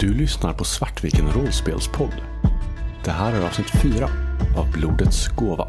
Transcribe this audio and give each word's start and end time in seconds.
Du 0.00 0.14
lyssnar 0.14 0.52
på 0.52 0.64
Svartviken 0.64 1.32
rollspelspodd. 1.32 2.12
Det 3.04 3.10
här 3.10 3.32
är 3.32 3.46
avsnitt 3.46 3.70
4 3.70 4.08
av 4.56 4.72
Blodets 4.72 5.28
gåva. 5.28 5.68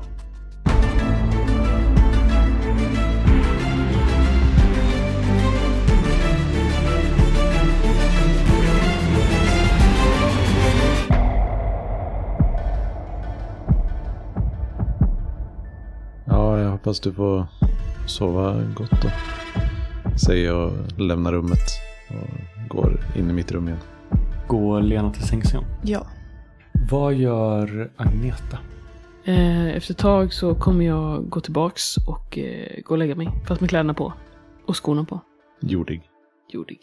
Ja, 16.25 16.59
jag 16.59 16.71
hoppas 16.71 16.99
du 16.99 17.13
får 17.13 17.47
sova 18.05 18.63
gott 18.75 19.01
då. 19.01 19.09
Säger 20.17 20.45
jag 20.45 20.67
och 20.67 20.99
lämnar 20.99 21.31
rummet 21.31 21.69
och 22.09 22.69
går 22.69 22.99
in 23.15 23.29
i 23.29 23.33
mitt 23.33 23.51
rum 23.51 23.67
igen. 23.67 23.79
Går 24.49 24.81
Lena 24.81 25.13
till 25.13 25.23
sängs 25.27 25.53
igen? 25.53 25.63
Ja. 25.83 26.07
Vad 26.91 27.13
gör 27.13 27.91
Agneta? 27.97 28.59
Eh, 29.23 29.67
Efter 29.75 29.93
ett 29.93 29.97
tag 29.97 30.33
så 30.33 30.55
kommer 30.55 30.85
jag 30.85 31.29
gå 31.29 31.39
tillbaks 31.41 31.97
och 31.97 32.37
eh, 32.37 32.81
gå 32.83 32.93
och 32.93 32.97
lägga 32.97 33.15
mig. 33.15 33.29
Fast 33.47 33.61
med 33.61 33.69
kläderna 33.69 33.93
på. 33.93 34.13
Och 34.65 34.83
skorna 34.85 35.05
på. 35.05 35.19
Jordig. 35.61 36.01
Jordig. 36.49 36.79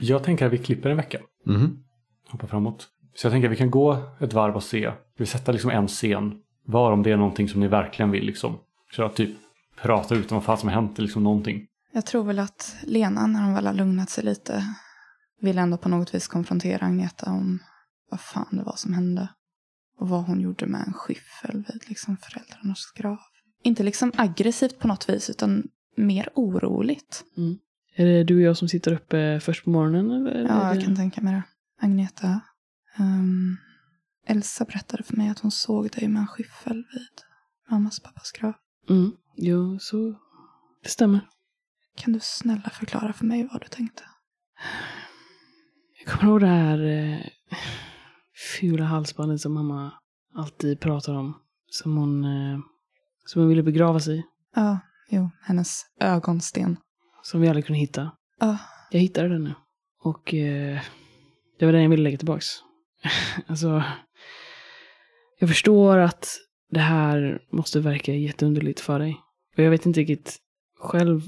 Jag 0.00 0.24
tänker 0.24 0.46
att 0.46 0.52
vi 0.52 0.58
klipper 0.58 0.90
en 0.90 0.96
vecka. 0.96 1.18
Mhm. 1.46 1.84
Hoppa 2.28 2.46
framåt. 2.46 2.88
Så 3.14 3.26
jag 3.26 3.32
tänker 3.32 3.48
att 3.48 3.52
vi 3.52 3.56
kan 3.56 3.70
gå 3.70 3.96
ett 4.20 4.32
varv 4.32 4.56
och 4.56 4.62
se. 4.62 4.92
Vi 5.16 5.26
sätter 5.26 5.52
liksom 5.52 5.70
en 5.70 5.88
scen 5.88 6.42
var 6.64 6.92
om 6.92 7.02
det 7.02 7.10
är 7.12 7.16
någonting 7.16 7.48
som 7.48 7.60
ni 7.60 7.68
verkligen 7.68 8.10
vill 8.10 8.24
liksom 8.24 8.58
köra 8.96 9.08
typ 9.08 9.30
prata 9.82 10.14
ut 10.14 10.32
om 10.32 10.36
vad 10.36 10.44
fan 10.44 10.58
som 10.58 10.68
har 10.68 10.74
hänt 10.76 10.98
eller 10.98 11.06
liksom 11.06 11.22
någonting. 11.22 11.66
Jag 11.92 12.06
tror 12.06 12.24
väl 12.24 12.38
att 12.38 12.76
Lena, 12.82 13.26
när 13.26 13.42
hon 13.42 13.54
väl 13.54 13.66
har 13.66 13.74
lugnat 13.74 14.10
sig 14.10 14.24
lite, 14.24 14.64
vill 15.40 15.58
ändå 15.58 15.76
på 15.76 15.88
något 15.88 16.14
vis 16.14 16.28
konfrontera 16.28 16.86
Agneta 16.86 17.30
om 17.30 17.58
vad 18.10 18.20
fan 18.20 18.48
det 18.50 18.62
var 18.62 18.76
som 18.76 18.92
hände. 18.92 19.28
Och 19.98 20.08
vad 20.08 20.24
hon 20.24 20.40
gjorde 20.40 20.66
med 20.66 20.84
en 20.86 20.92
skyffel 20.92 21.64
vid 21.68 21.88
liksom 21.88 22.16
föräldrarnas 22.16 22.92
grav. 22.96 23.18
Inte 23.62 23.82
liksom 23.82 24.12
aggressivt 24.16 24.78
på 24.78 24.88
något 24.88 25.08
vis, 25.08 25.30
utan 25.30 25.68
mer 25.96 26.28
oroligt. 26.34 27.24
Är 27.96 28.04
det 28.06 28.24
du 28.24 28.36
och 28.36 28.42
jag 28.42 28.56
som 28.56 28.68
sitter 28.68 28.92
uppe 28.92 29.40
först 29.40 29.64
på 29.64 29.70
morgonen? 29.70 30.10
Eller? 30.26 30.48
Ja, 30.48 30.74
jag 30.74 30.84
kan 30.84 30.96
tänka 30.96 31.20
mig 31.20 31.34
det. 31.34 31.42
Agneta. 31.86 32.40
ehm, 32.98 33.56
Elsa 34.26 34.64
berättade 34.64 35.02
för 35.02 35.16
mig 35.16 35.28
att 35.28 35.38
hon 35.38 35.50
såg 35.50 35.90
dig 35.90 36.08
med 36.08 36.20
en 36.20 36.26
skyffel 36.26 36.76
vid 36.76 37.22
mammas 37.70 37.98
och 37.98 38.04
pappas 38.04 38.32
grav. 38.32 38.52
Mm. 38.90 39.12
Jo, 39.42 39.78
så 39.78 40.14
det 40.82 40.88
stämmer. 40.88 41.20
Kan 41.96 42.12
du 42.12 42.18
snälla 42.22 42.70
förklara 42.70 43.12
för 43.12 43.24
mig 43.24 43.48
vad 43.52 43.62
du 43.62 43.66
tänkte? 43.68 44.02
Jag 45.98 46.06
kommer 46.14 46.32
ihåg 46.32 46.40
det 46.40 46.46
här 46.46 46.86
eh, 46.86 47.26
fula 48.58 48.84
halsbandet 48.84 49.40
som 49.40 49.54
mamma 49.54 49.92
alltid 50.34 50.80
pratar 50.80 51.14
om. 51.14 51.34
Som 51.66 51.96
hon, 51.96 52.24
eh, 52.24 52.58
som 53.26 53.42
hon 53.42 53.48
ville 53.48 53.62
begrava 53.62 54.00
sig 54.00 54.18
i. 54.18 54.22
Ja, 54.54 54.78
jo, 55.10 55.30
hennes 55.42 55.82
ögonsten. 56.00 56.76
Som 57.22 57.40
vi 57.40 57.48
aldrig 57.48 57.66
kunde 57.66 57.80
hitta. 57.80 58.10
Ja, 58.40 58.58
Jag 58.90 59.00
hittade 59.00 59.28
den 59.28 59.44
nu. 59.44 59.54
Och 60.02 60.34
eh, 60.34 60.80
det 61.58 61.66
var 61.66 61.72
den 61.72 61.82
jag 61.82 61.90
ville 61.90 62.02
lägga 62.02 62.18
tillbaks. 62.18 62.46
alltså, 63.46 63.82
jag 65.38 65.48
förstår 65.48 65.98
att 65.98 66.28
det 66.70 66.80
här 66.80 67.42
måste 67.52 67.80
verka 67.80 68.12
jätteunderligt 68.12 68.80
för 68.80 68.98
dig. 68.98 69.20
Och 69.56 69.62
jag 69.62 69.70
vet 69.70 69.86
inte 69.86 70.00
riktigt 70.00 70.38
själv 70.78 71.22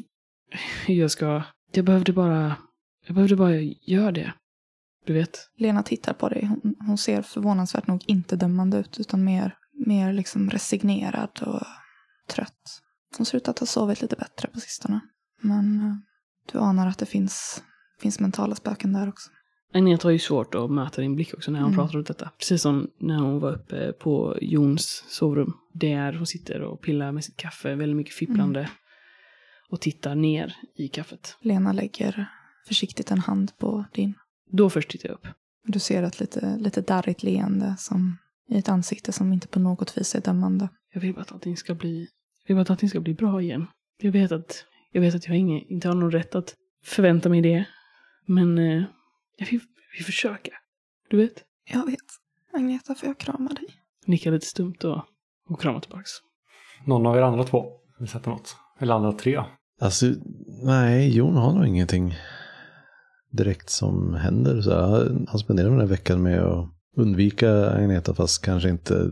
hur 0.86 0.94
jag 0.94 1.10
ska... 1.10 1.42
Jag 1.72 1.84
behövde 1.84 2.12
bara... 2.12 2.56
Jag 3.06 3.14
behövde 3.14 3.36
bara 3.36 3.56
göra 3.60 4.12
det. 4.12 4.32
Du 5.06 5.12
vet. 5.12 5.38
Lena 5.56 5.82
tittar 5.82 6.12
på 6.12 6.28
dig. 6.28 6.46
Hon, 6.46 6.74
hon 6.86 6.98
ser 6.98 7.22
förvånansvärt 7.22 7.86
nog 7.86 8.04
inte 8.06 8.36
dömande 8.36 8.78
ut, 8.78 9.00
utan 9.00 9.24
mer, 9.24 9.56
mer 9.86 10.12
liksom 10.12 10.50
resignerad 10.50 11.42
och 11.42 11.66
trött. 12.28 12.80
Hon 13.16 13.26
ser 13.26 13.36
ut 13.36 13.48
att 13.48 13.58
ha 13.58 13.66
sovit 13.66 14.02
lite 14.02 14.16
bättre 14.16 14.48
på 14.48 14.60
sistone. 14.60 15.00
Men 15.40 15.80
eh, 15.80 15.94
du 16.52 16.58
anar 16.58 16.86
att 16.86 16.98
det 16.98 17.06
finns, 17.06 17.62
finns 18.00 18.20
mentala 18.20 18.54
spöken 18.54 18.92
där 18.92 19.08
också. 19.08 19.30
Agneta 19.74 20.08
har 20.08 20.12
ju 20.12 20.18
svårt 20.18 20.54
att 20.54 20.70
möta 20.70 21.00
din 21.00 21.14
blick 21.14 21.34
också 21.34 21.50
när 21.50 21.60
hon 21.60 21.72
Mm. 21.72 21.76
pratar 21.78 21.98
om 21.98 22.04
detta. 22.04 22.30
Precis 22.38 22.62
som 22.62 22.90
när 22.98 23.18
hon 23.18 23.40
var 23.40 23.52
uppe 23.52 23.92
på 23.92 24.38
Jons 24.40 25.04
sovrum. 25.08 25.52
Där 25.72 26.12
hon 26.12 26.26
sitter 26.26 26.60
och 26.62 26.80
pillar 26.80 27.12
med 27.12 27.24
sitt 27.24 27.36
kaffe, 27.36 27.74
väldigt 27.74 27.96
mycket 27.96 28.14
fipplande. 28.14 28.60
Mm. 28.60 28.70
Och 29.68 29.80
tittar 29.80 30.14
ner 30.14 30.54
i 30.76 30.88
kaffet. 30.88 31.36
Lena 31.40 31.72
lägger 31.72 32.26
försiktigt 32.68 33.10
en 33.10 33.18
hand 33.18 33.52
på 33.58 33.84
din. 33.92 34.14
Då 34.50 34.70
först 34.70 34.90
tittar 34.90 35.08
jag 35.08 35.14
upp. 35.14 35.26
Du 35.66 35.78
ser 35.78 36.02
ett 36.02 36.20
lite, 36.20 36.56
lite 36.58 36.80
darrigt 36.80 37.22
leende 37.22 37.74
som, 37.78 38.18
i 38.48 38.58
ett 38.58 38.68
ansikte 38.68 39.12
som 39.12 39.32
inte 39.32 39.48
på 39.48 39.60
något 39.60 39.98
vis 39.98 40.14
är 40.14 40.20
dömande. 40.20 40.68
Jag 40.94 41.00
vill 41.00 41.14
bara 41.14 41.20
att 41.20 41.32
allting 41.32 41.56
ska 41.56 41.74
bli, 41.74 42.08
jag 42.46 42.54
vill 42.54 42.56
bara 42.56 42.62
att 42.62 42.70
allting 42.70 42.88
ska 42.88 43.00
bli 43.00 43.14
bra 43.14 43.42
igen. 43.42 43.66
Jag 44.02 44.12
vet 44.12 44.32
att 44.32 44.64
jag, 44.92 45.00
vet 45.00 45.14
att 45.14 45.28
jag 45.28 45.36
inte 45.36 45.88
har 45.88 45.94
någon 45.94 46.10
rätt 46.10 46.34
att 46.34 46.54
förvänta 46.84 47.28
mig 47.28 47.40
det. 47.42 47.64
Men 48.26 48.58
jag 49.36 49.46
vill, 49.46 49.60
vill 49.96 50.04
försöka. 50.04 50.50
Du 51.10 51.16
vet? 51.16 51.44
Jag 51.72 51.86
vet. 51.86 51.98
Agneta, 52.52 52.94
får 52.94 53.06
jag 53.08 53.18
krama 53.18 53.48
dig? 53.50 53.66
Nickar 54.06 54.30
lite 54.32 54.46
stumt 54.46 54.74
och, 54.84 55.04
och 55.48 55.60
kramar 55.60 55.80
tillbaks. 55.80 56.10
Någon 56.86 57.06
av 57.06 57.16
er 57.16 57.22
andra 57.22 57.44
två 57.44 57.66
vill 57.98 58.08
sätta 58.08 58.30
något? 58.30 58.56
Eller 58.78 58.94
andra 58.94 59.12
tre? 59.12 59.42
Alltså, 59.80 60.06
nej, 60.64 61.16
Jon 61.16 61.36
har 61.36 61.52
nog 61.54 61.66
ingenting 61.66 62.14
direkt 63.30 63.70
som 63.70 64.14
händer. 64.14 64.60
Så 64.60 64.80
han- 64.80 65.26
han 65.30 65.38
spenderar 65.38 65.70
den 65.70 65.80
här 65.80 65.86
veckan 65.86 66.22
med 66.22 66.42
att 66.42 66.68
undvika 66.96 67.70
Agneta 67.70 68.14
fast 68.14 68.44
kanske 68.44 68.68
inte 68.68 69.10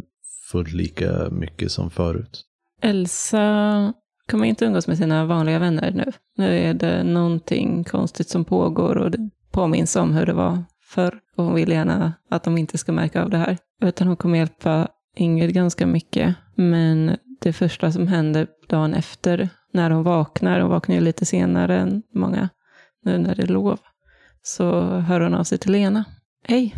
fullt 0.51 0.73
lika 0.73 1.31
mycket 1.31 1.73
som 1.73 1.91
förut. 1.91 2.45
Elsa 2.83 3.93
kommer 4.29 4.45
inte 4.45 4.65
umgås 4.65 4.87
med 4.89 4.99
sina 4.99 5.25
vanliga 5.27 5.59
vänner 5.59 5.91
nu. 5.91 6.13
Nu 6.37 6.59
är 6.59 6.75
det 6.75 7.03
någonting 7.05 7.85
konstigt 7.85 8.29
som 8.29 8.45
pågår 8.45 8.97
och 8.99 9.11
det 9.11 9.31
påminns 9.51 9.97
om 9.97 10.13
hur 10.13 10.27
det 10.27 10.33
var 10.33 10.65
förr. 10.83 11.21
Och 11.37 11.45
hon 11.45 11.55
vill 11.55 11.71
gärna 11.71 12.13
att 12.31 12.45
de 12.45 12.59
inte 12.59 12.79
ska 12.79 12.93
märka 12.93 13.23
av 13.23 13.31
det 13.31 13.39
här. 13.39 13.59
Utan 13.83 14.07
hon 14.07 14.17
kommer 14.17 14.39
hjälpa 14.39 14.89
Ingrid 15.17 15.55
ganska 15.55 15.87
mycket. 15.87 16.37
Men 16.55 17.17
det 17.41 17.53
första 17.53 17.93
som 17.93 18.07
händer 18.07 18.47
dagen 18.69 18.95
efter, 18.95 19.49
när 19.73 19.91
hon 19.91 20.03
vaknar, 20.03 20.61
hon 20.61 20.71
vaknar 20.71 20.95
ju 20.95 21.01
lite 21.01 21.27
senare 21.27 21.79
än 21.79 22.03
många, 22.15 22.49
nu 23.05 23.19
när 23.19 23.35
det 23.35 23.43
är 23.43 23.47
lov, 23.47 23.79
så 24.43 24.83
hör 24.99 25.21
hon 25.21 25.35
av 25.35 25.45
sig 25.45 25.59
till 25.59 25.73
Lena. 25.73 26.05
Hej, 26.45 26.75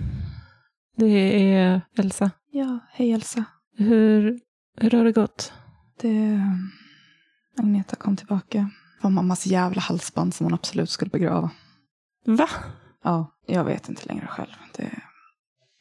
det 0.97 1.53
är 1.55 1.81
Elsa. 1.97 2.31
Ja, 2.51 2.79
hej 2.93 3.13
Elsa. 3.13 3.45
Hur, 3.77 4.39
hur 4.77 4.91
har 4.91 5.05
det 5.05 5.13
gått? 5.13 5.53
Det... 6.01 6.41
Agneta 7.59 7.97
kom 7.97 8.17
tillbaka. 8.17 8.59
Det 8.59 9.03
var 9.03 9.11
mammas 9.11 9.47
jävla 9.47 9.81
halsband 9.81 10.35
som 10.35 10.47
hon 10.47 10.55
absolut 10.55 10.91
skulle 10.91 11.11
begrava. 11.11 11.51
Va? 12.25 12.49
Ja, 13.03 13.27
jag 13.47 13.65
vet 13.65 13.89
inte 13.89 14.07
längre 14.07 14.27
själv. 14.27 14.53
Det... 14.77 15.03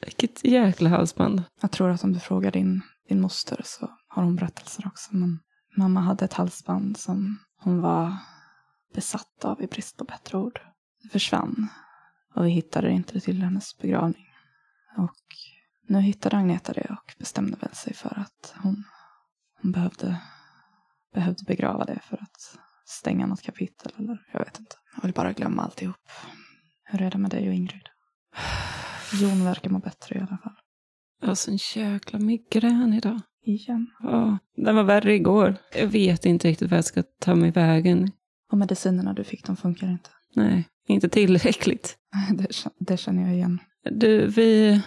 Vilket 0.06 0.44
jäkla 0.44 0.90
halsband. 0.90 1.44
Jag 1.62 1.72
tror 1.72 1.90
att 1.90 2.04
om 2.04 2.14
du 2.14 2.20
frågar 2.20 2.52
din, 2.52 2.82
din 3.10 3.22
moster 3.22 3.62
så 3.66 3.90
har 4.08 4.24
hon 4.24 4.36
berättelser 4.36 4.88
också. 4.88 5.16
Men 5.16 5.40
mamma 5.78 6.00
hade 6.02 6.26
ett 6.26 6.34
halsband 6.34 6.98
som 6.98 7.40
hon 7.58 7.82
var 7.82 8.18
besatt 8.94 9.46
av 9.46 9.62
i 9.62 9.68
brist 9.68 9.98
på 9.98 10.04
bättre 10.04 10.38
ord. 10.38 10.62
Det 11.04 11.10
försvann. 11.10 11.68
Och 12.36 12.46
vi 12.46 12.50
hittade 12.50 12.88
det 12.88 12.94
inte 12.94 13.20
till 13.20 13.44
hennes 13.44 13.78
begravning. 13.78 14.28
Och 14.98 15.18
nu 15.88 16.00
hittade 16.00 16.38
Agneta 16.38 16.74
det 16.74 16.88
och 16.90 17.16
bestämde 17.20 17.58
väl 17.58 17.76
sig 17.76 17.94
för 17.94 18.20
att 18.20 18.54
hon, 18.58 18.84
hon 19.62 19.72
behövde, 19.72 20.22
behövde 21.14 21.44
begrava 21.44 21.86
det 21.86 22.00
för 22.04 22.18
att 22.18 22.60
stänga 22.92 23.26
något 23.26 23.42
kapitel 23.42 23.92
eller 23.98 24.18
jag 24.34 24.40
vet 24.40 24.60
inte. 24.60 24.76
Jag 24.96 25.04
vill 25.04 25.14
bara 25.14 25.34
glömma 25.34 25.64
alltihop. 25.64 25.96
Hur 26.84 27.02
är 27.02 27.12
det 27.12 27.18
med 27.18 27.32
dig 27.32 27.48
och 27.48 27.54
Ingrid? 27.54 27.90
Jon 29.22 29.44
verkar 29.44 29.70
må 29.70 29.80
bättre 29.80 30.16
i 30.16 30.20
alla 30.20 30.38
fall. 30.44 30.56
Jag 31.22 31.28
har 31.28 31.36
sån 31.36 31.58
jäkla 31.76 32.20
migrän 32.20 32.94
idag. 32.94 33.22
Igen. 33.46 33.88
Ja, 34.00 34.38
den 34.56 34.76
var 34.76 34.84
värre 34.84 35.14
igår. 35.14 35.56
Jag 35.76 35.88
vet 35.88 36.26
inte 36.26 36.48
riktigt 36.48 36.72
vad 36.72 36.78
jag 36.78 36.86
ska 36.86 37.04
ta 37.20 37.36
mig 37.36 37.52
vägen. 37.52 38.12
Och 38.52 38.58
medicinerna 38.58 39.14
du 39.14 39.24
fick, 39.24 39.46
de 39.46 39.56
funkar 39.56 39.88
inte. 39.88 40.10
Nej, 40.36 40.68
inte 40.88 41.10
tillräckligt. 41.10 41.98
Det, 42.38 42.48
det 42.80 42.98
känner 42.98 43.24
jag 43.24 43.34
igen. 43.34 43.60
Du, 43.92 44.28
vi... 44.28 44.82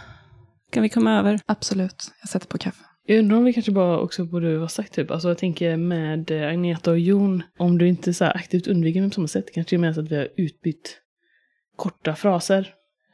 Kan 0.71 0.83
vi 0.83 0.89
komma 0.89 1.19
över? 1.19 1.41
Absolut. 1.47 2.13
Jag 2.21 2.29
sätter 2.29 2.47
på 2.47 2.59
kaffe. 2.59 2.85
Jag 3.07 3.19
undrar 3.19 3.37
om 3.37 3.45
vi 3.45 3.53
kanske 3.53 3.73
bara 3.73 3.99
också 3.99 4.25
borde 4.25 4.57
ha 4.59 4.69
sagt 4.69 4.93
typ, 4.95 5.11
alltså 5.11 5.29
jag 5.29 5.39
tänker 5.39 5.77
med 5.77 6.31
eh, 6.31 6.49
Agneta 6.49 6.91
och 6.91 6.99
Jon, 6.99 7.43
om 7.59 7.79
du 7.79 7.89
inte 7.89 8.15
så 8.15 8.25
här 8.25 8.37
aktivt 8.37 8.67
undviker 8.67 9.01
mig 9.01 9.11
på 9.11 9.15
samma 9.15 9.29
sätt, 9.29 9.53
kanske 9.55 9.77
det 9.77 9.79
är 9.79 9.81
mer 9.81 9.93
så 9.93 10.01
att 10.01 10.11
vi 10.11 10.17
har 10.17 10.29
utbytt 10.37 11.01
korta 11.77 12.15
fraser. 12.15 12.69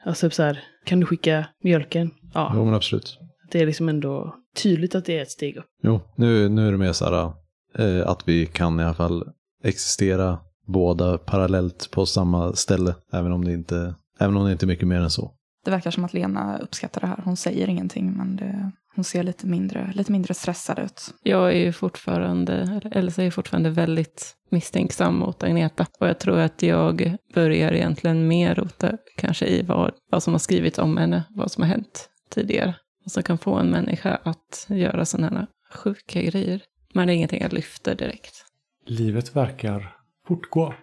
Alltså 0.05 0.27
typ 0.27 0.35
så 0.35 0.43
här, 0.43 0.63
kan 0.85 1.01
du 1.01 1.07
skicka 1.07 1.47
mjölken? 1.63 2.11
Ja, 2.35 2.53
Jo, 2.55 2.65
men 2.65 2.75
absolut. 2.75 3.19
det 3.51 3.59
är 3.61 3.67
liksom 3.67 3.89
ändå 3.89 4.35
tydligt 4.63 4.95
att 4.95 5.05
det 5.05 5.19
är 5.19 5.23
ett 5.23 5.31
steg 5.31 5.57
upp. 5.57 5.67
Jo, 5.83 6.01
nu, 6.17 6.49
nu 6.49 6.69
är 6.69 6.73
det 6.73 6.79
mer 6.79 6.93
så 6.93 7.05
här 7.05 7.33
eh, 7.79 8.09
att 8.09 8.29
vi 8.29 8.47
kan 8.47 8.81
i 8.81 8.85
alla 8.85 8.95
fall 8.95 9.25
existera 9.65 10.39
båda 10.67 11.19
parallellt 11.19 11.89
på 11.91 12.07
samma 12.07 12.53
ställe, 12.53 12.95
även 13.13 13.33
om 13.33 13.45
det 13.45 13.53
inte, 13.53 13.95
även 14.19 14.37
om 14.37 14.45
det 14.47 14.53
inte 14.53 14.65
är 14.65 14.69
mycket 14.69 14.89
mer 14.89 15.01
än 15.01 15.11
så. 15.11 15.35
Det 15.65 15.71
verkar 15.71 15.91
som 15.91 16.05
att 16.05 16.13
Lena 16.15 16.59
uppskattar 16.59 17.01
det 17.01 17.07
här. 17.07 17.23
Hon 17.25 17.37
säger 17.37 17.69
ingenting, 17.69 18.13
men 18.17 18.37
det, 18.37 18.73
hon 18.95 19.05
ser 19.05 19.23
lite 19.23 19.47
mindre, 19.47 19.93
lite 19.95 20.13
mindre 20.13 20.35
stressad 20.35 20.79
ut. 20.79 21.15
Jag 21.23 21.53
är 21.53 21.59
ju 21.59 21.73
fortfarande, 21.73 22.55
eller 22.55 22.97
Elsa 22.97 23.23
är 23.23 23.31
fortfarande 23.31 23.71
väldigt 23.71 24.37
misstänksam 24.51 25.17
mot 25.17 25.43
Agneta. 25.43 25.87
Och 26.01 26.09
jag 26.09 26.19
tror 26.19 26.39
att 26.39 26.63
jag 26.63 27.17
börjar 27.35 27.73
egentligen 27.73 28.29
mer 28.29 28.55
rota 28.55 28.93
kanske 29.17 29.47
i 29.47 29.63
vad, 29.63 29.93
vad 30.11 30.23
som 30.23 30.35
har 30.35 30.39
skrivits 30.39 30.79
om 30.79 30.97
henne, 30.97 31.25
vad 31.31 31.53
som 31.53 31.63
har 31.63 31.69
hänt 31.69 32.09
tidigare. 32.31 32.75
Och 33.05 33.11
som 33.11 33.23
kan 33.23 33.39
få 33.39 33.55
en 33.55 33.71
människa 33.71 34.19
att 34.23 34.67
göra 34.69 35.05
sådana 35.05 35.39
här 35.39 35.47
sjuka 35.75 36.23
grejer. 36.23 36.63
Men 36.95 37.07
det 37.07 37.13
är 37.13 37.15
ingenting 37.15 37.43
jag 37.43 37.53
lyfter 37.53 37.95
direkt. 37.95 38.45
Livet 38.87 39.37
verkar 39.37 39.97
fortgå. 40.29 40.75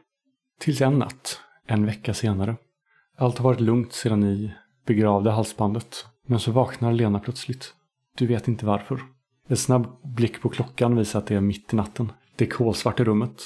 Tills 0.60 0.82
en 0.82 1.00
natt, 1.00 1.40
en 1.66 1.86
vecka 1.86 2.14
senare. 2.14 2.56
Allt 3.18 3.38
har 3.38 3.44
varit 3.44 3.60
lugnt 3.60 3.94
sedan 3.94 4.20
ni 4.20 4.54
begravde 4.86 5.32
halsbandet. 5.32 6.06
Men 6.28 6.40
så 6.40 6.52
vaknar 6.52 6.94
Lena 6.94 7.20
plötsligt. 7.20 7.74
Du 8.18 8.28
vet 8.28 8.48
inte 8.48 8.66
varför. 8.66 9.02
En 9.48 9.58
snabb 9.58 9.88
blick 10.04 10.42
på 10.42 10.50
klockan 10.50 10.96
visar 10.96 11.20
att 11.20 11.28
det 11.28 11.36
är 11.36 11.42
mitt 11.42 11.74
i 11.74 11.76
natten. 11.76 12.12
Det 12.36 12.46
är 12.46 12.50
kolsvart 12.50 13.00
i 13.00 13.04
rummet. 13.04 13.42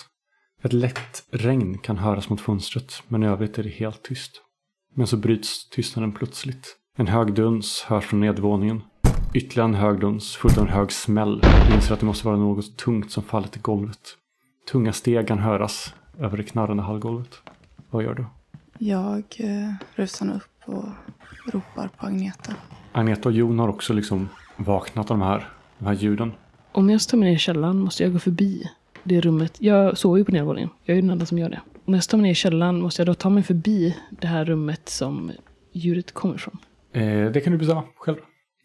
Ett 0.62 0.73
lätt 0.73 1.23
regn 1.31 1.77
kan 1.77 1.97
höras 1.97 2.29
mot 2.29 2.41
fönstret, 2.41 3.03
men 3.07 3.23
i 3.23 3.27
övrigt 3.27 3.59
är 3.59 3.63
det 3.63 3.69
helt 3.69 4.03
tyst. 4.03 4.41
Men 4.95 5.07
så 5.07 5.18
bryts 5.18 5.69
tystnaden 5.69 6.12
plötsligt. 6.12 6.77
En 6.97 7.07
hög 7.07 7.33
duns 7.33 7.81
hörs 7.88 8.06
från 8.06 8.19
nedervåningen. 8.19 8.81
Ytterligare 9.33 9.69
en 9.69 9.75
hög 9.75 10.00
duns, 10.00 10.35
fullt 10.35 10.57
av 10.57 10.63
en 10.63 10.73
hög 10.73 10.91
smäll. 10.91 11.41
Du 11.68 11.75
inser 11.75 11.94
att 11.94 12.00
det 12.00 12.06
måste 12.06 12.27
vara 12.27 12.38
något 12.38 12.77
tungt 12.77 13.12
som 13.12 13.23
fallit 13.23 13.56
i 13.56 13.59
golvet. 13.59 14.18
Tunga 14.71 14.94
steg 14.94 15.27
kan 15.27 15.39
höras 15.39 15.94
över 16.19 16.38
det 16.38 16.44
knarrande 16.44 16.83
hallgolvet. 16.83 17.41
Vad 17.89 18.03
gör 18.03 18.13
du? 18.13 18.25
Jag 18.77 19.23
eh, 19.38 19.73
rusar 19.95 20.35
upp 20.35 20.62
och 20.65 20.85
ropar 21.53 21.89
på 21.97 22.06
Agneta. 22.06 22.56
Agneta 22.91 23.29
och 23.29 23.35
Jon 23.35 23.59
har 23.59 23.68
också 23.68 23.94
liksom 23.94 24.29
vaknat 24.63 25.12
av 25.12 25.18
de 25.18 25.25
här, 25.25 25.50
de 25.80 25.86
här 25.86 25.94
ljuden. 25.94 26.31
Om 26.72 26.90
jag 26.90 27.02
tar 27.02 27.18
mig 27.18 27.30
ner 27.30 27.36
i 27.36 27.40
källaren 27.40 27.80
måste 27.80 28.04
jag 28.04 28.13
gå 28.13 28.19
förbi 28.19 28.63
det 29.04 29.22
rummet. 29.22 29.62
Jag 29.62 29.98
sover 29.98 30.18
ju 30.18 30.25
på 30.25 30.31
nedervåningen. 30.31 30.69
Jag 30.84 30.98
är 30.98 31.02
den 31.02 31.10
enda 31.12 31.25
som 31.25 31.38
gör 31.38 31.50
det. 31.50 31.62
Om 31.86 31.94
jag 31.94 32.04
tar 32.04 32.18
mig 32.18 32.24
ner 32.24 32.31
i 32.31 32.36
källaren 32.36 32.81
måste 32.81 33.02
jag 33.02 33.08
då 33.08 33.13
ta 33.13 33.30
mig 33.30 33.44
förbi 33.44 33.98
det 34.10 34.28
här 34.28 34.46
rummet 34.46 34.90
som 34.90 35.31
ljudet 35.74 36.12
kommer 36.12 36.36
ifrån. 36.36 36.58
Eh, 36.94 37.31
det 37.31 37.42
kan 37.44 37.54
du 37.54 37.60
bestämma 37.60 37.84
själv. 37.96 38.18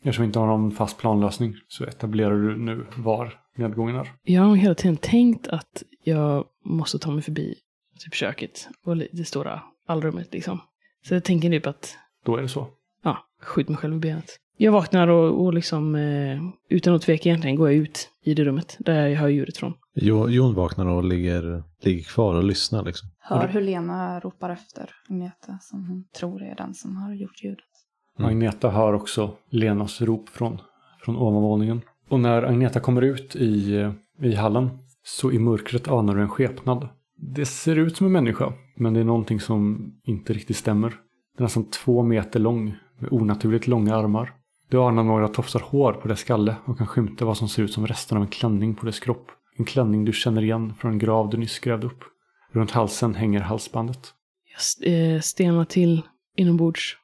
Eftersom 0.02 0.22
vi 0.22 0.26
inte 0.26 0.38
har 0.38 0.46
någon 0.46 0.70
fast 0.72 0.98
planlösning 0.98 1.56
så 1.68 1.84
etablerar 1.84 2.34
du 2.36 2.56
nu 2.56 2.86
var 2.96 3.38
nedgången 3.56 3.96
är. 3.96 4.12
Jag 4.22 4.42
har 4.42 4.56
hela 4.56 4.74
tiden 4.74 4.96
tänkt 4.96 5.48
att 5.48 5.82
jag 6.04 6.44
måste 6.64 6.98
ta 6.98 7.10
mig 7.10 7.22
förbi 7.22 7.54
typ 7.98 8.14
köket 8.14 8.68
och 8.84 8.96
det 8.96 9.24
stora 9.24 9.62
allrummet 9.86 10.32
liksom. 10.32 10.60
Så 11.08 11.14
jag 11.14 11.24
tänker 11.24 11.50
typ 11.50 11.66
att, 11.66 11.96
Då 12.24 12.36
är 12.36 12.42
det 12.42 12.48
så. 12.48 12.66
ja, 13.02 13.18
skjut 13.42 13.68
mig 13.68 13.78
själv 13.78 13.94
i 13.96 13.98
benet. 13.98 14.36
Jag 14.58 14.72
vaknar 14.72 15.08
och, 15.08 15.44
och 15.44 15.54
liksom 15.54 15.94
eh, 15.94 16.40
utan 16.68 16.94
att 16.94 17.02
tveka 17.02 17.28
egentligen 17.28 17.56
går 17.56 17.68
jag 17.68 17.76
ut 17.76 18.10
i 18.24 18.34
det 18.34 18.44
rummet 18.44 18.76
där 18.78 19.06
jag 19.06 19.20
hör 19.20 19.28
ljudet 19.28 19.56
från. 19.56 19.74
Jo, 19.94 20.28
Jon 20.28 20.54
vaknar 20.54 20.86
och 20.86 21.04
ligger, 21.04 21.62
ligger 21.82 22.02
kvar 22.02 22.34
och 22.34 22.44
lyssnar 22.44 22.84
liksom. 22.84 23.08
Hör 23.18 23.48
hur 23.48 23.60
Lena 23.60 24.20
ropar 24.20 24.50
efter 24.50 24.90
Agneta, 25.08 25.58
som 25.60 25.88
hon 25.88 26.04
tror 26.18 26.42
är 26.42 26.54
den 26.54 26.74
som 26.74 26.96
har 26.96 27.14
gjort 27.14 27.44
ljudet. 27.44 27.64
Mm. 28.18 28.30
Agneta 28.30 28.70
hör 28.70 28.92
också 28.92 29.30
Lenas 29.50 30.00
rop 30.00 30.28
från, 30.28 30.58
från 31.04 31.16
ovanvåningen. 31.16 31.80
Och 32.08 32.20
när 32.20 32.42
Agneta 32.42 32.80
kommer 32.80 33.02
ut 33.02 33.36
i, 33.36 33.84
i 34.22 34.34
hallen 34.34 34.78
så 35.04 35.32
i 35.32 35.38
mörkret 35.38 35.88
anar 35.88 36.14
du 36.14 36.22
en 36.22 36.28
skepnad. 36.28 36.88
Det 37.16 37.46
ser 37.46 37.76
ut 37.76 37.96
som 37.96 38.06
en 38.06 38.12
människa, 38.12 38.52
men 38.76 38.94
det 38.94 39.00
är 39.00 39.04
någonting 39.04 39.40
som 39.40 39.92
inte 40.04 40.32
riktigt 40.32 40.56
stämmer. 40.56 40.88
Den 40.88 40.98
är 41.38 41.42
nästan 41.42 41.70
två 41.70 42.02
meter 42.02 42.40
lång, 42.40 42.76
med 42.98 43.12
onaturligt 43.12 43.66
långa 43.66 43.96
armar. 43.96 44.32
Du 44.68 44.78
anar 44.78 45.02
några 45.02 45.28
tofsar 45.28 45.60
hår 45.60 45.92
på 45.92 46.08
dess 46.08 46.20
skalle 46.20 46.56
och 46.64 46.78
kan 46.78 46.86
skymta 46.86 47.24
vad 47.24 47.38
som 47.38 47.48
ser 47.48 47.62
ut 47.62 47.72
som 47.72 47.86
resten 47.86 48.16
av 48.16 48.22
en 48.22 48.30
klänning 48.30 48.74
på 48.74 48.86
dess 48.86 49.00
kropp. 49.00 49.30
En 49.56 49.64
klänning 49.64 50.04
du 50.04 50.12
känner 50.12 50.42
igen 50.42 50.74
från 50.74 50.92
en 50.92 50.98
grav 50.98 51.30
du 51.30 51.36
nyss 51.36 51.58
grävde 51.58 51.86
upp. 51.86 52.04
Runt 52.52 52.70
halsen 52.70 53.14
hänger 53.14 53.40
halsbandet. 53.40 54.14
Jag 54.80 54.92
eh, 54.92 55.20
stelnar 55.20 55.64
till 55.64 56.02
inombords 56.36 56.96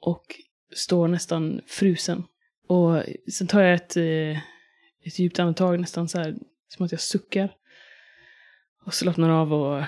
och 0.00 0.22
står 0.74 1.08
nästan 1.08 1.60
frusen. 1.66 2.24
Och 2.68 3.02
sen 3.32 3.46
tar 3.46 3.60
jag 3.60 3.74
ett, 3.74 3.96
eh, 3.96 4.38
ett 5.04 5.18
djupt 5.18 5.38
andetag, 5.38 5.80
nästan 5.80 6.08
så 6.08 6.18
här 6.18 6.36
som 6.68 6.86
att 6.86 6.92
jag 6.92 7.00
suckar. 7.00 7.52
Och 8.84 8.94
slappnar 8.94 9.30
av 9.30 9.52
och 9.52 9.82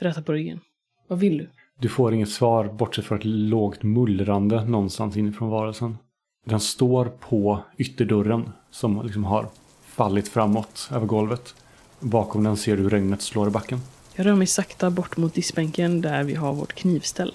rätar 0.00 0.22
på 0.22 0.32
ryggen. 0.32 0.60
Vad 1.08 1.18
vill 1.18 1.38
du? 1.38 1.50
Du 1.80 1.88
får 1.88 2.14
inget 2.14 2.30
svar 2.30 2.68
bortsett 2.68 3.04
från 3.04 3.18
ett 3.18 3.24
lågt 3.24 3.82
mullrande 3.82 4.64
någonstans 4.64 5.16
inifrån 5.16 5.50
varelsen. 5.50 5.98
Den 6.46 6.60
står 6.60 7.06
på 7.06 7.60
ytterdörren 7.78 8.52
som 8.70 9.02
liksom 9.02 9.24
har 9.24 9.48
fallit 9.84 10.28
framåt 10.28 10.90
över 10.92 11.06
golvet. 11.06 11.54
Bakom 12.00 12.44
den 12.44 12.56
ser 12.56 12.76
du 12.76 12.82
hur 12.82 12.90
regnet 12.90 13.22
slår 13.22 13.48
i 13.48 13.50
backen. 13.50 13.80
Jag 14.14 14.26
rör 14.26 14.34
mig 14.34 14.46
sakta 14.46 14.90
bort 14.90 15.16
mot 15.16 15.34
diskbänken 15.34 16.00
där 16.00 16.24
vi 16.24 16.34
har 16.34 16.52
vårt 16.52 16.72
knivställ. 16.72 17.34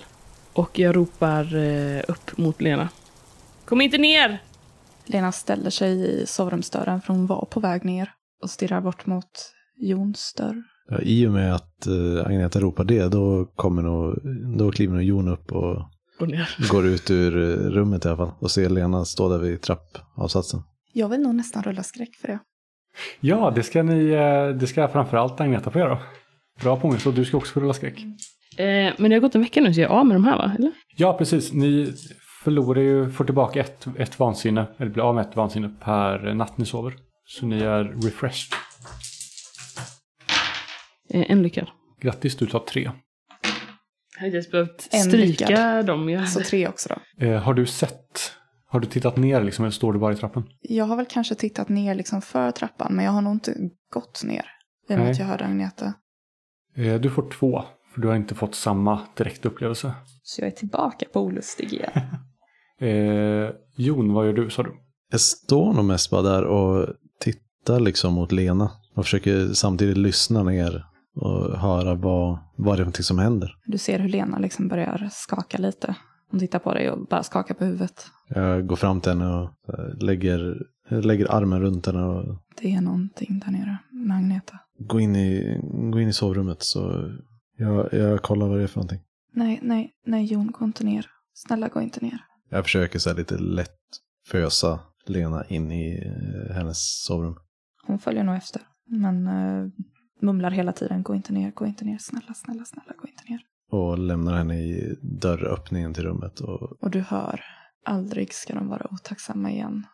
Och 0.53 0.80
jag 0.80 0.95
ropar 0.95 1.56
eh, 1.56 2.01
upp 2.07 2.38
mot 2.38 2.62
Lena. 2.62 2.89
Kom 3.65 3.81
inte 3.81 3.97
ner! 3.97 4.41
Lena 5.06 5.31
ställer 5.31 5.69
sig 5.69 6.21
i 6.21 6.25
sovrumsdörren, 6.25 7.01
för 7.01 7.13
hon 7.13 7.27
var 7.27 7.45
på 7.45 7.59
väg 7.59 7.86
ner 7.86 8.12
och 8.44 8.50
stirrar 8.50 8.81
bort 8.81 9.06
mot 9.06 9.53
Jons 9.77 10.33
dörr. 10.38 10.63
Ja, 10.89 11.00
I 11.01 11.27
och 11.27 11.31
med 11.31 11.56
att 11.56 11.88
uh, 11.88 12.25
Agneta 12.25 12.59
ropar 12.59 12.83
det, 12.83 13.07
då, 13.07 13.45
kommer 13.45 13.81
nog, 13.81 14.19
då 14.57 14.71
kliver 14.71 14.94
nog 14.94 15.03
Jon 15.03 15.27
upp 15.27 15.51
och 15.51 15.86
Gå 16.19 16.25
ner. 16.25 16.50
går 16.71 16.86
ut 16.86 17.12
ur 17.12 17.38
eh, 17.38 17.69
rummet 17.69 18.06
i 18.06 18.07
alla 18.07 18.18
fall. 18.18 18.31
Och 18.39 18.51
ser 18.51 18.69
Lena 18.69 19.06
stå 19.06 19.30
där 19.30 19.38
vid 19.38 19.62
trappavsatsen. 19.62 20.62
Jag 20.94 21.09
vill 21.09 21.19
nog 21.19 21.36
nästan 21.36 21.63
rulla 21.63 21.83
skräck 21.83 22.15
för 22.15 22.27
det. 22.27 22.39
Ja, 23.19 23.51
det 23.56 23.63
ska 23.63 23.83
ni, 23.83 24.09
eh, 24.09 24.59
det 24.59 24.68
ska 24.68 24.88
framförallt 24.88 25.41
Agneta 25.41 25.71
få 25.71 25.80
göra. 25.80 26.00
Bra 26.62 26.80
påminnelse 26.80 27.09
och 27.09 27.15
du 27.15 27.25
ska 27.25 27.38
också 27.38 27.53
få 27.53 27.59
rulla 27.59 27.74
skräck. 27.74 28.00
Eh, 28.57 28.94
men 28.97 29.09
det 29.09 29.15
har 29.15 29.19
gått 29.19 29.36
en 29.36 29.41
vecka 29.41 29.62
nu 29.62 29.74
så 29.74 29.81
jag 29.81 29.91
är 29.91 29.95
av 29.95 30.06
med 30.06 30.15
de 30.15 30.24
här 30.24 30.38
va? 30.38 30.51
Eller? 30.57 30.71
Ja, 30.97 31.18
precis. 31.18 31.53
Ni 31.53 31.94
förlorar 32.44 32.81
ju, 32.81 33.12
får 33.12 33.25
tillbaka 33.25 33.59
ett, 33.59 33.88
ett 33.97 34.19
vansinne, 34.19 34.65
eller 34.77 34.91
blir 34.91 35.03
av 35.03 35.15
med 35.15 35.25
ett 35.25 35.36
vansinne 35.36 35.69
per 35.80 36.33
natt 36.33 36.57
ni 36.57 36.65
sover. 36.65 36.94
Så 37.25 37.45
ni 37.45 37.59
är 37.59 37.83
refreshed. 37.83 38.53
Eh, 41.10 41.32
en 41.32 41.44
lyckad. 41.44 41.68
Grattis, 42.01 42.36
du 42.36 42.46
tar 42.46 42.60
tre. 42.60 42.92
Jag 44.20 44.25
hade 44.25 44.44
behövt 44.51 44.82
stryka 44.82 45.82
dem. 45.84 46.10
Jag 46.10 46.30
Så 46.30 46.39
hade... 46.39 46.50
tre 46.50 46.68
också 46.68 46.89
då. 46.89 47.25
Eh, 47.25 47.42
har 47.42 47.54
du 47.54 47.66
sett, 47.66 48.32
har 48.68 48.80
du 48.80 48.88
tittat 48.88 49.18
ner 49.18 49.44
liksom, 49.44 49.66
eller 49.66 49.72
står 49.72 49.94
du 49.94 50.00
bara 50.00 50.13
i 50.13 50.16
trappen? 50.16 50.44
Jag 50.62 50.86
har 50.86 50.96
väl 50.96 51.06
kanske 51.10 51.36
tittat 51.36 51.70
ner 51.70 51.96
liksom 51.96 52.22
för 52.22 52.51
trappan, 52.51 52.96
men 52.96 53.06
jag 53.06 53.12
har 53.12 53.22
nog 53.22 53.34
inte 53.34 53.54
gått 53.94 54.24
ner. 54.24 54.46
I 54.89 54.94
och 54.94 54.98
med 55.00 55.12
att 55.12 55.20
jag 55.20 55.25
hörde 55.25 55.46
Agneta. 55.46 55.94
Eh, 56.75 56.96
du 56.96 57.10
får 57.10 57.32
två, 57.32 57.63
för 57.94 58.01
du 58.01 58.08
har 58.08 58.16
inte 58.16 58.36
fått 58.36 58.56
samma 58.56 59.00
direktupplevelse. 59.18 59.94
Så 60.24 60.42
jag 60.42 60.48
är 60.48 60.51
tillbaka 60.51 61.06
på 61.13 61.22
olustig 61.22 61.74
igen. 61.74 61.92
Eh, 62.82 63.50
Jon, 63.75 64.13
vad 64.13 64.25
gör 64.25 64.34
du 64.34 64.50
sa 64.50 64.63
du? 64.63 64.74
Jag 65.12 65.22
står 65.22 65.74
nog 65.74 65.86
mest 65.86 66.10
bara 66.10 66.22
där 66.22 66.44
och 66.44 66.88
tittar 67.20 67.80
liksom 67.80 68.13
mot 68.13 68.32
Lena. 68.32 68.72
Och 68.96 69.04
försöker 69.06 69.54
samtidigt 69.54 69.98
lyssna 69.98 70.44
ner 70.44 70.86
och 71.20 71.60
höra 71.60 71.96
vad, 71.96 72.40
vad 72.56 72.78
det 72.78 72.82
är 72.82 72.86
någonting 72.86 73.04
som 73.04 73.20
händer. 73.20 73.56
Du 73.66 73.78
ser 73.78 74.00
hur 74.00 74.10
Lena 74.10 74.40
liksom 74.40 74.68
börjar 74.68 75.10
skaka 75.12 75.58
lite. 75.58 75.96
Hon 76.32 76.40
tittar 76.40 76.60
på 76.60 76.74
dig 76.74 76.92
och 76.92 77.08
bara 77.08 77.24
skakar 77.24 77.56
på 77.56 77.66
huvudet. 77.66 78.06
Jag 78.28 78.68
går 78.68 78.76
fram 78.76 79.02
till 79.02 79.12
henne 79.12 79.28
och 79.28 79.50
eh, 79.74 79.98
lägger, 80.04 80.58
lägger 80.90 81.32
armen 81.32 81.62
runt 81.62 81.86
henne 81.86 82.04
och 82.04 82.38
Det 82.62 82.74
är 82.74 82.82
någonting 82.82 83.40
där 83.46 83.52
nere 83.52 83.78
med 83.92 84.18
Agneta. 84.18 84.60
går 84.80 85.02
in 85.02 85.16
i, 85.16 85.60
går 85.92 86.02
in 86.02 86.10
i 86.10 86.14
sovrummet. 86.14 86.64
Så 86.64 87.12
jag, 87.58 87.94
jag 87.94 88.22
kollar 88.22 88.48
vad 88.48 88.58
det 88.58 88.64
är 88.64 88.68
för 88.68 88.78
någonting. 88.78 89.00
Nej, 89.34 89.60
nej, 89.62 89.92
nej 90.06 90.26
Jon, 90.26 90.52
gå 90.52 90.66
inte 90.66 90.84
ner. 90.84 91.06
Snälla, 91.34 91.68
gå 91.68 91.82
inte 91.82 92.00
ner. 92.06 92.18
Jag 92.50 92.64
försöker 92.64 93.00
så 93.00 93.10
här 93.10 93.18
lite 93.18 93.38
lätt 93.38 93.78
fösa 94.28 94.80
Lena 95.06 95.46
in 95.46 95.72
i 95.72 96.04
eh, 96.06 96.56
hennes 96.56 97.04
sovrum. 97.06 97.36
Hon 97.88 98.00
följer 98.00 98.24
nog 98.24 98.36
efter. 98.36 98.62
Men 98.88 99.28
uh, 99.28 99.70
mumlar 100.22 100.52
hela 100.52 100.72
tiden, 100.74 101.04
gå 101.04 101.16
inte 101.16 101.34
ner, 101.34 101.52
gå 101.52 101.66
inte 101.66 101.86
ner. 101.86 101.98
Snälla, 101.98 102.34
snälla, 102.34 102.66
snälla, 102.66 102.94
gå 102.98 103.08
inte 103.08 103.24
ner. 103.30 103.42
Och 103.72 103.98
lämnar 104.00 104.38
henne 104.38 104.56
i 104.60 104.96
dörröppningen 105.02 105.94
till 105.94 106.04
rummet. 106.04 106.40
Och 106.40 106.84
Och 106.84 106.92
du 106.92 107.00
hör, 107.02 107.42
aldrig 107.86 108.34
ska 108.34 108.54
de 108.54 108.68
vara 108.68 108.88
otacksamma 108.92 109.52
igen. 109.52 109.86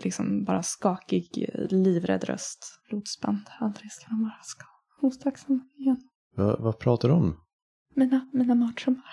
Liksom 0.00 0.44
bara 0.44 0.62
skakig, 0.62 1.50
livrädd 1.70 2.24
röst. 2.24 2.80
Blodsband, 2.88 3.40
aldrig 3.60 3.92
ska 3.92 4.06
de 4.08 4.22
vara 4.22 4.42
ska 4.42 4.64
otacksamma 5.00 5.60
igen. 5.78 6.00
vad, 6.36 6.60
vad 6.60 6.78
pratar 6.78 7.08
du 7.08 7.14
om? 7.14 7.36
Mina, 7.94 8.28
mina 8.32 8.54
mardrömmar. 8.54 9.10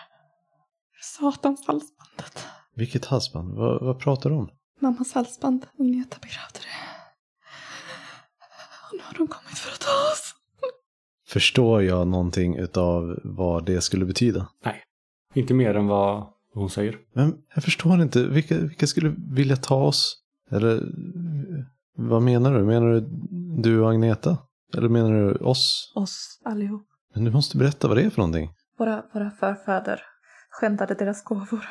Satans 1.01 1.67
halsbandet. 1.67 2.47
Vilket 2.75 3.05
halsband? 3.05 3.55
Vad, 3.55 3.81
vad 3.81 3.99
pratar 3.99 4.29
du 4.29 4.35
om? 4.35 4.49
Mammas 4.79 5.13
halsband. 5.13 5.65
Agneta 5.79 6.17
begravde 6.21 6.59
det. 6.59 6.79
Och 8.91 8.97
nu 8.97 9.03
har 9.03 9.13
de 9.17 9.27
kommit 9.27 9.57
för 9.57 9.71
att 9.71 9.79
ta 9.79 9.91
oss. 10.11 10.28
Förstår 11.29 11.83
jag 11.83 12.07
någonting 12.07 12.55
utav 12.55 13.19
vad 13.23 13.65
det 13.65 13.81
skulle 13.81 14.05
betyda? 14.05 14.47
Inte 15.33 15.53
mer 15.53 15.75
än 15.75 15.87
vad 15.87 16.27
hon 16.53 16.69
säger. 16.69 16.97
Men 17.13 17.37
jag 17.55 17.63
förstår 17.63 18.01
inte, 18.01 18.23
vilka, 18.27 18.57
vilka 18.57 18.87
skulle 18.87 19.15
vilja 19.17 19.55
ta 19.55 19.83
oss? 19.83 20.23
Eller 20.51 20.83
vad 21.95 22.21
menar 22.21 22.53
du? 22.53 22.63
Menar 22.65 22.87
du 22.87 23.07
du 23.61 23.81
och 23.81 23.89
Agneta? 23.89 24.37
Eller 24.77 24.89
menar 24.89 25.11
du 25.11 25.33
oss? 25.35 25.93
Oss 25.95 26.41
allihop. 26.45 26.87
Men 27.13 27.23
du 27.23 27.31
måste 27.31 27.57
berätta 27.57 27.87
vad 27.87 27.97
det 27.97 28.03
är 28.03 28.09
för 28.09 28.17
någonting. 28.17 28.49
Våra, 28.77 29.03
våra 29.13 29.31
förfäder 29.31 30.01
skändade 30.49 30.93
deras 30.93 31.23
gåvor. 31.23 31.69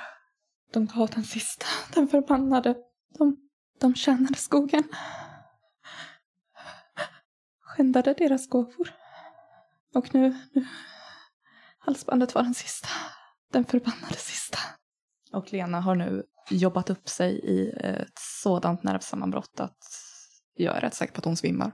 De 0.72 0.86
gav 0.86 1.08
den 1.14 1.24
sista, 1.24 1.66
den 1.94 2.08
förbannade. 2.08 2.74
De, 3.18 3.36
de 3.80 3.94
tjänade 3.94 4.34
skogen. 4.34 4.82
Skändade 7.60 8.14
deras 8.18 8.48
gåvor. 8.48 8.97
Och 9.94 10.14
nu, 10.14 10.36
nu, 10.52 10.66
halsbandet 11.78 12.34
var 12.34 12.42
den 12.42 12.54
sista. 12.54 12.88
Den 13.52 13.64
förbannade 13.64 14.16
sista. 14.16 14.58
Och 15.32 15.52
Lena 15.52 15.80
har 15.80 15.94
nu 15.94 16.22
jobbat 16.50 16.90
upp 16.90 17.08
sig 17.08 17.32
i 17.32 17.70
ett 17.70 18.18
sådant 18.42 18.82
nervsammanbrott 18.82 19.60
att 19.60 19.78
jag 20.54 20.76
är 20.76 20.80
rätt 20.80 20.94
säker 20.94 21.12
på 21.14 21.18
att 21.18 21.24
hon 21.24 21.36
svimmar. 21.36 21.72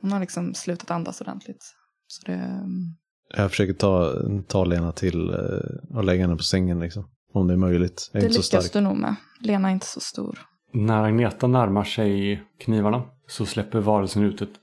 Hon 0.00 0.12
har 0.12 0.20
liksom 0.20 0.54
slutat 0.54 0.90
andas 0.90 1.20
ordentligt. 1.20 1.74
Så 2.06 2.26
det, 2.26 2.60
Jag 3.36 3.50
försöker 3.50 3.72
ta, 3.72 4.12
ta 4.48 4.64
Lena 4.64 4.92
till 4.92 5.30
eh, 5.30 5.96
och 5.96 6.04
lägga 6.04 6.22
henne 6.22 6.36
på 6.36 6.42
sängen 6.42 6.80
liksom. 6.80 7.10
Om 7.32 7.46
det 7.46 7.54
är 7.54 7.58
möjligt. 7.58 8.10
Jag 8.12 8.18
är 8.18 8.20
det 8.20 8.26
inte 8.26 8.42
så 8.42 8.56
lyckas 8.56 8.66
stark. 8.66 8.72
du 8.72 8.88
nog 8.88 8.96
med. 8.96 9.14
Lena 9.40 9.68
är 9.68 9.72
inte 9.72 9.86
så 9.86 10.00
stor. 10.00 10.38
När 10.72 11.02
Agneta 11.02 11.46
närmar 11.46 11.84
sig 11.84 12.42
knivarna 12.60 13.02
så 13.26 13.46
släpper 13.46 13.80
varelsen 13.80 14.22
ut 14.22 14.42
ett 14.42 14.54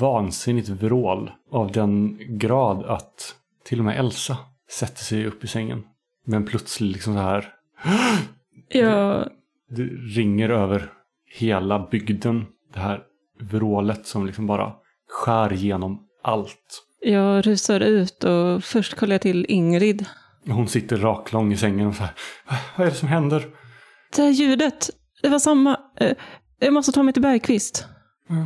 vansinnigt 0.00 0.68
vrål 0.68 1.30
av 1.50 1.72
den 1.72 2.18
grad 2.38 2.84
att 2.86 3.34
till 3.64 3.78
och 3.78 3.84
med 3.84 3.98
Elsa 3.98 4.36
sätter 4.70 5.04
sig 5.04 5.26
upp 5.26 5.44
i 5.44 5.46
sängen. 5.46 5.82
Men 6.24 6.44
plötsligt 6.46 6.92
liksom 6.92 7.14
så 7.14 7.20
här, 7.20 7.52
Jag, 8.68 9.28
det 9.70 9.82
ringer 10.16 10.48
över 10.50 10.92
hela 11.38 11.86
bygden. 11.90 12.46
Det 12.74 12.80
här 12.80 13.02
vrålet 13.40 14.06
som 14.06 14.26
liksom 14.26 14.46
bara 14.46 14.72
skär 15.08 15.52
igenom 15.52 16.02
allt. 16.22 16.84
jag 17.00 17.46
rusar 17.46 17.80
ut 17.80 18.24
och 18.24 18.64
först 18.64 18.94
kollar 18.94 19.14
jag 19.14 19.20
till 19.22 19.46
Ingrid. 19.48 20.06
Hon 20.46 20.68
sitter 20.68 20.96
raklång 20.96 21.52
i 21.52 21.56
sängen 21.56 21.86
och 21.88 21.94
så 21.94 22.02
här, 22.02 22.12
vad 22.76 22.86
är 22.86 22.90
det 22.90 22.96
som 22.96 23.08
händer? 23.08 23.46
Det 24.16 24.22
här 24.22 24.30
ljudet, 24.30 24.90
det 25.22 25.28
var 25.28 25.38
samma. 25.38 25.80
eh, 25.96 26.16
Jag 26.58 26.72
måste 26.74 26.92
ta 26.92 27.02
mig 27.02 27.12
till 27.14 27.22
Bergqvist. 27.22 27.86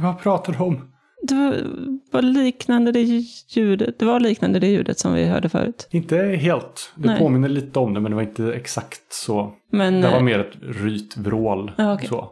Vad 0.02 0.20
pratar 0.20 0.52
du 0.52 0.58
om? 0.58 0.91
Det 1.22 1.64
var, 2.12 2.22
liknande 2.22 2.92
det 2.92 3.02
ljudet. 3.48 3.98
Det 3.98 4.04
var 4.04 4.20
liknande 4.20 4.58
det 4.58 4.66
ljudet 4.66 4.98
som 4.98 5.14
vi 5.14 5.24
hörde 5.26 5.48
förut. 5.48 5.88
Inte 5.90 6.16
helt. 6.18 6.92
Det 6.96 7.08
Nej. 7.08 7.18
påminner 7.18 7.48
lite 7.48 7.78
om 7.78 7.94
det 7.94 8.00
men 8.00 8.10
det 8.10 8.16
var 8.16 8.22
inte 8.22 8.52
exakt 8.54 9.12
så. 9.12 9.52
Men 9.72 10.00
Det 10.00 10.08
var 10.10 10.16
eh, 10.16 10.22
mer 10.22 10.38
ett 10.38 10.54
rytvrål. 10.62 11.72
Ja, 11.78 11.94
okej. 11.94 12.08
så. 12.08 12.28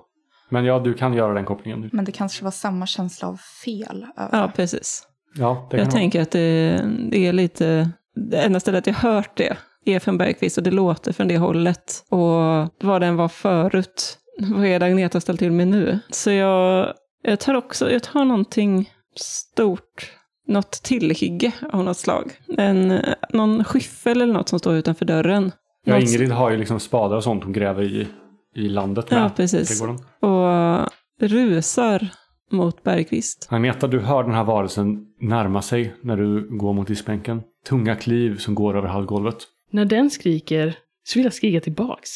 Men 0.49 0.65
ja, 0.65 0.79
du 0.79 0.95
kan 0.95 1.15
göra 1.15 1.35
den 1.35 1.45
kopplingen. 1.45 1.91
Men 1.93 2.05
det 2.05 2.13
kanske 2.13 2.45
var 2.45 2.51
samma 2.51 2.87
känsla 2.87 3.29
av 3.29 3.37
fel 3.65 4.07
över 4.17 4.39
ja, 4.39 4.53
precis. 4.57 5.03
Ja, 5.35 5.67
det 5.71 5.77
kan 5.77 5.79
Jag 5.79 5.87
vara. 5.87 6.01
tänker 6.01 6.23
att 6.23 6.31
det, 6.31 6.81
det 7.11 7.27
är 7.27 7.33
lite... 7.33 7.91
Det 8.31 8.37
enda 8.37 8.61
stället 8.61 8.87
jag 8.87 8.95
hört 8.95 9.37
det 9.37 9.57
är 9.85 9.99
från 9.99 10.19
Bergqvist 10.19 10.59
och 10.59 10.65
det 10.65 10.71
låter 10.71 11.13
från 11.13 11.29
det 11.29 11.39
hållet. 11.39 12.05
Och 12.09 12.69
vad 12.83 13.01
den 13.01 13.17
var 13.17 13.29
förut, 13.29 14.19
vad 14.39 14.67
är 14.67 14.79
det 14.81 14.87
Agneta 14.87 15.21
ställt 15.21 15.39
till 15.39 15.53
med 15.53 15.69
nu? 15.69 15.99
Så 16.11 16.31
jag, 16.31 16.93
jag 17.23 17.41
tar 17.41 17.55
också, 17.55 17.91
jag 17.93 18.03
tar 18.03 18.25
någonting 18.25 18.91
stort. 19.17 20.13
Något 20.47 20.71
tillhygge 20.73 21.53
av 21.73 21.85
något 21.85 21.97
slag. 21.97 22.33
En, 22.59 23.01
någon 23.33 23.65
skyffel 23.65 24.21
eller 24.23 24.35
något 24.35 24.49
som 24.49 24.59
står 24.59 24.75
utanför 24.75 25.05
dörren. 25.05 25.53
Ja, 25.85 25.95
Något- 25.95 26.03
Ingrid 26.03 26.31
har 26.31 26.51
ju 26.51 26.57
liksom 26.57 26.81
spadar 26.81 27.17
och 27.17 27.25
sånt 27.25 27.45
hon 27.45 27.53
gräver 27.53 27.83
i, 27.83 28.07
i 28.55 28.69
landet 28.69 29.11
med. 29.11 29.21
Ja, 29.21 29.31
precis. 29.37 29.83
Och 30.21 30.89
rusar 31.21 32.09
mot 32.51 32.83
Bergqvist. 32.83 33.47
Agneta, 33.51 33.87
du 33.87 34.01
hör 34.01 34.23
den 34.23 34.35
här 34.35 34.45
varelsen 34.45 35.07
närma 35.21 35.63
sig 35.63 35.95
när 36.03 36.17
du 36.17 36.57
går 36.59 36.73
mot 36.73 36.87
diskbänken. 36.89 37.43
Tunga 37.69 37.97
kliv 37.97 38.37
som 38.37 38.55
går 38.55 38.77
över 38.77 38.89
hallgolvet. 38.89 39.37
När 39.71 39.85
den 39.85 40.11
skriker 40.11 40.75
så 41.05 41.19
vill 41.19 41.25
jag 41.25 41.35
skrika 41.35 41.61
tillbaks. 41.61 42.11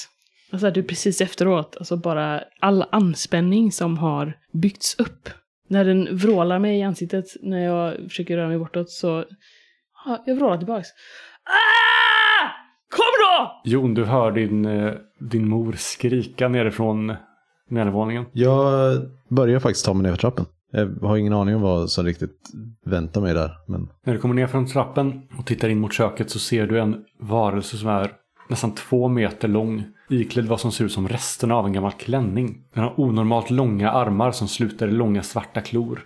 Alltså 0.54 0.70
du 0.70 0.82
precis 0.82 1.20
efteråt, 1.20 1.76
alltså 1.76 1.96
bara 1.96 2.40
all 2.60 2.84
anspänning 2.90 3.72
som 3.72 3.98
har 3.98 4.32
byggts 4.52 5.00
upp. 5.00 5.28
När 5.68 5.84
den 5.84 6.16
vrålar 6.16 6.58
mig 6.58 6.78
i 6.78 6.82
ansiktet 6.82 7.24
när 7.42 7.58
jag 7.58 7.96
försöker 7.96 8.36
röra 8.36 8.48
mig 8.48 8.58
bortåt 8.58 8.90
så... 8.90 9.24
Ja, 10.04 10.22
jag 10.26 10.36
vrålar 10.36 10.56
tillbaks. 10.56 10.88
Ah! 11.44 12.48
Kom 12.96 13.04
då! 13.20 13.70
Jon, 13.70 13.94
du 13.94 14.04
hör 14.04 14.32
din, 14.32 14.64
eh, 14.64 14.92
din 15.18 15.48
mor 15.48 15.72
skrika 15.78 16.48
nerifrån 16.48 17.14
nedervåningen. 17.70 18.24
Jag 18.32 18.98
börjar 19.28 19.58
faktiskt 19.58 19.86
ta 19.86 19.94
mig 19.94 20.02
ner 20.02 20.10
för 20.10 20.18
trappen. 20.18 20.46
Jag 20.70 21.08
har 21.08 21.16
ingen 21.16 21.32
aning 21.32 21.54
om 21.54 21.62
vad 21.62 21.90
som 21.90 22.04
riktigt 22.04 22.40
väntar 22.84 23.20
mig 23.20 23.34
där. 23.34 23.50
Men 23.66 23.88
När 24.04 24.12
du 24.12 24.18
kommer 24.18 24.34
ner 24.34 24.46
från 24.46 24.66
trappen 24.66 25.22
och 25.38 25.46
tittar 25.46 25.68
in 25.68 25.80
mot 25.80 25.92
köket 25.92 26.30
så 26.30 26.38
ser 26.38 26.66
du 26.66 26.80
en 26.80 27.04
varelse 27.20 27.76
som 27.76 27.88
är 27.88 28.12
nästan 28.48 28.74
två 28.74 29.08
meter 29.08 29.48
lång. 29.48 29.84
Iklädd 30.10 30.46
vad 30.46 30.60
som 30.60 30.72
ser 30.72 30.84
ut 30.84 30.92
som 30.92 31.08
resterna 31.08 31.54
av 31.54 31.66
en 31.66 31.72
gammal 31.72 31.92
klänning. 31.92 32.64
Den 32.74 32.84
har 32.84 33.00
onormalt 33.00 33.50
långa 33.50 33.90
armar 33.90 34.32
som 34.32 34.48
slutar 34.48 34.88
i 34.88 34.92
långa 34.92 35.22
svarta 35.22 35.60
klor. 35.60 36.00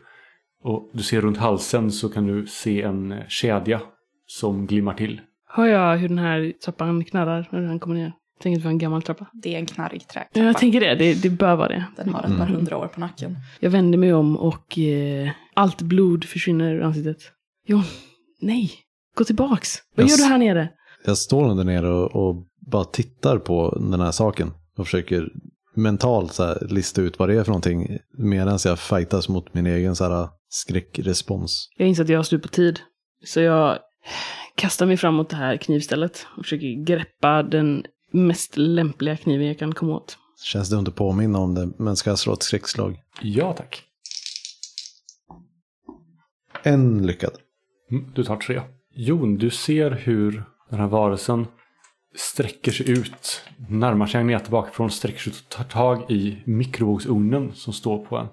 Och 0.64 0.90
du 0.92 1.02
ser 1.02 1.20
runt 1.20 1.38
halsen 1.38 1.92
så 1.92 2.08
kan 2.08 2.26
du 2.26 2.46
se 2.46 2.82
en 2.82 3.12
eh, 3.12 3.18
kedja 3.28 3.80
som 4.26 4.66
glimmar 4.66 4.94
till. 4.94 5.20
Hör 5.48 5.66
jag 5.66 5.96
hur 5.96 6.08
den 6.08 6.18
här 6.18 6.52
trappan 6.64 7.04
knarrar 7.04 7.48
när 7.52 7.60
den 7.60 7.80
kommer 7.80 7.96
ner? 7.96 8.12
Jag 8.38 8.42
tänker 8.42 8.58
att 8.58 8.62
det 8.62 8.66
var 8.66 8.72
en 8.72 8.78
gammal 8.78 9.02
trappa. 9.02 9.26
Det 9.32 9.54
är 9.54 9.58
en 9.58 9.66
knarrig 9.66 10.08
trätrappa. 10.08 10.38
Ja, 10.38 10.44
jag 10.44 10.58
tänker 10.58 10.80
det. 10.80 10.94
det. 10.94 11.22
Det 11.22 11.30
bör 11.30 11.56
vara 11.56 11.68
det. 11.68 11.84
Den 11.96 12.08
har 12.08 12.20
ett 12.24 12.38
par 12.38 12.46
hundra 12.46 12.76
år 12.76 12.86
på 12.86 13.00
nacken. 13.00 13.36
Jag 13.60 13.70
vänder 13.70 13.98
mig 13.98 14.14
om 14.14 14.36
och 14.36 14.78
eh, 14.78 15.30
allt 15.54 15.82
blod 15.82 16.24
försvinner 16.24 16.74
ur 16.74 16.82
ansiktet. 16.82 17.18
Jon, 17.66 17.82
nej. 18.40 18.70
Gå 19.14 19.24
tillbaks. 19.24 19.76
Vad 19.96 20.04
Jag 20.04 20.10
gör 20.10 20.16
du 20.16 20.24
här 20.24 20.38
nere? 20.38 20.68
Jag 21.04 21.18
står 21.18 21.46
nog 21.46 21.56
där 21.56 21.64
nere 21.64 21.88
och, 21.88 22.28
och 22.28 22.46
bara 22.66 22.84
tittar 22.84 23.38
på 23.38 23.78
den 23.90 24.00
här 24.00 24.12
saken. 24.12 24.52
Och 24.76 24.86
försöker 24.86 25.28
mentalt 25.74 26.32
så 26.32 26.44
här, 26.44 26.66
lista 26.70 27.02
ut 27.02 27.18
vad 27.18 27.28
det 27.28 27.34
är 27.34 27.44
för 27.44 27.50
någonting. 27.50 27.98
Medan 28.18 28.58
jag 28.64 28.78
fightas 28.78 29.28
mot 29.28 29.54
min 29.54 29.66
egen 29.66 29.96
så 29.96 30.04
här, 30.04 30.28
skräckrespons. 30.48 31.68
Jag 31.76 31.88
inser 31.88 32.02
att 32.02 32.08
jag 32.08 32.18
har 32.18 32.22
slut 32.22 32.42
på 32.42 32.48
tid. 32.48 32.80
Så 33.24 33.40
jag 33.40 33.78
kastar 34.54 34.86
mig 34.86 34.96
fram 34.96 35.14
mot 35.14 35.30
det 35.30 35.36
här 35.36 35.56
knivstället 35.56 36.26
och 36.36 36.44
försöker 36.44 36.84
greppa 36.84 37.42
den 37.42 37.84
mest 38.12 38.56
lämpliga 38.56 39.16
kniven 39.16 39.46
jag 39.46 39.58
kan 39.58 39.74
komma 39.74 39.96
åt. 39.96 40.18
Känns 40.44 40.70
dumt 40.70 40.84
att 40.88 40.94
påminna 40.94 41.38
om 41.38 41.54
det, 41.54 41.70
men 41.78 41.96
ska 41.96 42.10
jag 42.10 42.18
slå 42.18 42.32
ett 42.32 42.42
skräckslag? 42.42 42.96
Ja, 43.22 43.52
tack. 43.52 43.82
En 46.62 47.06
lyckad. 47.06 47.32
Mm, 47.90 48.12
du 48.14 48.24
tar 48.24 48.36
tre. 48.36 48.62
Jon, 48.94 49.36
du 49.36 49.50
ser 49.50 49.90
hur 49.90 50.44
den 50.70 50.80
här 50.80 50.86
varelsen 50.86 51.46
sträcker 52.16 52.72
sig 52.72 52.90
ut, 52.90 53.42
närmar 53.68 54.06
sig 54.06 54.20
Agneta 54.20 54.50
bakifrån, 54.50 54.90
sträcker 54.90 55.18
sig 55.18 55.32
ut 55.32 55.38
och 55.38 55.48
tar 55.48 55.64
tag 55.64 56.10
i 56.10 56.42
mikrovågsugnen 56.46 57.52
som 57.54 57.72
står 57.72 58.04
på 58.04 58.16
en, 58.16 58.26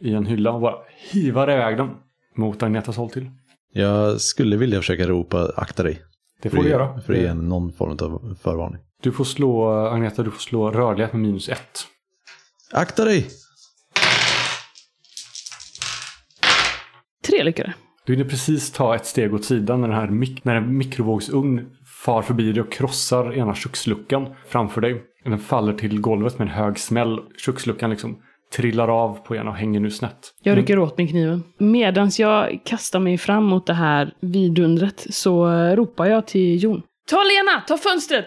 i 0.00 0.14
en 0.14 0.26
hylla 0.26 0.52
och 0.52 0.60
bara 0.60 0.76
hivar 1.12 1.50
iväg 1.50 1.76
den 1.76 1.90
mot 2.36 2.62
Agnetas 2.62 2.96
håll 2.96 3.10
till. 3.10 3.30
Jag 3.72 4.20
skulle 4.20 4.56
vilja 4.56 4.78
försöka 4.78 5.08
ropa 5.08 5.52
akta 5.56 5.82
dig. 5.82 6.02
Det 6.42 6.50
får 6.50 6.62
du 6.62 6.68
göra. 6.68 7.00
För 7.00 7.14
ge 7.14 7.26
en 7.26 7.48
någon 7.48 7.72
form 7.72 7.90
av 7.90 8.36
förvarning. 8.42 8.82
Du 9.02 9.12
får 9.12 9.24
slå, 9.24 9.70
Agneta, 9.70 10.22
du 10.22 10.30
får 10.30 10.40
slå 10.40 10.70
rörlighet 10.70 11.12
med 11.12 11.22
minus 11.22 11.48
ett. 11.48 11.86
Akta 12.72 13.04
dig! 13.04 13.28
Tre 17.26 17.44
lyckade. 17.44 17.74
Du 18.06 18.12
hinner 18.12 18.30
precis 18.30 18.72
ta 18.72 18.94
ett 18.94 19.06
steg 19.06 19.34
åt 19.34 19.44
sidan 19.44 19.80
när, 19.80 19.88
den 19.88 19.96
här 19.96 20.08
mik- 20.08 20.40
när 20.42 20.54
en 20.54 20.76
mikrovågsugn 20.78 21.70
far 22.04 22.22
förbi 22.22 22.52
dig 22.52 22.62
och 22.62 22.72
krossar 22.72 23.32
ena 23.38 23.54
köksluckan 23.54 24.34
framför 24.48 24.80
dig. 24.80 25.02
Den 25.24 25.38
faller 25.38 25.72
till 25.72 26.00
golvet 26.00 26.38
med 26.38 26.48
en 26.48 26.54
hög 26.54 26.78
smäll. 26.78 27.20
Köksluckan 27.38 27.90
liksom 27.90 28.22
trillar 28.56 28.88
av 28.88 29.14
på 29.14 29.34
en 29.34 29.48
och 29.48 29.54
hänger 29.54 29.80
nu 29.80 29.90
snett. 29.90 30.34
Jag 30.42 30.58
rycker 30.58 30.78
åt 30.78 30.98
mig 30.98 31.08
kniven. 31.08 31.42
Medans 31.58 32.20
jag 32.20 32.60
kastar 32.64 33.00
mig 33.00 33.18
fram 33.18 33.44
mot 33.44 33.66
det 33.66 33.74
här 33.74 34.14
vidundret 34.20 35.06
så 35.10 35.46
ropar 35.76 36.06
jag 36.06 36.26
till 36.26 36.62
Jon. 36.64 36.82
Ta 37.10 37.16
Lena! 37.16 37.60
Ta 37.60 37.78
fönstret! 37.78 38.26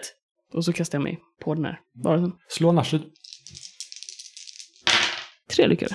Och 0.54 0.64
så 0.64 0.72
kastar 0.72 0.98
jag 0.98 1.02
mig 1.02 1.18
på 1.44 1.54
den 1.54 1.64
här 1.64 1.80
varelsen. 2.04 2.32
Slå 2.48 2.68
en 2.68 2.78
arslet. 2.78 3.02
Tre 5.56 5.66
lyckade. 5.66 5.94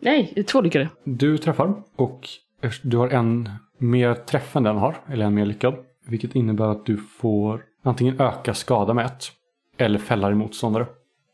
Nej, 0.00 0.44
två 0.48 0.60
lyckade. 0.60 0.88
Du 1.04 1.38
träffar 1.38 1.74
och 1.96 2.28
du 2.82 2.96
har 2.96 3.08
en 3.08 3.48
mer 3.78 4.14
träff 4.14 4.56
än 4.56 4.62
den 4.62 4.76
har, 4.76 4.96
eller 5.08 5.24
en 5.24 5.34
mer 5.34 5.46
lyckad. 5.46 5.74
Vilket 6.06 6.34
innebär 6.34 6.64
att 6.64 6.86
du 6.86 6.96
får 6.96 7.62
antingen 7.84 8.20
öka 8.20 8.54
skada 8.54 8.94
med 8.94 9.06
ett 9.06 9.24
eller 9.78 9.98
fälla 9.98 10.28
din 10.28 10.38
motståndare. 10.38 10.86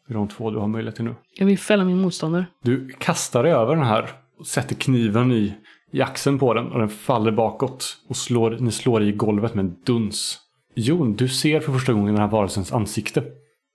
Det 0.09 0.15
är 0.15 0.19
de 0.19 0.29
två 0.29 0.51
du 0.51 0.59
har 0.59 0.69
möjlighet 0.69 0.97
till 0.97 1.05
nu. 1.05 1.15
Jag 1.39 1.47
vill 1.47 1.59
fälla 1.59 1.85
min 1.85 2.01
motståndare. 2.01 2.47
Du 2.63 2.89
kastar 2.89 3.43
dig 3.43 3.53
över 3.53 3.77
den 3.77 3.85
här 3.85 4.11
och 4.39 4.47
sätter 4.47 4.75
kniven 4.75 5.33
i, 5.33 5.55
i 5.93 6.03
axeln 6.03 6.39
på 6.39 6.55
den 6.55 6.73
och 6.73 6.79
den 6.79 6.89
faller 6.89 7.33
bakåt. 7.33 7.97
Och 8.09 8.17
slår, 8.17 8.51
ni 8.61 8.73
slår 8.73 9.03
i 9.03 9.13
golvet 9.13 9.55
med 9.55 9.65
en 9.65 9.77
duns. 9.87 10.39
Jon, 10.75 11.17
du 11.17 11.29
ser 11.29 11.61
för 11.61 11.73
första 11.73 11.93
gången 11.93 12.15
den 12.15 12.23
här 12.23 12.31
varelsens 12.31 12.73
ansikte. 12.73 13.25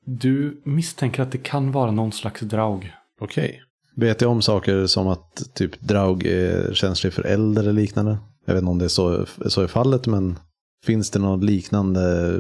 Du 0.06 0.62
misstänker 0.66 1.24
att 1.24 1.32
det 1.32 1.38
kan 1.38 1.72
vara 1.72 1.92
någon 1.92 2.12
slags 2.12 2.42
draug. 2.42 2.92
Okej. 3.20 3.62
Vet 3.96 4.22
jag 4.22 4.32
om 4.32 4.42
saker 4.42 4.86
som 4.86 5.08
att 5.08 5.56
typ 5.56 5.82
Draug 5.82 6.26
är 6.26 6.74
känslig 6.74 7.14
för 7.14 7.24
eld 7.24 7.58
eller 7.58 7.74
liknande? 7.74 8.18
Jag 8.46 8.54
vet 8.54 8.62
inte 8.62 8.72
om 8.72 8.78
det 8.78 8.86
är 8.86 8.90
så, 8.90 9.26
så 9.46 9.62
är 9.62 9.68
fallet, 9.68 10.08
men 10.08 10.40
finns 10.86 11.10
det 11.10 11.20
något 11.20 11.44
liknande 11.44 12.36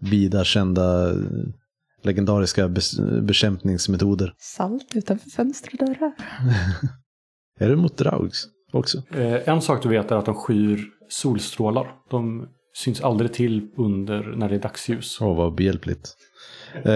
vida 0.00 0.44
kända 0.44 1.12
legendariska 2.02 2.68
bes- 2.68 3.20
bekämpningsmetoder? 3.20 4.34
Salt 4.38 4.86
utanför 4.94 5.30
fönster 5.30 5.70
och 5.72 5.86
dörrar. 5.86 6.12
Är 7.58 7.68
det 7.68 7.76
mot 7.76 7.96
Draugs 7.96 8.46
också? 8.72 9.02
Eh, 9.14 9.48
en 9.48 9.62
sak 9.62 9.82
du 9.82 9.88
vet 9.88 10.10
är 10.10 10.16
att 10.16 10.26
de 10.26 10.34
skyr 10.34 10.84
solstrålar. 11.08 11.92
De 12.10 12.48
syns 12.74 13.00
aldrig 13.00 13.32
till 13.32 13.68
under 13.76 14.22
när 14.36 14.48
det 14.48 14.54
är 14.54 14.60
dagsljus. 14.60 15.18
Åh, 15.20 15.36
vad 15.36 15.54
behjälpligt. 15.54 16.14
Eh, 16.84 16.92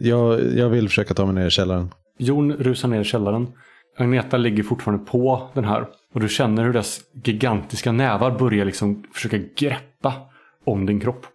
jag, 0.00 0.56
jag 0.56 0.68
vill 0.68 0.88
försöka 0.88 1.14
ta 1.14 1.26
mig 1.26 1.34
ner 1.34 1.46
i 1.46 1.50
källaren. 1.50 1.88
Jon 2.18 2.52
rusar 2.52 2.88
ner 2.88 3.00
i 3.00 3.04
källaren. 3.04 3.48
Agneta 3.96 4.36
ligger 4.36 4.62
fortfarande 4.62 5.04
på 5.04 5.50
den 5.54 5.64
här. 5.64 5.86
Och 6.14 6.20
du 6.20 6.28
känner 6.28 6.64
hur 6.64 6.72
dess 6.72 7.00
gigantiska 7.24 7.92
nävar 7.92 8.38
börjar 8.38 8.64
liksom 8.64 9.04
försöka 9.12 9.38
greppa 9.56 10.14
om 10.64 10.86
din 10.86 11.00
kropp. 11.00 11.26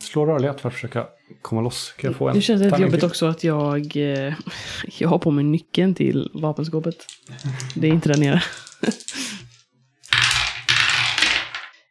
Slå 0.00 0.26
rörlighet 0.26 0.60
för 0.60 0.68
att 0.68 0.74
försöka 0.74 1.06
komma 1.42 1.60
loss. 1.60 1.94
Kan 1.98 2.10
jag 2.10 2.16
få 2.16 2.28
en 2.28 2.34
Det 2.34 2.40
känns 2.40 2.62
lite 2.62 2.82
jobbigt 2.82 3.02
också 3.02 3.26
att 3.26 3.44
jag, 3.44 3.96
eh, 3.96 4.34
jag 4.98 5.08
har 5.08 5.18
på 5.18 5.30
mig 5.30 5.44
nyckeln 5.44 5.94
till 5.94 6.30
vapenskåpet. 6.34 6.96
Det 7.74 7.86
är 7.86 7.92
inte 7.92 8.08
där 8.08 8.18
nere. 8.18 8.42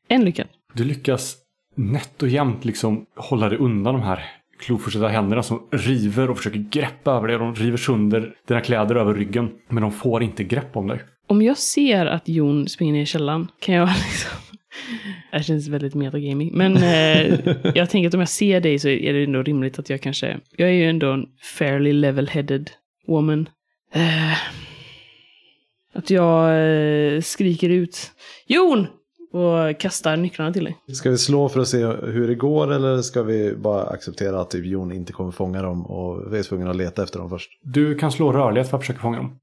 en 0.07 0.25
lyckad. 0.25 0.47
Du 0.73 0.83
lyckas 0.83 1.37
nätt 1.75 2.23
och 2.23 2.29
jämnt 2.29 2.65
liksom 2.65 3.05
hålla 3.15 3.49
dig 3.49 3.57
undan 3.57 3.93
de 3.93 4.03
här 4.03 4.36
kloförsedda 4.59 5.07
händerna 5.07 5.43
som 5.43 5.67
river 5.71 6.29
och 6.29 6.37
försöker 6.37 6.59
greppa 6.59 7.11
över 7.11 7.27
dig. 7.27 7.37
De 7.37 7.55
river 7.55 7.77
sönder 7.77 8.33
dina 8.47 8.61
kläder 8.61 8.95
över 8.95 9.13
ryggen. 9.13 9.49
Men 9.69 9.81
de 9.81 9.91
får 9.91 10.23
inte 10.23 10.43
grepp 10.43 10.77
om 10.77 10.87
dig. 10.87 10.99
Om 11.27 11.41
jag 11.41 11.57
ser 11.57 12.05
att 12.05 12.27
Jon 12.27 12.67
springer 12.67 12.93
ner 12.93 13.01
i 13.01 13.05
källaren 13.05 13.47
kan 13.59 13.75
jag 13.75 13.87
liksom... 14.09 14.31
Det 15.31 15.43
känns 15.43 15.67
väldigt 15.67 15.95
metagaming. 15.95 16.51
Men 16.53 16.77
eh, 16.77 17.39
jag 17.75 17.89
tänker 17.89 18.07
att 18.07 18.13
om 18.13 18.19
jag 18.19 18.29
ser 18.29 18.61
dig 18.61 18.79
så 18.79 18.89
är 18.89 19.13
det 19.13 19.23
ändå 19.23 19.43
rimligt 19.43 19.79
att 19.79 19.89
jag 19.89 20.01
kanske... 20.01 20.39
Jag 20.55 20.69
är 20.69 20.73
ju 20.73 20.89
ändå 20.89 21.11
en 21.11 21.25
fairly 21.57 21.93
level-headed 21.93 22.69
woman. 23.07 23.49
Eh, 23.93 24.37
att 25.93 26.09
jag 26.09 26.49
eh, 26.49 27.21
skriker 27.21 27.69
ut 27.69 28.11
Jon! 28.47 28.87
Och 29.33 29.79
kastar 29.79 30.17
nycklarna 30.17 30.53
till 30.53 30.63
dig. 30.63 30.77
Ska 30.93 31.09
vi 31.09 31.17
slå 31.17 31.49
för 31.49 31.59
att 31.59 31.67
se 31.67 31.85
hur 31.85 32.27
det 32.27 32.35
går 32.35 32.73
eller 32.73 33.01
ska 33.01 33.23
vi 33.23 33.55
bara 33.55 33.83
acceptera 33.83 34.41
att 34.41 34.49
typ 34.49 34.65
Jon 34.65 34.91
inte 34.91 35.13
kommer 35.13 35.31
fånga 35.31 35.61
dem 35.61 35.85
och 35.85 36.33
vi 36.33 36.39
är 36.39 36.43
tvungna 36.43 36.69
att 36.69 36.75
leta 36.75 37.03
efter 37.03 37.19
dem 37.19 37.29
först? 37.29 37.49
Du 37.63 37.95
kan 37.95 38.11
slå 38.11 38.31
rörlighet 38.31 38.69
för 38.69 38.77
att 38.77 38.83
försöka 38.83 38.99
fånga 38.99 39.17
dem. 39.17 39.39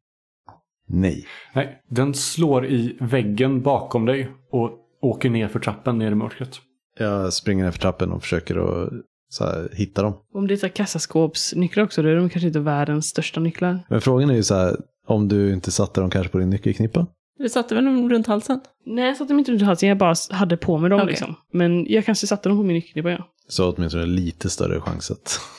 Nej. 0.89 1.27
Nej, 1.55 1.83
den 1.89 2.15
slår 2.15 2.67
i 2.67 2.97
väggen 3.01 3.63
bakom 3.63 4.07
dig 4.07 4.31
och 4.51 4.71
åker 5.03 5.31
ner 5.31 5.49
för 5.49 5.61
trappen 5.61 5.99
ner 5.99 6.13
i 6.13 6.15
mörkret. 6.15 6.61
Jag 6.99 7.33
springer 7.33 7.65
ner 7.65 7.71
för 7.71 7.79
trappen 7.79 8.13
och 8.13 8.23
försöker 8.23 8.57
att 8.57 8.93
så 9.29 9.45
här, 9.45 9.69
hitta 9.73 10.03
dem. 10.03 10.15
Om 10.35 10.47
det 10.47 10.63
är 10.63 10.69
kassaskåpsnycklar 10.69 11.85
också, 11.85 12.03
då 12.03 12.09
är 12.09 12.17
de 12.17 12.29
kanske 12.29 12.47
inte 12.47 12.61
världens 12.61 13.07
största 13.07 13.41
nycklar. 13.41 13.81
Men 13.89 14.01
frågan 14.01 14.31
är 14.31 14.35
ju 14.35 14.43
så 14.43 14.55
här, 14.55 14.77
om 15.07 15.29
du 15.29 15.53
inte 15.53 15.71
satte 15.71 16.01
dem 16.01 16.11
kanske 16.11 16.33
på 16.33 16.39
din 16.39 16.51
nyckelknippa? 16.51 17.07
Du 17.39 17.49
satte 17.49 17.75
väl 17.75 17.85
dem 17.85 18.11
runt 18.11 18.27
halsen? 18.27 18.61
Nej, 18.87 19.05
jag 19.05 19.17
satte 19.17 19.33
dem 19.33 19.39
inte 19.39 19.53
runt 19.53 19.63
halsen, 19.63 19.89
jag 19.89 19.99
bara 19.99 20.15
hade 20.31 20.57
på 20.57 20.79
mig 20.79 20.91
dem 20.91 21.01
Okej. 21.01 21.11
liksom. 21.11 21.35
Men 21.53 21.87
jag 21.89 22.05
kanske 22.05 22.27
satte 22.27 22.49
dem 22.49 22.59
på 22.59 22.63
min 22.63 22.75
nyckelknippa, 22.75 23.11
ja. 23.11 23.29
Så 23.49 23.73
åtminstone 23.73 24.07
lite 24.07 24.51
större 24.51 24.81
chans 24.81 25.11
att... 25.11 25.41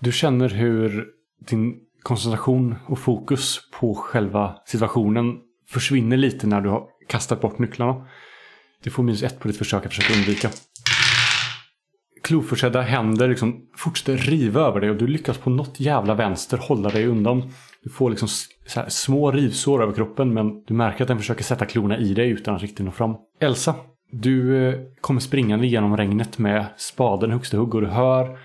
Du 0.00 0.12
känner 0.12 0.48
hur 0.48 1.06
din 1.48 1.74
koncentration 2.02 2.74
och 2.86 2.98
fokus 2.98 3.60
på 3.80 3.94
själva 3.94 4.56
situationen 4.66 5.36
försvinner 5.68 6.16
lite 6.16 6.46
när 6.46 6.60
du 6.60 6.68
har 6.68 6.82
kastat 7.08 7.40
bort 7.40 7.58
nycklarna. 7.58 8.06
Du 8.82 8.90
får 8.90 9.02
minus 9.02 9.22
ett 9.22 9.40
på 9.40 9.48
ditt 9.48 9.56
försök 9.56 9.86
att 9.86 9.94
försöka 9.94 10.14
undvika. 10.18 10.50
Kloförsedda 12.22 12.80
händer 12.80 13.28
liksom 13.28 13.68
fortsätter 13.76 14.16
riva 14.16 14.60
över 14.60 14.80
dig 14.80 14.90
och 14.90 14.96
du 14.96 15.06
lyckas 15.06 15.38
på 15.38 15.50
något 15.50 15.80
jävla 15.80 16.14
vänster 16.14 16.58
hålla 16.58 16.90
dig 16.90 17.06
undan. 17.06 17.52
Du 17.82 17.90
får 17.90 18.10
liksom 18.10 18.28
små 18.88 19.30
rivsår 19.30 19.82
över 19.82 19.92
kroppen 19.92 20.34
men 20.34 20.62
du 20.64 20.74
märker 20.74 21.04
att 21.04 21.08
den 21.08 21.18
försöker 21.18 21.44
sätta 21.44 21.66
klorna 21.66 21.98
i 21.98 22.14
dig 22.14 22.30
utan 22.30 22.54
att 22.54 22.62
riktigt 22.62 22.86
nå 22.86 22.90
fram. 22.90 23.16
Elsa, 23.40 23.74
du 24.10 24.68
eh, 24.68 24.74
kommer 25.00 25.20
springande 25.20 25.66
genom 25.66 25.96
regnet 25.96 26.38
med 26.38 26.66
spaden 26.76 27.30
högsta 27.30 27.56
hugg 27.56 27.74
och 27.74 27.80
du 27.80 27.86
hör 27.86 28.38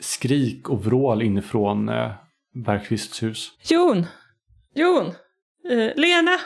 skrik 0.00 0.68
och 0.68 0.84
vrål 0.84 1.22
inifrån 1.22 1.88
eh, 1.88 2.10
Bergqvists 2.64 3.22
hus. 3.22 3.50
Jon! 3.70 4.06
Jon! 4.74 5.06
Eh, 5.70 5.90
Lena! 5.96 6.38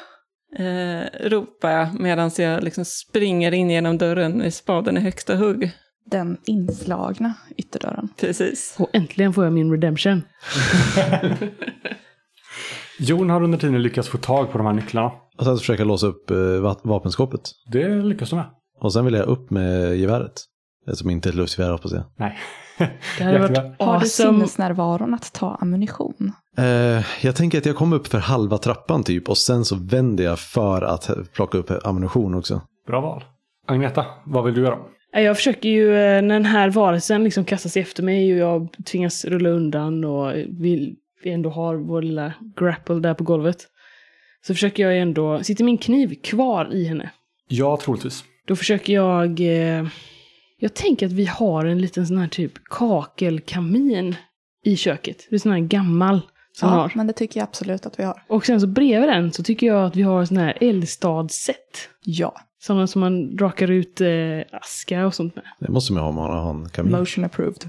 Eh, 0.57 1.29
ropar 1.29 1.71
jag 1.71 2.01
medan 2.01 2.31
jag 2.38 2.64
liksom 2.64 2.85
springer 2.85 3.53
in 3.53 3.71
genom 3.71 3.99
dörren 3.99 4.38
med 4.38 4.55
spaden 4.55 4.97
i 4.97 5.01
högsta 5.01 5.37
hugg. 5.37 5.71
Den 6.05 6.37
inslagna 6.47 7.35
ytterdörren. 7.57 8.09
Precis. 8.16 8.77
Och 8.79 8.90
äntligen 8.92 9.33
får 9.33 9.45
jag 9.45 9.53
min 9.53 9.71
redemption. 9.71 10.23
Jon 12.99 13.31
har 13.31 13.43
under 13.43 13.59
tiden 13.59 13.83
lyckats 13.83 14.09
få 14.09 14.19
tag 14.19 14.53
på 14.53 14.59
de 14.59 14.67
här 14.67 14.75
nycklarna. 14.75 15.13
Och 15.39 15.45
sen 15.45 15.57
försöka 15.57 15.85
låsa 15.85 16.07
upp 16.07 16.31
eh, 16.31 16.37
va- 16.39 16.77
vapenskåpet. 16.83 17.41
Det 17.73 17.89
lyckas 17.89 18.31
de 18.31 18.37
med. 18.37 18.47
Och 18.81 18.93
sen 18.93 19.05
vill 19.05 19.15
jag 19.15 19.27
upp 19.27 19.51
med 19.51 19.97
geväret. 19.97 20.33
Det 20.87 20.97
som 20.97 21.11
inte 21.11 21.29
är 21.29 21.31
ett 21.31 21.37
luftgevär 21.37 21.71
hoppas 21.73 21.93
jag. 21.93 22.05
Nej. 22.19 22.39
Det 23.19 23.25
hade 23.25 23.39
varit. 23.39 23.59
Har 23.79 24.01
du 24.01 24.07
sinnesnärvaron 24.07 25.15
att 25.15 25.33
ta 25.33 25.55
ammunition? 25.61 26.33
Eh, 26.59 27.05
jag 27.27 27.37
tänker 27.37 27.59
att 27.59 27.67
jag 27.67 27.77
kommer 27.77 27.97
upp 27.97 28.07
för 28.07 28.19
halva 28.19 28.59
trappan 28.59 29.05
typ 29.05 29.29
och 29.29 29.39
sen 29.39 29.65
så 29.65 29.77
vänder 29.77 30.25
jag 30.25 30.39
för 30.39 30.83
att 30.83 31.11
plocka 31.35 31.59
upp 31.59 31.71
ammunition 31.87 32.35
också. 32.35 32.61
Bra 32.87 33.01
val. 33.01 33.25
Agneta, 33.69 34.05
vad 34.27 34.45
vill 34.45 34.55
du 34.55 34.63
göra? 34.63 34.79
Jag 35.13 35.37
försöker 35.37 35.69
ju, 35.69 35.89
eh, 35.97 36.23
när 36.23 36.35
den 36.35 36.45
här 36.45 36.71
varelsen 36.71 37.25
liksom 37.25 37.45
kastar 37.45 37.71
sig 37.71 37.83
efter 37.83 38.03
mig 38.03 38.33
och 38.33 38.39
jag 38.39 38.69
tvingas 38.87 39.25
rulla 39.25 39.49
undan 39.49 40.05
och 40.05 40.33
vi 40.61 40.97
vi 41.27 41.31
ändå 41.31 41.51
har 41.51 41.75
vår 41.77 42.03
lilla 42.03 42.33
grapple 42.57 42.95
där 43.01 43.15
på 43.15 43.25
golvet. 43.25 43.67
Så 44.47 44.55
försöker 44.55 44.83
jag 44.83 44.99
ändå, 44.99 45.43
sitter 45.43 45.65
min 45.65 45.79
kniv 45.79 46.15
kvar 46.23 46.75
i 46.75 46.85
henne? 46.85 47.11
Ja, 47.49 47.77
troligtvis. 47.83 48.25
Då 48.47 48.57
försöker 48.57 48.93
jag, 48.93 49.41
eh, 49.41 49.87
jag 50.59 50.75
tänker 50.75 51.07
att 51.07 51.13
vi 51.13 51.25
har 51.27 51.65
en 51.65 51.79
liten 51.81 52.07
sån 52.07 52.19
här 52.19 52.29
typ 52.29 52.53
kakelkamin 52.65 54.15
i 54.65 54.77
köket. 54.77 55.27
Det 55.31 55.37
är 55.37 55.39
sån 55.39 55.53
här 55.53 55.59
gammal 55.59 56.21
som 56.53 56.69
Ja, 56.69 56.75
har. 56.75 56.93
men 56.95 57.07
det 57.07 57.13
tycker 57.13 57.41
jag 57.41 57.45
absolut 57.49 57.87
att 57.87 57.99
vi 57.99 58.05
har. 58.05 58.23
Och 58.29 58.47
sen 58.47 58.61
så 58.61 58.67
bredvid 58.67 59.09
den 59.09 59.33
så 59.33 59.43
tycker 59.43 59.67
jag 59.67 59.85
att 59.87 59.97
vi 59.97 60.03
har 60.03 60.25
sån 60.25 60.37
här 60.37 60.59
eldstadssätt. 60.61 61.89
Ja, 62.05 62.35
Sådana 62.62 62.87
som 62.87 63.01
man 63.01 63.38
rakar 63.38 63.70
ut 63.70 64.01
eh, 64.01 64.09
aska 64.53 65.07
och 65.07 65.14
sånt 65.14 65.37
med. 65.37 65.44
Det 65.59 65.68
måste 65.68 65.92
man 65.92 66.03
ha 66.03 66.09
om 66.09 66.14
man 66.14 66.31
har 66.31 66.51
en 66.51 66.68
kamin. 66.68 66.92
motion 66.92 67.25
approved. 67.25 67.62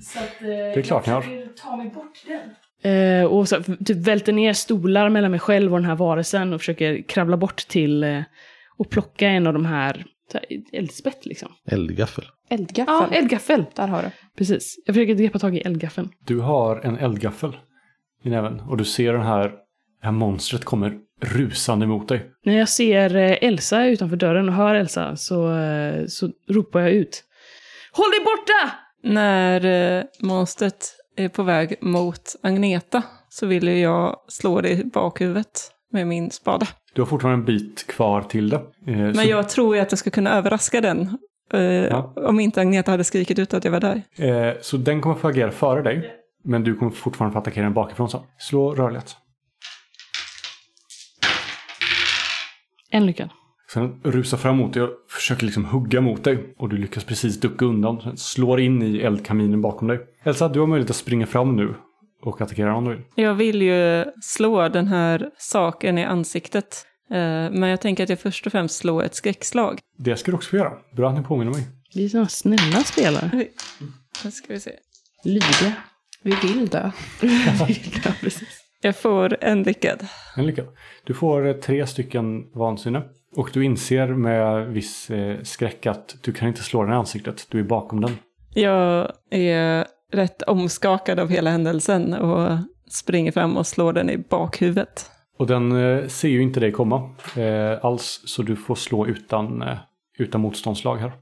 Så 0.00 0.18
att, 0.18 0.42
eh, 0.42 0.48
är 0.48 0.82
klart 0.82 1.06
ni 1.06 1.12
har. 1.12 1.54
ta 1.62 1.76
mig 1.76 1.90
bort 1.90 2.24
den. 2.26 2.92
Eh, 2.92 3.24
och 3.24 3.48
så 3.48 3.62
typ 3.62 3.96
välter 3.96 4.32
ner 4.32 4.52
stolar 4.52 5.08
mellan 5.08 5.30
mig 5.30 5.40
själv 5.40 5.72
och 5.72 5.78
den 5.78 5.88
här 5.88 5.96
varelsen 5.96 6.52
och 6.52 6.60
försöker 6.60 7.02
kravla 7.02 7.36
bort 7.36 7.56
till 7.68 8.04
eh, 8.04 8.22
och 8.76 8.90
plocka 8.90 9.28
en 9.28 9.46
av 9.46 9.52
de 9.52 9.66
här 9.66 10.04
eldspett 10.72 11.26
liksom. 11.26 11.48
Eldgaffel. 11.66 12.24
Eldgaffel. 12.50 12.94
Ja, 12.94 13.08
eldgaffel. 13.12 13.64
Där 13.74 13.86
har 13.86 14.02
du. 14.02 14.10
Precis. 14.38 14.76
Jag 14.86 14.94
försöker 14.94 15.14
greppa 15.14 15.38
tag 15.38 15.56
i 15.56 15.60
eldgaffeln. 15.60 16.08
Du 16.26 16.40
har 16.40 16.76
en 16.76 16.98
eldgaffel 16.98 17.56
i 18.22 18.30
näven 18.30 18.60
och 18.60 18.76
du 18.76 18.84
ser 18.84 19.12
den 19.12 19.22
här, 19.22 19.42
det 20.00 20.06
här 20.06 20.12
monstret 20.12 20.64
kommer 20.64 20.98
rusande 21.20 21.86
mot 21.86 22.08
dig. 22.08 22.30
När 22.44 22.58
jag 22.58 22.68
ser 22.68 23.16
eh, 23.16 23.36
Elsa 23.40 23.86
utanför 23.86 24.16
dörren 24.16 24.48
och 24.48 24.54
hör 24.54 24.74
Elsa 24.74 25.16
så, 25.16 25.56
eh, 25.58 26.06
så 26.06 26.30
ropar 26.50 26.80
jag 26.80 26.90
ut. 26.90 27.24
Håll 27.92 28.10
dig 28.10 28.20
borta! 28.24 28.74
När 29.02 29.64
eh, 29.98 30.04
monstret 30.22 30.86
är 31.16 31.28
på 31.28 31.42
väg 31.42 31.74
mot 31.80 32.36
Agneta 32.42 33.02
så 33.28 33.46
vill 33.46 33.68
ju 33.68 33.80
jag 33.80 34.16
slå 34.28 34.60
det 34.60 34.70
i 34.70 34.84
bakhuvudet 34.84 35.70
med 35.92 36.06
min 36.06 36.30
spade. 36.30 36.66
Du 36.94 37.00
har 37.02 37.06
fortfarande 37.06 37.38
en 37.40 37.44
bit 37.44 37.86
kvar 37.86 38.22
till 38.22 38.48
det. 38.48 38.56
Eh, 38.86 38.96
Men 38.96 39.14
så, 39.14 39.28
jag 39.28 39.48
tror 39.48 39.76
ju 39.76 39.82
att 39.82 39.92
jag 39.92 39.98
ska 39.98 40.10
kunna 40.10 40.30
överraska 40.30 40.80
den. 40.80 41.18
eh, 41.52 41.60
Ja. 41.62 42.12
Om 42.16 42.40
inte 42.40 42.60
Agneta 42.60 42.90
hade 42.90 43.04
skrikit 43.04 43.38
ut 43.38 43.54
att 43.54 43.64
jag 43.64 43.72
var 43.72 43.80
där. 43.80 44.02
så 44.62 44.76
den 44.76 45.00
kommer 45.00 45.14
få 45.16 45.28
agera 45.28 45.50
före 45.50 45.82
dig. 45.82 46.14
Men 46.44 46.64
du 46.64 46.74
kommer 46.74 46.92
fortfarande 46.92 47.32
få 47.32 47.38
attackera 47.38 47.64
den 47.64 47.74
bakifrån 47.74 48.10
sen. 48.10 48.20
Slå 48.38 48.74
rörlighet. 48.74 49.16
En 52.90 53.06
lyckad. 53.06 53.28
Sen 53.72 54.00
rusar 54.04 54.38
fram 54.38 54.56
mot 54.56 54.72
dig 54.74 54.82
och 54.82 54.90
försöker 55.08 55.44
liksom 55.44 55.64
hugga 55.64 56.00
mot 56.00 56.24
dig. 56.24 56.54
Och 56.58 56.68
du 56.68 56.76
lyckas 56.76 57.04
precis 57.04 57.40
ducka 57.40 57.64
undan. 57.64 58.00
Sen 58.00 58.16
slår 58.16 58.60
in 58.60 58.82
i 58.82 58.98
eldkaminen 58.98 59.62
bakom 59.62 59.88
dig. 59.88 59.98
Elsa, 60.24 60.48
du 60.48 60.60
har 60.60 60.66
möjlighet 60.66 60.90
att 60.90 60.96
springa 60.96 61.26
fram 61.26 61.56
nu 61.56 61.74
och 62.22 62.40
attackera 62.40 62.74
om 62.74 62.84
du 62.84 62.90
vill. 62.90 63.04
Jag 63.14 63.34
vill 63.34 63.62
ju 63.62 64.04
slå 64.22 64.68
den 64.68 64.86
här 64.86 65.30
saken 65.38 65.98
i 65.98 66.04
ansiktet. 66.04 66.84
Eh, 67.10 67.16
Men 67.50 67.62
jag 67.62 67.80
tänker 67.80 68.02
att 68.02 68.08
jag 68.10 68.20
först 68.20 68.46
och 68.46 68.52
främst 68.52 68.76
slår 68.76 69.02
ett 69.04 69.14
skräckslag. 69.14 69.78
Det 69.98 70.16
ska 70.16 70.30
du 70.30 70.36
också 70.36 70.50
få 70.50 70.56
göra. 70.56 70.72
Bra 70.96 71.08
att 71.10 71.16
ni 71.18 71.22
påminner 71.24 71.52
mig. 71.52 71.66
Vi 71.94 72.04
är 72.04 72.08
sådana 72.08 72.28
snälla 72.28 72.84
spelare. 72.84 73.30
Nu 74.24 74.30
ska 74.30 74.52
vi 74.52 74.60
se. 74.60 74.72
Lydiga. 75.24 75.72
Vi 76.22 76.34
vill 76.42 76.66
dö. 76.68 76.90
ja, 78.04 78.12
precis. 78.20 78.57
Jag 78.80 78.96
får 78.96 79.36
en 79.40 79.62
lyckad. 79.62 80.06
En 80.36 80.46
lycka. 80.46 80.62
Du 81.04 81.14
får 81.14 81.46
eh, 81.46 81.52
tre 81.52 81.86
stycken 81.86 82.52
vansinne. 82.54 83.02
Och 83.36 83.50
du 83.52 83.64
inser 83.64 84.06
med 84.08 84.66
viss 84.66 85.10
eh, 85.10 85.42
skräck 85.42 85.86
att 85.86 86.16
du 86.22 86.32
kan 86.32 86.48
inte 86.48 86.62
slå 86.62 86.82
den 86.82 86.92
i 86.92 86.96
ansiktet. 86.96 87.46
Du 87.50 87.58
är 87.58 87.64
bakom 87.64 88.00
den. 88.00 88.18
Jag 88.54 89.12
är 89.30 89.86
rätt 90.12 90.42
omskakad 90.42 91.20
av 91.20 91.28
hela 91.28 91.50
händelsen 91.50 92.14
och 92.14 92.58
springer 92.90 93.32
fram 93.32 93.56
och 93.56 93.66
slår 93.66 93.92
den 93.92 94.10
i 94.10 94.18
bakhuvudet. 94.18 95.10
Och 95.38 95.46
den 95.46 95.72
eh, 95.72 96.06
ser 96.06 96.28
ju 96.28 96.42
inte 96.42 96.60
dig 96.60 96.72
komma 96.72 97.10
eh, 97.36 97.84
alls. 97.84 98.22
Så 98.24 98.42
du 98.42 98.56
får 98.56 98.74
slå 98.74 99.06
utan, 99.06 99.64
utan 100.18 100.40
motståndslag 100.40 100.96
här. 100.96 101.12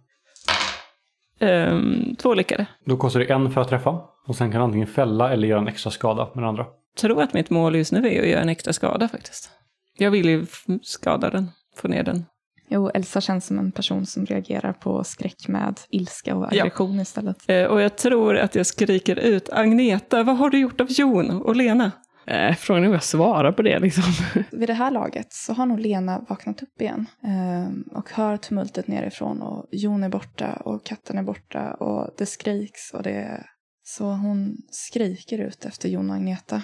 Ehm, 1.41 2.17
två 2.17 2.35
lyckade. 2.35 2.67
Då 2.85 2.97
kostar 2.97 3.21
det 3.21 3.27
en 3.27 3.51
för 3.51 3.61
att 3.61 3.69
träffa. 3.69 4.01
Och 4.27 4.37
sen 4.37 4.53
kan 4.53 4.63
antingen 4.63 4.87
fälla 4.87 5.33
eller 5.33 5.49
göra 5.49 5.61
en 5.61 5.69
extra 5.69 5.91
skada 5.91 6.25
med 6.35 6.43
den 6.45 6.49
andra. 6.49 6.67
Tror 6.97 7.23
att 7.23 7.35
mitt 7.35 7.51
mål 7.51 7.77
just 7.77 7.93
nu 7.93 8.09
är 8.15 8.23
att 8.23 8.29
göra 8.29 8.41
en 8.43 8.49
extra 8.49 8.73
skada 8.73 9.09
faktiskt. 9.09 9.51
Jag 9.99 10.11
vill 10.11 10.29
ju 10.29 10.47
skada 10.83 11.31
den, 11.31 11.51
få 11.77 11.89
ner 11.89 12.03
den. 12.03 12.25
Jo, 12.69 12.89
Elsa 12.95 13.21
känns 13.21 13.47
som 13.47 13.59
en 13.59 13.73
person 13.73 14.07
som 14.07 14.27
reagerar 14.27 14.73
på 14.73 15.05
skräck 15.05 15.49
med 15.49 15.81
ilska 15.91 16.37
och 16.37 16.49
Ja. 16.53 16.63
aggression 16.63 17.01
istället. 17.01 17.37
Eh, 17.49 17.65
och 17.65 17.81
jag 17.81 17.97
tror 17.99 18.37
att 18.37 18.55
jag 18.55 18.67
skriker 18.67 19.17
ut 19.17 19.49
Agneta, 19.53 20.23
vad 20.23 20.37
har 20.37 20.51
du 20.51 20.59
gjort 20.59 20.81
av 20.81 20.87
Jon 20.91 21.31
och 21.43 21.57
Lena? 21.57 21.93
Eh, 22.27 22.55
frågan 22.55 22.83
är 22.83 22.87
om 22.87 22.93
jag 22.93 23.03
svarar 23.03 23.53
på 23.53 23.63
det 23.63 23.79
liksom. 23.79 24.05
Vid 24.51 24.69
det 24.69 24.73
här 24.75 24.91
laget 24.91 25.33
så 25.33 25.53
har 25.53 25.67
nog 25.67 25.81
Lena 25.81 26.25
vaknat 26.29 26.63
upp 26.63 26.81
igen 26.81 27.07
eh, 27.25 27.97
och 27.99 28.11
hör 28.13 28.37
tumultet 28.37 28.89
nerifrån 28.89 29.43
och 29.43 29.67
Jon 29.73 30.05
är 30.05 30.09
borta 30.09 30.53
och 30.53 30.87
katten 30.87 31.19
är 31.19 31.23
borta 31.23 31.75
och 31.75 32.11
det 32.19 32.27
skriks 32.27 32.93
och 32.95 33.03
det... 33.03 33.45
Så 33.89 34.05
hon 34.05 34.57
skriker 34.71 35.39
ut 35.39 35.65
efter 35.65 35.89
Jon 35.89 36.11
och 36.11 36.17
Agneta. 36.17 36.63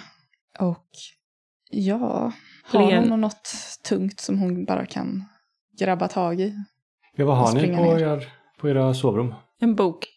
Och 0.59 0.87
ja, 1.71 2.31
har 2.63 2.91
Len- 2.91 3.09
hon 3.09 3.21
något 3.21 3.51
tungt 3.89 4.19
som 4.19 4.39
hon 4.39 4.65
bara 4.65 4.85
kan 4.85 5.23
grabba 5.79 6.07
tag 6.07 6.39
i? 6.41 6.53
Ja, 7.15 7.25
vad 7.25 7.37
har 7.37 7.53
ni 7.53 7.77
på, 7.77 7.99
er, 7.99 8.27
på 8.59 8.69
era 8.69 8.93
sovrum? 8.93 9.33
En 9.59 9.75
bok. 9.75 10.07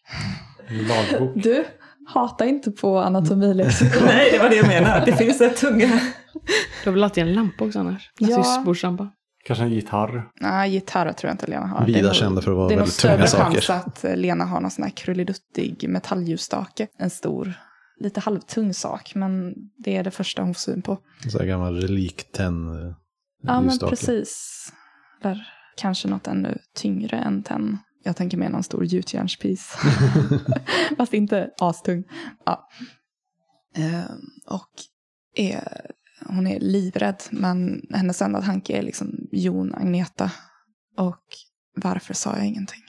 En 0.67 0.77
lagbok. 0.87 1.43
Du, 1.43 1.65
hata 2.07 2.45
inte 2.45 2.71
på 2.71 2.99
anatomilexikon. 2.99 4.01
Nej, 4.05 4.29
det 4.31 4.39
var 4.39 4.49
det 4.49 4.55
jag 4.55 4.67
menade. 4.67 5.05
Det 5.05 5.17
finns 5.17 5.41
rätt 5.41 5.57
tunga. 5.57 5.99
Du 6.83 6.89
har 6.89 6.91
väl 6.91 7.03
alltid 7.03 7.23
en 7.23 7.33
lampa 7.33 7.65
också 7.65 7.79
annars? 7.79 8.11
Ja. 8.19 8.27
Nattduksbordslampa. 8.37 9.09
Kanske 9.45 9.63
en 9.63 9.71
gitarr. 9.71 10.29
Nej, 10.41 10.71
gitarr 10.71 11.13
tror 11.13 11.29
jag 11.29 11.33
inte 11.33 11.47
Lena 11.47 11.67
har. 11.67 11.85
Vida 11.85 12.13
kända 12.13 12.41
för 12.41 12.51
att 12.51 12.57
vara 12.57 12.67
Det 12.67 12.73
är 12.73 12.77
nog 12.77 12.79
väldigt 12.79 12.93
större 12.93 13.27
tunga 13.27 13.43
chans 13.51 13.65
saker. 13.65 13.87
att 13.87 14.03
eh, 14.03 14.15
Lena 14.15 14.45
har 14.45 14.61
någon 14.61 14.71
sån 14.71 14.83
här 14.83 14.91
krulliduttig 14.91 15.89
metallljusstake. 15.89 16.87
En 16.97 17.09
stor, 17.09 17.53
lite 17.99 18.19
halvtung 18.19 18.73
sak, 18.73 19.15
men 19.15 19.53
det 19.77 19.97
är 19.97 20.03
det 20.03 20.11
första 20.11 20.41
hon 20.41 20.53
får 20.53 20.59
syn 20.59 20.81
på. 20.81 20.97
Så 21.31 21.39
här 21.39 21.45
gammal 21.45 21.81
reliktenn. 21.81 22.87
eh, 22.87 22.93
Ja, 23.41 23.61
men 23.61 23.79
precis. 23.79 24.63
Eller 25.21 25.47
kanske 25.77 26.07
något 26.07 26.27
ännu 26.27 26.57
tyngre 26.75 27.17
än 27.17 27.43
tenn. 27.43 27.77
Jag 28.03 28.15
tänker 28.15 28.37
mer 28.37 28.49
någon 28.49 28.63
stor 28.63 28.85
gjutjärnspis. 28.85 29.75
Fast 30.97 31.13
inte 31.13 31.49
astung. 31.59 32.03
Ja. 32.45 32.69
Ehm, 33.75 34.21
och 34.47 34.69
är, 35.35 35.91
hon 36.25 36.47
är 36.47 36.59
livrädd, 36.59 37.23
men 37.31 37.81
hennes 37.93 38.21
enda 38.21 38.41
tanke 38.41 38.77
är 38.77 38.81
liksom 38.81 39.27
Jon, 39.31 39.73
Agneta. 39.75 40.31
Och 40.97 41.23
varför 41.75 42.13
sa 42.13 42.35
jag 42.37 42.45
ingenting? 42.45 42.81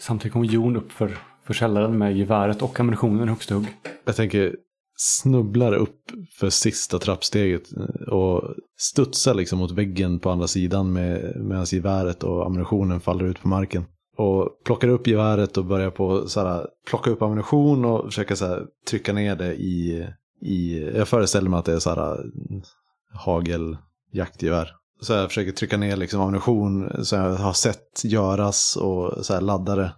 Samtidigt 0.00 0.32
kom 0.32 0.44
Jon 0.44 0.76
upp 0.76 0.92
för, 0.92 1.18
för 1.52 1.58
källaren 1.58 1.98
med 1.98 2.16
geväret 2.16 2.62
och 2.62 2.80
ammunitionen 2.80 3.28
högst 3.28 3.50
hugg. 3.50 3.66
Jag 4.04 4.16
tänker 4.16 4.54
snubblar 4.96 5.72
upp 5.72 5.98
för 6.38 6.50
sista 6.50 6.98
trappsteget 6.98 7.62
och 8.08 8.42
studsar 8.78 9.34
liksom 9.34 9.58
mot 9.58 9.70
väggen 9.70 10.18
på 10.20 10.30
andra 10.30 10.46
sidan 10.46 10.92
med, 10.92 11.36
medan 11.36 11.64
geväret 11.64 12.24
och 12.24 12.46
ammunitionen 12.46 13.00
faller 13.00 13.24
ut 13.24 13.42
på 13.42 13.48
marken. 13.48 13.84
Och 14.16 14.62
plockar 14.64 14.88
upp 14.88 15.06
geväret 15.06 15.56
och 15.56 15.64
börjar 15.64 15.90
på 15.90 16.28
så 16.28 16.40
här, 16.40 16.66
plocka 16.86 17.10
upp 17.10 17.22
ammunition 17.22 17.84
och 17.84 18.04
försöka 18.04 18.36
så 18.36 18.46
här, 18.46 18.62
trycka 18.88 19.12
ner 19.12 19.36
det 19.36 19.54
i, 19.54 20.08
i, 20.42 20.90
jag 20.96 21.08
föreställer 21.08 21.50
mig 21.50 21.58
att 21.58 21.64
det 21.64 21.74
är 21.74 21.78
så 21.78 21.90
här 21.90 22.18
hageljaktgevär. 23.14 24.68
Så 25.00 25.12
jag 25.12 25.28
försöker 25.28 25.52
trycka 25.52 25.76
ner 25.76 25.96
liksom 25.96 26.20
ammunition 26.20 27.04
som 27.04 27.18
jag 27.18 27.34
har 27.34 27.52
sett 27.52 28.04
göras 28.04 28.76
och 28.76 29.26
så 29.26 29.34
här 29.34 29.40
laddare. 29.40 29.92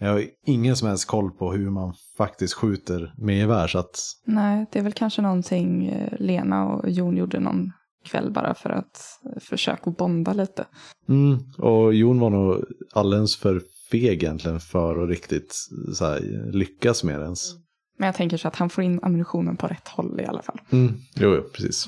Jag 0.00 0.12
har 0.12 0.24
ingen 0.46 0.76
som 0.76 0.88
helst 0.88 1.06
koll 1.06 1.30
på 1.30 1.52
hur 1.52 1.70
man 1.70 1.94
faktiskt 2.16 2.54
skjuter 2.54 3.14
med 3.16 3.38
gevär 3.38 3.66
så 3.66 3.78
att 3.78 4.00
Nej, 4.24 4.66
det 4.72 4.78
är 4.78 4.82
väl 4.82 4.92
kanske 4.92 5.22
någonting 5.22 5.86
eh, 5.86 6.12
Lena 6.18 6.66
och 6.66 6.90
Jon 6.90 7.16
gjorde 7.16 7.40
någon 7.40 7.72
kväll 8.04 8.30
bara 8.30 8.54
för 8.54 8.70
att 8.70 9.20
eh, 9.24 9.40
försöka 9.40 9.90
bonda 9.90 10.32
lite. 10.32 10.66
Mm, 11.08 11.38
och 11.58 11.94
Jon 11.94 12.20
var 12.20 12.30
nog 12.30 12.64
alldeles 12.92 13.36
för 13.36 13.62
feg 13.90 14.22
egentligen 14.22 14.60
för 14.60 15.02
att 15.02 15.08
riktigt 15.08 15.54
så 15.94 16.04
här, 16.04 16.50
lyckas 16.52 17.04
med 17.04 17.20
det 17.20 17.24
ens. 17.24 17.54
Men 17.98 18.06
jag 18.06 18.14
tänker 18.14 18.36
så 18.36 18.48
att 18.48 18.56
han 18.56 18.70
får 18.70 18.84
in 18.84 19.00
ammunitionen 19.02 19.56
på 19.56 19.66
rätt 19.66 19.88
håll 19.88 20.20
i 20.20 20.24
alla 20.24 20.42
fall. 20.42 20.60
Mm. 20.70 20.94
Jo, 21.14 21.34
jo, 21.34 21.42
precis. 21.52 21.86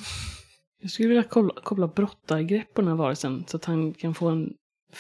Jag 0.81 0.91
skulle 0.91 1.09
vilja 1.09 1.23
koppla, 1.23 1.63
koppla 1.63 1.89
brottargrepp 1.89 2.75
på 2.75 2.81
den 2.81 2.89
här 2.89 2.97
varelsen 2.97 3.45
så 3.47 3.57
att 3.57 3.65
han 3.65 3.95
kan 3.95 4.15
få 4.15 4.29
en 4.29 4.51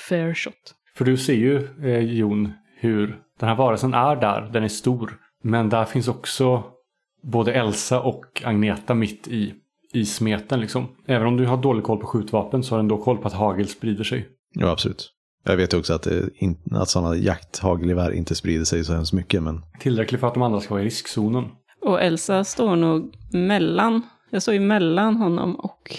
fair 0.08 0.34
shot. 0.34 0.74
För 0.94 1.04
du 1.04 1.16
ser 1.16 1.34
ju, 1.34 1.68
eh, 1.84 1.98
Jon, 1.98 2.52
hur 2.80 3.18
den 3.40 3.48
här 3.48 3.56
varelsen 3.56 3.94
är 3.94 4.16
där. 4.16 4.50
Den 4.52 4.64
är 4.64 4.68
stor. 4.68 5.18
Men 5.42 5.68
där 5.68 5.84
finns 5.84 6.08
också 6.08 6.62
både 7.22 7.52
Elsa 7.52 8.00
och 8.00 8.42
Agneta 8.44 8.94
mitt 8.94 9.28
i, 9.28 9.54
i 9.92 10.04
smeten. 10.04 10.60
Liksom. 10.60 10.86
Även 11.06 11.26
om 11.26 11.36
du 11.36 11.46
har 11.46 11.56
dålig 11.56 11.84
koll 11.84 11.98
på 11.98 12.06
skjutvapen 12.06 12.62
så 12.62 12.74
har 12.74 12.78
du 12.78 12.80
ändå 12.80 12.98
koll 12.98 13.18
på 13.18 13.28
att 13.28 13.34
hagel 13.34 13.68
sprider 13.68 14.04
sig. 14.04 14.28
Ja, 14.54 14.70
absolut. 14.70 15.12
Jag 15.44 15.56
vet 15.56 15.74
också 15.74 15.94
att, 15.94 16.06
in, 16.34 16.56
att 16.70 16.88
sådana 16.88 17.16
jakthagelgevär 17.16 18.10
inte 18.10 18.34
sprider 18.34 18.64
sig 18.64 18.84
så 18.84 18.92
hemskt 18.92 19.12
mycket, 19.12 19.42
men 19.42 19.62
Tillräckligt 19.80 20.20
för 20.20 20.26
att 20.26 20.34
de 20.34 20.42
andra 20.42 20.60
ska 20.60 20.74
vara 20.74 20.82
i 20.82 20.86
riskzonen. 20.86 21.44
Och 21.80 22.02
Elsa 22.02 22.44
står 22.44 22.76
nog 22.76 23.14
mellan, 23.32 24.02
jag 24.30 24.42
står 24.42 24.54
ju 24.54 24.60
mellan 24.60 25.16
honom 25.16 25.54
och 25.54 25.96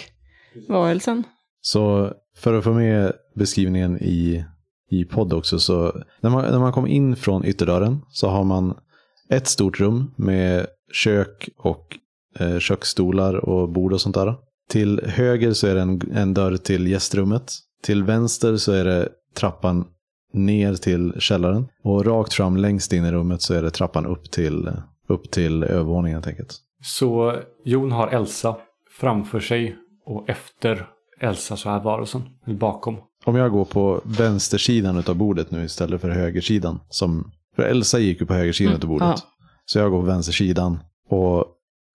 varelsen. 0.68 1.24
Så 1.60 2.12
för 2.36 2.54
att 2.54 2.64
få 2.64 2.72
med 2.72 3.12
beskrivningen 3.34 3.98
i, 4.02 4.44
i 4.90 5.04
podd 5.04 5.32
också 5.32 5.58
så 5.58 6.02
när 6.20 6.30
man, 6.30 6.44
när 6.44 6.58
man 6.58 6.72
kommer 6.72 6.88
in 6.88 7.16
från 7.16 7.44
ytterdörren 7.44 8.00
så 8.08 8.28
har 8.28 8.44
man 8.44 8.74
ett 9.30 9.46
stort 9.46 9.80
rum 9.80 10.14
med 10.16 10.66
kök 10.92 11.48
och 11.58 11.98
eh, 12.38 12.58
köksstolar 12.58 13.34
och 13.34 13.68
bord 13.68 13.92
och 13.92 14.00
sånt 14.00 14.14
där. 14.14 14.34
Till 14.68 15.00
höger 15.06 15.52
så 15.52 15.66
är 15.66 15.74
det 15.74 15.80
en, 15.80 16.00
en 16.14 16.34
dörr 16.34 16.56
till 16.56 16.86
gästrummet. 16.86 17.52
Till 17.82 18.04
vänster 18.04 18.56
så 18.56 18.72
är 18.72 18.84
det 18.84 19.08
trappan 19.36 19.84
ner 20.32 20.74
till 20.74 21.12
källaren. 21.18 21.68
Och 21.82 22.04
rakt 22.04 22.34
fram 22.34 22.56
längst 22.56 22.92
in 22.92 23.04
i 23.04 23.12
rummet 23.12 23.42
så 23.42 23.54
är 23.54 23.62
det 23.62 23.70
trappan 23.70 24.06
upp 24.06 24.30
till, 24.30 24.70
upp 25.08 25.30
till 25.30 25.62
övervåningen 25.62 26.16
helt 26.16 26.26
enkelt. 26.26 26.56
Så 26.82 27.36
Jon 27.64 27.92
har 27.92 28.08
Elsa 28.08 28.56
framför 29.00 29.40
sig 29.40 29.76
och 30.06 30.28
efter 30.28 30.86
Elsa 31.20 31.56
så 31.56 31.70
är 31.70 31.80
varelsen. 31.80 32.22
Eller 32.46 32.56
bakom. 32.56 32.96
Om 33.24 33.36
jag 33.36 33.50
går 33.52 33.64
på 33.64 34.00
vänstersidan 34.04 35.04
av 35.06 35.14
bordet 35.14 35.50
nu 35.50 35.64
istället 35.64 36.00
för 36.00 36.10
högersidan. 36.10 36.80
Som, 36.88 37.32
för 37.56 37.62
Elsa 37.62 37.98
gick 37.98 38.20
ju 38.20 38.26
på 38.26 38.34
högersidan 38.34 38.72
Mm, 38.74 38.82
av 38.82 38.88
bordet. 38.88 39.08
ja. 39.08 39.16
Så 39.64 39.78
jag 39.78 39.90
går 39.90 40.00
på 40.00 40.06
vänstersidan 40.06 40.78
och 41.08 41.44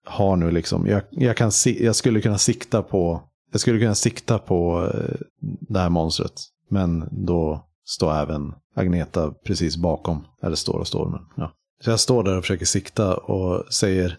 har 0.06 0.36
nu 0.36 0.52
liksom, 0.52 0.88
jag, 0.88 1.02
jag, 1.12 1.38
kan 1.38 1.52
si, 1.52 1.86
jag 1.86 1.96
skulle 1.96 2.22
kunna 2.22 2.38
sikta 2.38 2.82
på, 2.82 3.22
jag 3.52 3.62
skulle 3.62 3.80
kunna 3.80 3.96
sikta 3.96 4.40
på 4.40 4.90
eh, 4.94 5.16
det 5.42 5.80
här 5.80 5.90
monstret. 5.90 6.42
Men 6.70 7.08
då 7.12 7.66
står 7.86 8.14
även 8.14 8.54
Agneta 8.76 9.32
precis 9.46 9.78
bakom. 9.78 10.26
Eller 10.44 10.56
står 10.56 10.80
och 10.80 10.88
står, 10.88 11.10
men 11.10 11.20
ja. 11.36 11.52
Så 11.84 11.90
jag 11.90 12.00
står 12.00 12.24
där 12.24 12.38
och 12.38 12.44
försöker 12.44 12.66
sikta 12.66 13.18
och 13.18 13.74
säger 13.74 14.18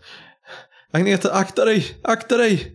Agneta, 0.92 1.32
akta 1.32 1.64
dig, 1.64 1.86
akta 2.02 2.36
dig! 2.36 2.72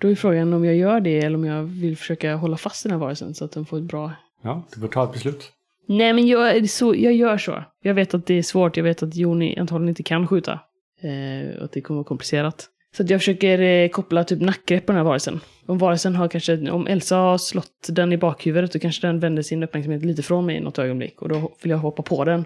Då 0.00 0.10
är 0.10 0.14
frågan 0.14 0.52
om 0.52 0.64
jag 0.64 0.76
gör 0.76 1.00
det 1.00 1.18
eller 1.18 1.36
om 1.36 1.44
jag 1.44 1.62
vill 1.62 1.96
försöka 1.96 2.34
hålla 2.34 2.56
fast 2.56 2.82
den 2.82 2.92
här 2.92 2.98
varelsen 2.98 3.34
så 3.34 3.44
att 3.44 3.52
den 3.52 3.66
får 3.66 3.78
ett 3.78 3.84
bra... 3.84 4.12
Ja, 4.42 4.62
du 4.74 4.80
får 4.80 4.88
ta 4.88 5.04
ett 5.04 5.12
beslut. 5.12 5.52
Nej, 5.86 6.12
men 6.12 6.26
jag, 6.26 6.70
så, 6.70 6.94
jag 6.94 7.12
gör 7.12 7.38
så. 7.38 7.64
Jag 7.82 7.94
vet 7.94 8.14
att 8.14 8.26
det 8.26 8.34
är 8.34 8.42
svårt. 8.42 8.76
Jag 8.76 8.84
vet 8.84 9.02
att 9.02 9.16
Joni 9.16 9.58
antagligen 9.58 9.88
inte 9.88 10.02
kan 10.02 10.28
skjuta. 10.28 10.60
Eh, 11.00 11.56
och 11.58 11.64
att 11.64 11.72
det 11.72 11.80
kommer 11.80 11.98
vara 11.98 12.04
komplicerat. 12.04 12.68
Så 12.96 13.02
att 13.02 13.10
jag 13.10 13.20
försöker 13.20 13.58
eh, 13.58 13.88
koppla 13.88 14.24
typ 14.24 14.40
nackgrepp 14.40 14.86
på 14.86 14.92
den 14.92 14.96
här 14.96 15.04
varelsen. 15.04 15.40
Om 15.66 15.78
varelsen 15.78 16.16
har 16.16 16.28
kanske, 16.28 16.70
om 16.70 16.86
Elsa 16.86 17.16
har 17.16 17.38
slått 17.38 17.88
den 17.88 18.12
i 18.12 18.16
bakhuvudet 18.16 18.72
då 18.72 18.78
kanske 18.78 19.06
den 19.06 19.20
vänder 19.20 19.42
sin 19.42 19.62
uppmärksamhet 19.62 20.04
lite 20.04 20.22
från 20.22 20.46
mig 20.46 20.56
i 20.56 20.60
något 20.60 20.78
ögonblick. 20.78 21.22
Och 21.22 21.28
då 21.28 21.52
vill 21.62 21.70
jag 21.70 21.78
hoppa 21.78 22.02
på 22.02 22.24
den. 22.24 22.44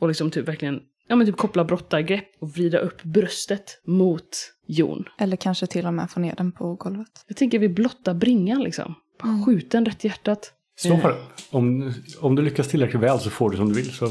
Och 0.00 0.08
liksom 0.08 0.30
typ 0.30 0.48
verkligen, 0.48 0.80
ja 1.08 1.16
men 1.16 1.26
typ 1.26 1.36
koppla 1.36 1.64
brottargrepp 1.64 2.28
och 2.40 2.50
vrida 2.50 2.78
upp 2.78 3.02
bröstet 3.02 3.80
mot 3.86 4.28
Jon. 4.66 5.04
Eller 5.18 5.36
kanske 5.36 5.66
till 5.66 5.86
och 5.86 5.94
med 5.94 6.10
få 6.10 6.20
ner 6.20 6.34
den 6.36 6.52
på 6.52 6.74
golvet. 6.74 7.24
Jag 7.26 7.36
tänker 7.36 7.58
vi 7.58 7.68
blottar 7.68 8.14
bringan 8.14 8.62
liksom. 8.62 8.94
Bara 9.22 9.44
skjuta 9.46 9.76
den 9.76 9.84
rätt 9.84 10.04
i 10.04 10.08
hjärtat. 10.08 10.52
Slå 10.76 10.96
för 10.96 11.08
det. 11.08 11.16
Om, 11.50 11.94
om 12.20 12.36
du 12.36 12.42
lyckas 12.42 12.68
tillräckligt 12.68 13.02
väl 13.02 13.18
så 13.20 13.30
får 13.30 13.50
du 13.50 13.56
som 13.56 13.68
du 13.68 13.74
vill. 13.74 13.92
Så. 13.92 14.06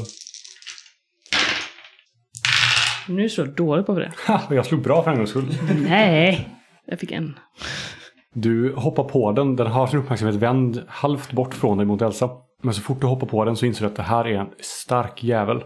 Nu 3.08 3.28
slår 3.28 3.46
jag 3.46 3.56
dåligt 3.56 3.86
på 3.86 3.98
det. 3.98 4.12
Ha, 4.26 4.42
jag 4.50 4.66
slog 4.66 4.82
bra 4.82 5.02
för 5.02 5.10
en 5.10 5.16
gångs 5.16 5.30
skull. 5.30 5.54
Nej! 5.88 6.48
Jag 6.86 7.00
fick 7.00 7.12
en. 7.12 7.38
Du 8.34 8.74
hoppar 8.74 9.04
på 9.04 9.32
den, 9.32 9.56
den 9.56 9.66
har 9.66 9.86
sin 9.86 9.98
uppmärksamhet 9.98 10.36
vänd 10.36 10.82
halvt 10.88 11.32
bort 11.32 11.54
från 11.54 11.78
dig 11.78 11.86
mot 11.86 12.02
Elsa. 12.02 12.30
Men 12.62 12.74
så 12.74 12.82
fort 12.82 13.00
du 13.00 13.06
hoppar 13.06 13.26
på 13.26 13.44
den 13.44 13.56
så 13.56 13.66
inser 13.66 13.80
du 13.84 13.86
att 13.86 13.96
det 13.96 14.02
här 14.02 14.26
är 14.26 14.38
en 14.38 14.50
stark 14.60 15.24
jävel. 15.24 15.62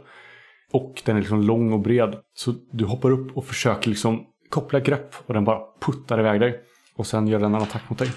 Och 0.76 1.02
den 1.04 1.16
är 1.16 1.20
liksom 1.20 1.42
lång 1.42 1.72
och 1.72 1.80
bred. 1.80 2.14
Så 2.34 2.54
du 2.72 2.84
hoppar 2.84 3.10
upp 3.10 3.36
och 3.36 3.46
försöker 3.46 3.88
liksom 3.90 4.24
koppla 4.50 4.80
grepp 4.80 5.14
och 5.26 5.34
den 5.34 5.44
bara 5.44 5.58
puttar 5.80 6.20
iväg 6.20 6.40
dig. 6.40 6.60
Och 6.96 7.06
sen 7.06 7.26
gör 7.28 7.38
den 7.38 7.54
en 7.54 7.62
attack 7.62 7.82
mot 7.90 7.98
dig. 7.98 8.08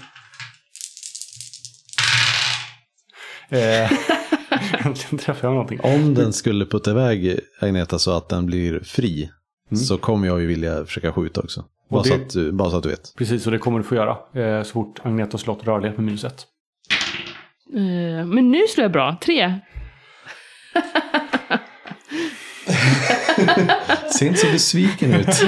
Eh, 3.48 3.92
Äntligen 4.86 5.18
träffar 5.18 5.48
jag 5.48 5.52
någonting. 5.54 5.80
Om 5.82 6.14
den 6.14 6.32
skulle 6.32 6.66
putta 6.66 6.90
iväg 6.90 7.40
Agneta 7.60 7.98
så 7.98 8.10
att 8.16 8.28
den 8.28 8.46
blir 8.46 8.80
fri 8.80 9.30
så 9.86 9.98
kommer 9.98 10.26
jag 10.26 10.40
ju 10.40 10.46
vilja 10.46 10.84
försöka 10.84 11.12
skjuta 11.12 11.40
också. 11.40 11.64
Bara, 11.90 12.00
Och 12.00 12.06
så 12.06 12.16
det- 12.16 12.22
att, 12.24 12.30
du- 12.30 12.52
bara 12.52 12.70
så 12.70 12.76
att 12.76 12.82
du 12.82 12.88
vet. 12.88 13.14
Precis, 13.16 13.46
och 13.46 13.52
det 13.52 13.58
kommer 13.58 13.78
du 13.78 13.84
få 13.84 13.94
göra. 13.94 14.42
Eh, 14.42 14.62
så 14.62 14.72
fort 14.72 15.00
Agneta 15.02 15.38
slått 15.38 15.64
rörlighet 15.64 15.96
med 15.96 16.04
minus 16.06 16.24
ett. 16.24 16.46
Eh, 17.74 18.26
men 18.26 18.50
nu 18.50 18.66
slår 18.68 18.82
jag 18.84 18.92
bra. 18.92 19.16
Tre. 19.22 19.54
Ser 24.18 24.26
inte 24.26 24.38
så 24.38 24.46
besviken 24.52 25.14
ut. 25.14 25.44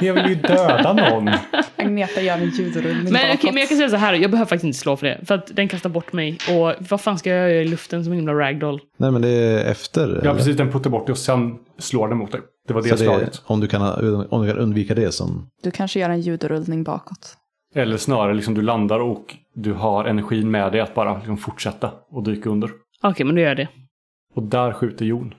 Jag 0.00 0.14
vill 0.14 0.26
ju 0.28 0.34
döda 0.34 0.92
någon. 0.92 1.30
Agneta 1.76 2.20
gör 2.20 2.34
en 2.34 2.50
ljudrullning 2.50 3.12
Men, 3.12 3.28
bakåt. 3.36 3.44
men 3.44 3.56
jag 3.56 3.68
kan 3.68 3.76
säga 3.78 3.88
så 3.90 3.96
här, 3.96 4.14
jag 4.14 4.30
behöver 4.30 4.48
faktiskt 4.48 4.64
inte 4.64 4.78
slå 4.78 4.96
för 4.96 5.06
det. 5.06 5.20
För 5.26 5.34
att 5.34 5.56
den 5.56 5.68
kastar 5.68 5.90
bort 5.90 6.12
mig. 6.12 6.38
Och 6.50 6.72
vad 6.90 7.00
fan 7.00 7.18
ska 7.18 7.30
jag 7.30 7.50
göra 7.50 7.62
i 7.62 7.68
luften 7.68 8.04
som 8.04 8.12
en 8.12 8.18
himla 8.18 8.34
ragdoll? 8.34 8.80
Nej 8.96 9.10
men 9.10 9.22
det 9.22 9.28
är 9.28 9.70
efter. 9.70 10.08
Ja, 10.08 10.20
eller? 10.20 10.34
precis. 10.34 10.56
Den 10.56 10.72
puttar 10.72 10.90
bort 10.90 11.06
dig 11.06 11.12
och 11.12 11.18
sen 11.18 11.56
slår 11.78 12.08
den 12.08 12.18
mot 12.18 12.32
dig. 12.32 12.40
Det 12.68 12.74
var 12.74 12.82
det, 12.82 12.88
Så 12.88 12.94
det 12.94 13.04
slaget. 13.04 13.42
om, 13.44 13.60
du 13.60 13.66
kan, 13.68 13.82
om 14.30 14.42
du 14.46 14.48
kan 14.52 14.58
undvika 14.58 14.94
det 14.94 15.12
som... 15.12 15.46
Du 15.62 15.70
kanske 15.70 16.00
gör 16.00 16.10
en 16.10 16.20
ljudrullning 16.20 16.82
bakåt. 16.84 17.36
Eller 17.74 17.96
snarare 17.96 18.34
liksom 18.34 18.54
du 18.54 18.62
landar 18.62 19.00
och 19.00 19.34
du 19.54 19.72
har 19.72 20.04
energin 20.04 20.50
med 20.50 20.72
dig 20.72 20.80
att 20.80 20.94
bara 20.94 21.16
liksom 21.16 21.36
fortsätta 21.36 21.90
och 22.10 22.22
dyka 22.24 22.50
under. 22.50 22.70
Okej, 23.02 23.26
men 23.26 23.34
då 23.34 23.40
gör 23.40 23.48
jag 23.48 23.56
det. 23.56 23.68
Och 24.34 24.42
där 24.42 24.72
skjuter 24.72 25.04
Jon. 25.04 25.34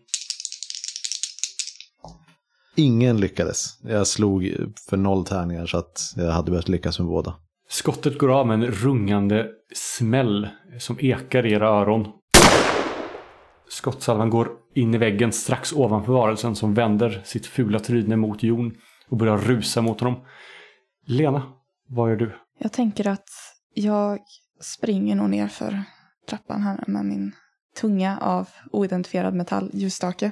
Ingen 2.80 3.18
lyckades. 3.18 3.80
Jag 3.84 4.08
slog 4.08 4.54
för 4.90 4.98
noll 4.98 5.26
tärningar 5.26 5.66
så 5.66 5.78
att 5.78 6.14
jag 6.16 6.32
hade 6.32 6.52
behövt 6.52 6.70
lyckas 6.70 7.00
med 7.00 7.08
båda. 7.08 7.36
Skottet 7.70 8.18
går 8.18 8.32
av 8.32 8.48
med 8.48 8.54
en 8.54 8.66
rungande 8.72 9.48
smäll 9.76 10.48
som 10.80 10.98
ekar 11.00 11.46
i 11.46 11.52
era 11.54 11.68
öron. 11.68 12.08
Skottsalvan 13.70 14.30
går 14.30 14.50
in 14.76 14.94
i 14.94 14.98
väggen 14.98 15.32
strax 15.32 15.74
ovanför 15.74 16.14
varelsen 16.14 16.56
som 16.56 16.74
vänder 16.74 17.22
sitt 17.26 17.46
fula 17.46 17.80
tryne 17.80 18.16
mot 18.16 18.44
Jon 18.44 18.74
och 19.10 19.18
börjar 19.18 19.38
rusa 19.38 19.82
mot 19.82 20.00
honom. 20.00 20.26
Lena, 21.06 21.44
vad 21.90 22.10
gör 22.10 22.18
du? 22.18 22.36
Jag 22.60 22.72
tänker 22.72 23.08
att 23.08 23.30
jag 23.74 24.20
springer 24.62 25.16
nog 25.16 25.30
ner 25.30 25.48
för 25.48 25.84
trappan 26.30 26.62
här 26.62 26.84
med 26.88 27.06
min 27.06 27.32
tunga 27.82 28.18
av 28.18 28.50
oidentifierad 28.72 29.34
metall, 29.34 29.70
ljusstake. 29.74 30.32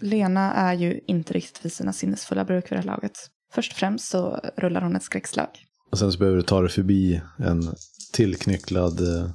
Lena 0.00 0.52
är 0.52 0.74
ju 0.74 1.00
inte 1.06 1.32
riktigt 1.32 1.64
vid 1.64 1.72
sina 1.72 1.92
sinnesfulla 1.92 2.44
bruk 2.44 2.64
vid 2.64 2.70
det 2.78 2.80
här 2.80 2.86
laget. 2.86 3.12
Först 3.52 3.72
och 3.72 3.78
främst 3.78 4.08
så 4.08 4.40
rullar 4.56 4.80
hon 4.80 4.96
ett 4.96 5.02
skräckslag. 5.02 5.48
Och 5.92 5.98
sen 5.98 6.12
så 6.12 6.18
behöver 6.18 6.36
du 6.36 6.42
ta 6.42 6.60
dig 6.60 6.70
förbi 6.70 7.20
en 7.38 7.62
tillknycklad... 8.12 9.00
eh, 9.00 9.26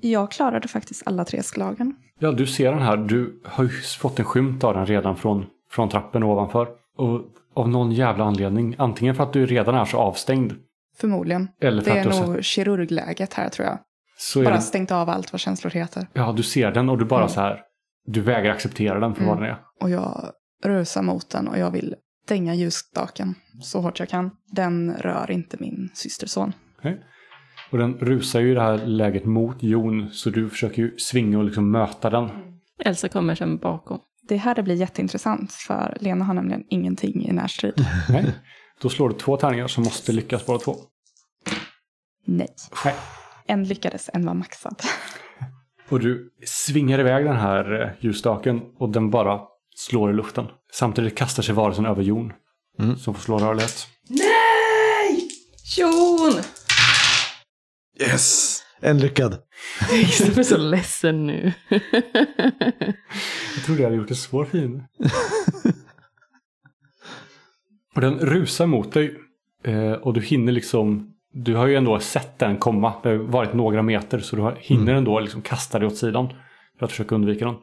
Jag 0.00 0.30
klarade 0.30 0.68
faktiskt 0.68 1.02
alla 1.06 1.24
tre 1.24 1.42
slagen. 1.42 1.96
Ja, 2.18 2.32
du 2.32 2.46
ser 2.46 2.72
den 2.72 2.82
här. 2.82 2.96
Du 2.96 3.40
har 3.44 3.64
ju 3.64 3.70
fått 3.70 4.18
en 4.18 4.24
skymt 4.24 4.64
av 4.64 4.74
den 4.74 4.86
redan 4.86 5.16
från, 5.16 5.46
från 5.70 5.88
trappen 5.88 6.22
ovanför. 6.22 6.68
Och 6.98 7.20
av 7.54 7.68
någon 7.68 7.92
jävla 7.92 8.24
anledning, 8.24 8.74
antingen 8.78 9.14
för 9.14 9.22
att 9.22 9.32
du 9.32 9.46
redan 9.46 9.74
är 9.74 9.84
så 9.84 9.96
avstängd. 9.98 10.52
Förmodligen. 10.96 11.48
Eller 11.60 11.82
för 11.82 11.90
Det 11.94 12.00
att 12.00 12.06
är 12.06 12.20
nog 12.26 12.36
sett, 12.36 12.44
kirurgläget 12.44 13.34
här 13.34 13.48
tror 13.48 13.66
jag. 13.68 13.78
så 14.18 14.40
är 14.40 14.44
Bara 14.44 14.54
den, 14.54 14.62
stängt 14.62 14.90
av 14.90 15.10
allt 15.10 15.32
vad 15.32 15.40
känslor 15.40 15.70
heter. 15.70 16.06
Ja, 16.12 16.32
du 16.36 16.42
ser 16.42 16.70
den 16.72 16.88
och 16.88 16.98
du 16.98 17.04
bara 17.04 17.20
Mm. 17.20 17.28
så 17.34 17.40
här. 17.40 17.60
Du 18.06 18.20
vägrar 18.20 18.50
acceptera 18.52 19.00
den 19.00 19.14
för 19.14 19.24
vad 19.24 19.36
Mm. 19.36 19.42
den 19.48 19.56
är. 19.56 19.62
Och 19.80 19.90
jag 19.90 20.30
rusar 20.64 21.02
mot 21.02 21.30
den 21.30 21.48
och 21.48 21.58
jag 21.58 21.70
vill 21.70 21.94
stänga 22.24 22.54
ljusstaken 22.54 23.34
så 23.62 23.80
hårt 23.80 23.98
jag 23.98 24.08
kan. 24.08 24.30
Den 24.52 24.94
rör 24.94 25.30
inte 25.30 25.56
min 25.60 25.90
systerson. 25.94 26.52
Och 27.70 27.78
den 27.78 27.94
rusar 27.94 28.40
ju 28.40 28.50
i 28.50 28.54
det 28.54 28.60
här 28.62 28.86
läget 28.86 29.24
mot 29.24 29.62
Jon. 29.62 30.10
Så 30.10 30.30
du 30.30 30.48
försöker 30.50 30.82
ju 30.82 30.98
svinga 30.98 31.38
och 31.38 31.44
liksom 31.44 31.70
möta 31.70 32.10
den. 32.10 32.28
Elsa 32.78 33.08
kommer 33.08 33.34
sen 33.34 33.56
bakom. 33.58 33.98
Det 34.28 34.34
är 34.34 34.38
här 34.38 34.62
blir 34.62 34.74
jätteintressant 34.74 35.52
för 35.52 35.96
Lena 36.00 36.24
har 36.24 36.34
nämligen 36.34 36.64
ingenting 36.68 37.26
i 37.28 37.32
närstrid. 37.32 37.74
Nej. 38.08 38.34
Då 38.80 38.88
slår 38.88 39.08
du 39.08 39.14
två 39.14 39.36
tärningar 39.36 39.66
som 39.66 39.84
måste 39.84 40.12
lyckas 40.12 40.46
båda 40.46 40.58
två. 40.58 40.76
Nej. 42.24 42.48
Nej. 42.84 42.94
En 43.46 43.64
lyckades, 43.64 44.10
en 44.12 44.26
var 44.26 44.34
maxad. 44.34 44.80
Och 45.88 46.00
du 46.00 46.30
svingar 46.46 46.98
iväg 46.98 47.24
den 47.24 47.36
här 47.36 47.82
eh, 47.82 47.88
ljusstaken 48.00 48.62
och 48.78 48.92
den 48.92 49.10
bara 49.10 49.40
slår 49.76 50.10
i 50.10 50.14
luften. 50.14 50.46
Samtidigt 50.72 51.14
kastar 51.14 51.42
sig 51.42 51.54
varelsen 51.54 51.86
över 51.86 52.02
Jon. 52.02 52.32
Mm. 52.78 52.96
Som 52.96 53.14
får 53.14 53.22
slå 53.22 53.38
rörlighet. 53.38 53.86
Jon! 55.76 56.32
Yes! 58.00 58.62
En 58.80 58.98
lyckad. 58.98 59.32
Jag 59.90 60.38
är 60.38 60.42
så 60.42 60.56
ledsen 60.56 61.26
nu. 61.26 61.52
Jag 63.54 63.64
trodde 63.64 63.82
jag 63.82 63.88
hade 63.88 63.96
gjort 63.96 64.10
en 64.10 64.16
svår 64.16 64.44
fiende. 64.44 64.84
och 67.94 68.00
den 68.00 68.18
rusar 68.18 68.66
mot 68.66 68.92
dig. 68.92 69.14
Eh, 69.64 69.92
och 69.92 70.14
du 70.14 70.20
hinner 70.20 70.52
liksom... 70.52 71.15
Du 71.38 71.54
har 71.54 71.66
ju 71.66 71.74
ändå 71.74 71.98
sett 72.00 72.38
den 72.38 72.56
komma. 72.56 72.92
Det 73.02 73.08
har 73.08 73.16
varit 73.16 73.54
några 73.54 73.82
meter 73.82 74.18
så 74.18 74.36
du 74.36 74.54
hinner 74.58 74.94
ändå 74.94 75.20
liksom 75.20 75.42
kasta 75.42 75.78
dig 75.78 75.86
åt 75.86 75.96
sidan. 75.96 76.28
För 76.78 76.84
att 76.84 76.90
försöka 76.90 77.14
undvika 77.14 77.44
den. 77.44 77.54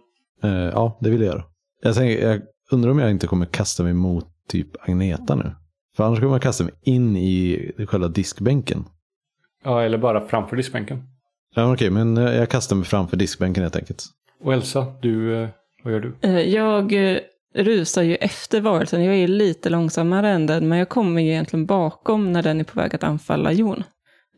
Eh, 0.43 0.69
ja, 0.69 0.97
det 1.01 1.09
vill 1.09 1.21
jag 1.21 1.27
göra. 1.27 1.43
Jag, 1.81 1.95
tänker, 1.95 2.27
jag 2.27 2.41
undrar 2.71 2.91
om 2.91 2.99
jag 2.99 3.11
inte 3.11 3.27
kommer 3.27 3.45
kasta 3.45 3.83
mig 3.83 3.93
mot 3.93 4.27
typ 4.49 4.67
Agneta 4.89 5.35
nu. 5.35 5.51
För 5.97 6.03
annars 6.03 6.19
kommer 6.19 6.31
jag 6.31 6.41
kasta 6.41 6.63
mig 6.63 6.73
in 6.81 7.17
i 7.17 7.71
själva 7.87 8.07
diskbänken. 8.07 8.85
Ja, 9.63 9.83
eller 9.83 9.97
bara 9.97 10.27
framför 10.27 10.55
diskbänken. 10.55 11.03
Ja, 11.55 11.73
okej, 11.73 11.89
men 11.89 12.17
eh, 12.17 12.35
jag 12.35 12.49
kastar 12.49 12.75
mig 12.75 12.85
framför 12.85 13.17
diskbänken 13.17 13.63
helt 13.63 13.75
enkelt. 13.75 14.05
Och 14.43 14.53
Elsa, 14.53 14.85
du... 15.01 15.43
Eh, 15.43 15.49
vad 15.83 15.93
gör 15.93 15.99
du? 16.21 16.41
Jag 16.41 16.93
rusar 17.53 18.01
ju 18.01 18.15
efter 18.15 18.61
varelsen. 18.61 19.03
Jag 19.03 19.15
är 19.15 19.27
lite 19.27 19.69
långsammare 19.69 20.29
än 20.29 20.45
den, 20.45 20.67
men 20.67 20.77
jag 20.77 20.89
kommer 20.89 21.21
ju 21.21 21.29
egentligen 21.29 21.65
bakom 21.65 22.33
när 22.33 22.43
den 22.43 22.59
är 22.59 22.63
på 22.63 22.79
väg 22.79 22.95
att 22.95 23.03
anfalla 23.03 23.51
Jon. 23.51 23.83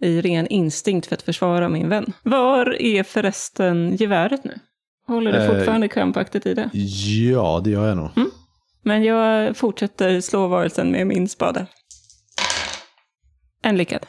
I 0.01 0.21
ren 0.21 0.47
instinkt 0.47 1.07
för 1.07 1.15
att 1.15 1.21
försvara 1.21 1.69
min 1.69 1.89
vän. 1.89 2.13
Var 2.23 2.81
är 2.81 3.03
förresten 3.03 3.95
geväret 3.95 4.43
nu? 4.43 4.59
Håller 5.07 5.31
du 5.33 5.37
Eh, 5.37 5.47
fortfarande 5.47 5.87
krampaktigt 5.87 6.45
i 6.45 6.53
det? 6.53 6.69
Ja, 7.31 7.61
det 7.63 7.69
gör 7.69 7.87
jag 7.87 7.97
nog. 7.97 8.09
Men 8.83 9.03
jag 9.03 9.57
fortsätter 9.57 10.21
slå 10.21 10.47
varelsen 10.47 10.91
med 10.91 11.07
min 11.07 11.29
spade. 11.29 11.65
En 13.61 13.77
lyckad. 13.77 14.05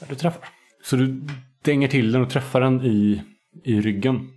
Ja, 0.00 0.06
du 0.08 0.14
träffar. 0.14 0.48
Så 0.84 0.96
du 0.96 1.22
dänger 1.64 1.88
till 1.88 2.12
den 2.12 2.22
och 2.22 2.30
träffar 2.30 2.60
den 2.60 2.84
i, 2.84 3.22
i 3.64 3.80
ryggen. 3.80 4.28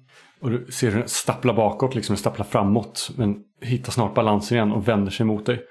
Och 0.41 0.52
du 0.52 0.71
ser 0.71 0.91
den 0.91 1.10
stappla 1.10 1.54
bakåt, 1.54 1.95
liksom 1.95 2.17
stappla 2.17 2.45
framåt. 2.45 3.12
Men 3.15 3.36
hittar 3.62 3.91
snart 3.91 4.13
balansen 4.13 4.58
igen 4.58 4.71
och 4.71 4.88
vänder 4.88 5.12
sig 5.12 5.25
mot 5.25 5.45
dig. 5.45 5.65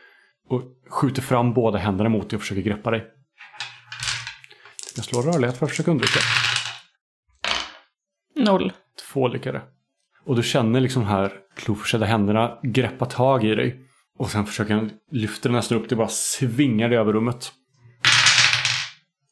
Och 0.48 0.62
skjuter 0.90 1.22
fram 1.22 1.54
båda 1.54 1.78
händerna 1.78 2.11
mot 2.11 2.31
dig 2.31 2.37
och 2.37 2.42
försöker 2.42 2.62
greppa 2.62 2.90
dig. 2.90 3.04
Jag 4.96 5.04
slår 5.04 5.22
rörlighet 5.22 5.57
för 5.57 5.66
att 5.66 5.70
försöka 5.70 5.90
undvika. 5.90 6.20
Noll. 8.37 8.72
Två 9.12 9.28
lyckade. 9.28 9.62
Och 10.24 10.37
du 10.37 10.42
känner 10.42 10.81
liksom 10.81 11.02
de 11.02 11.09
här 11.09 11.33
kloförsedda 11.57 12.07
händerna 12.07 12.59
greppa 12.62 13.07
tag 13.07 13.44
i 13.44 13.54
dig. 13.54 13.85
Och 14.18 14.31
sen 14.31 14.46
försöker 14.46 14.74
han 14.74 14.90
lyfta 15.11 15.48
den 15.48 15.57
nästan 15.57 15.78
upp 15.78 15.88
dig 15.88 15.98
bara 15.98 16.09
svingar 16.09 16.88
dig 16.88 16.98
över 16.98 17.12
rummet. 17.12 17.52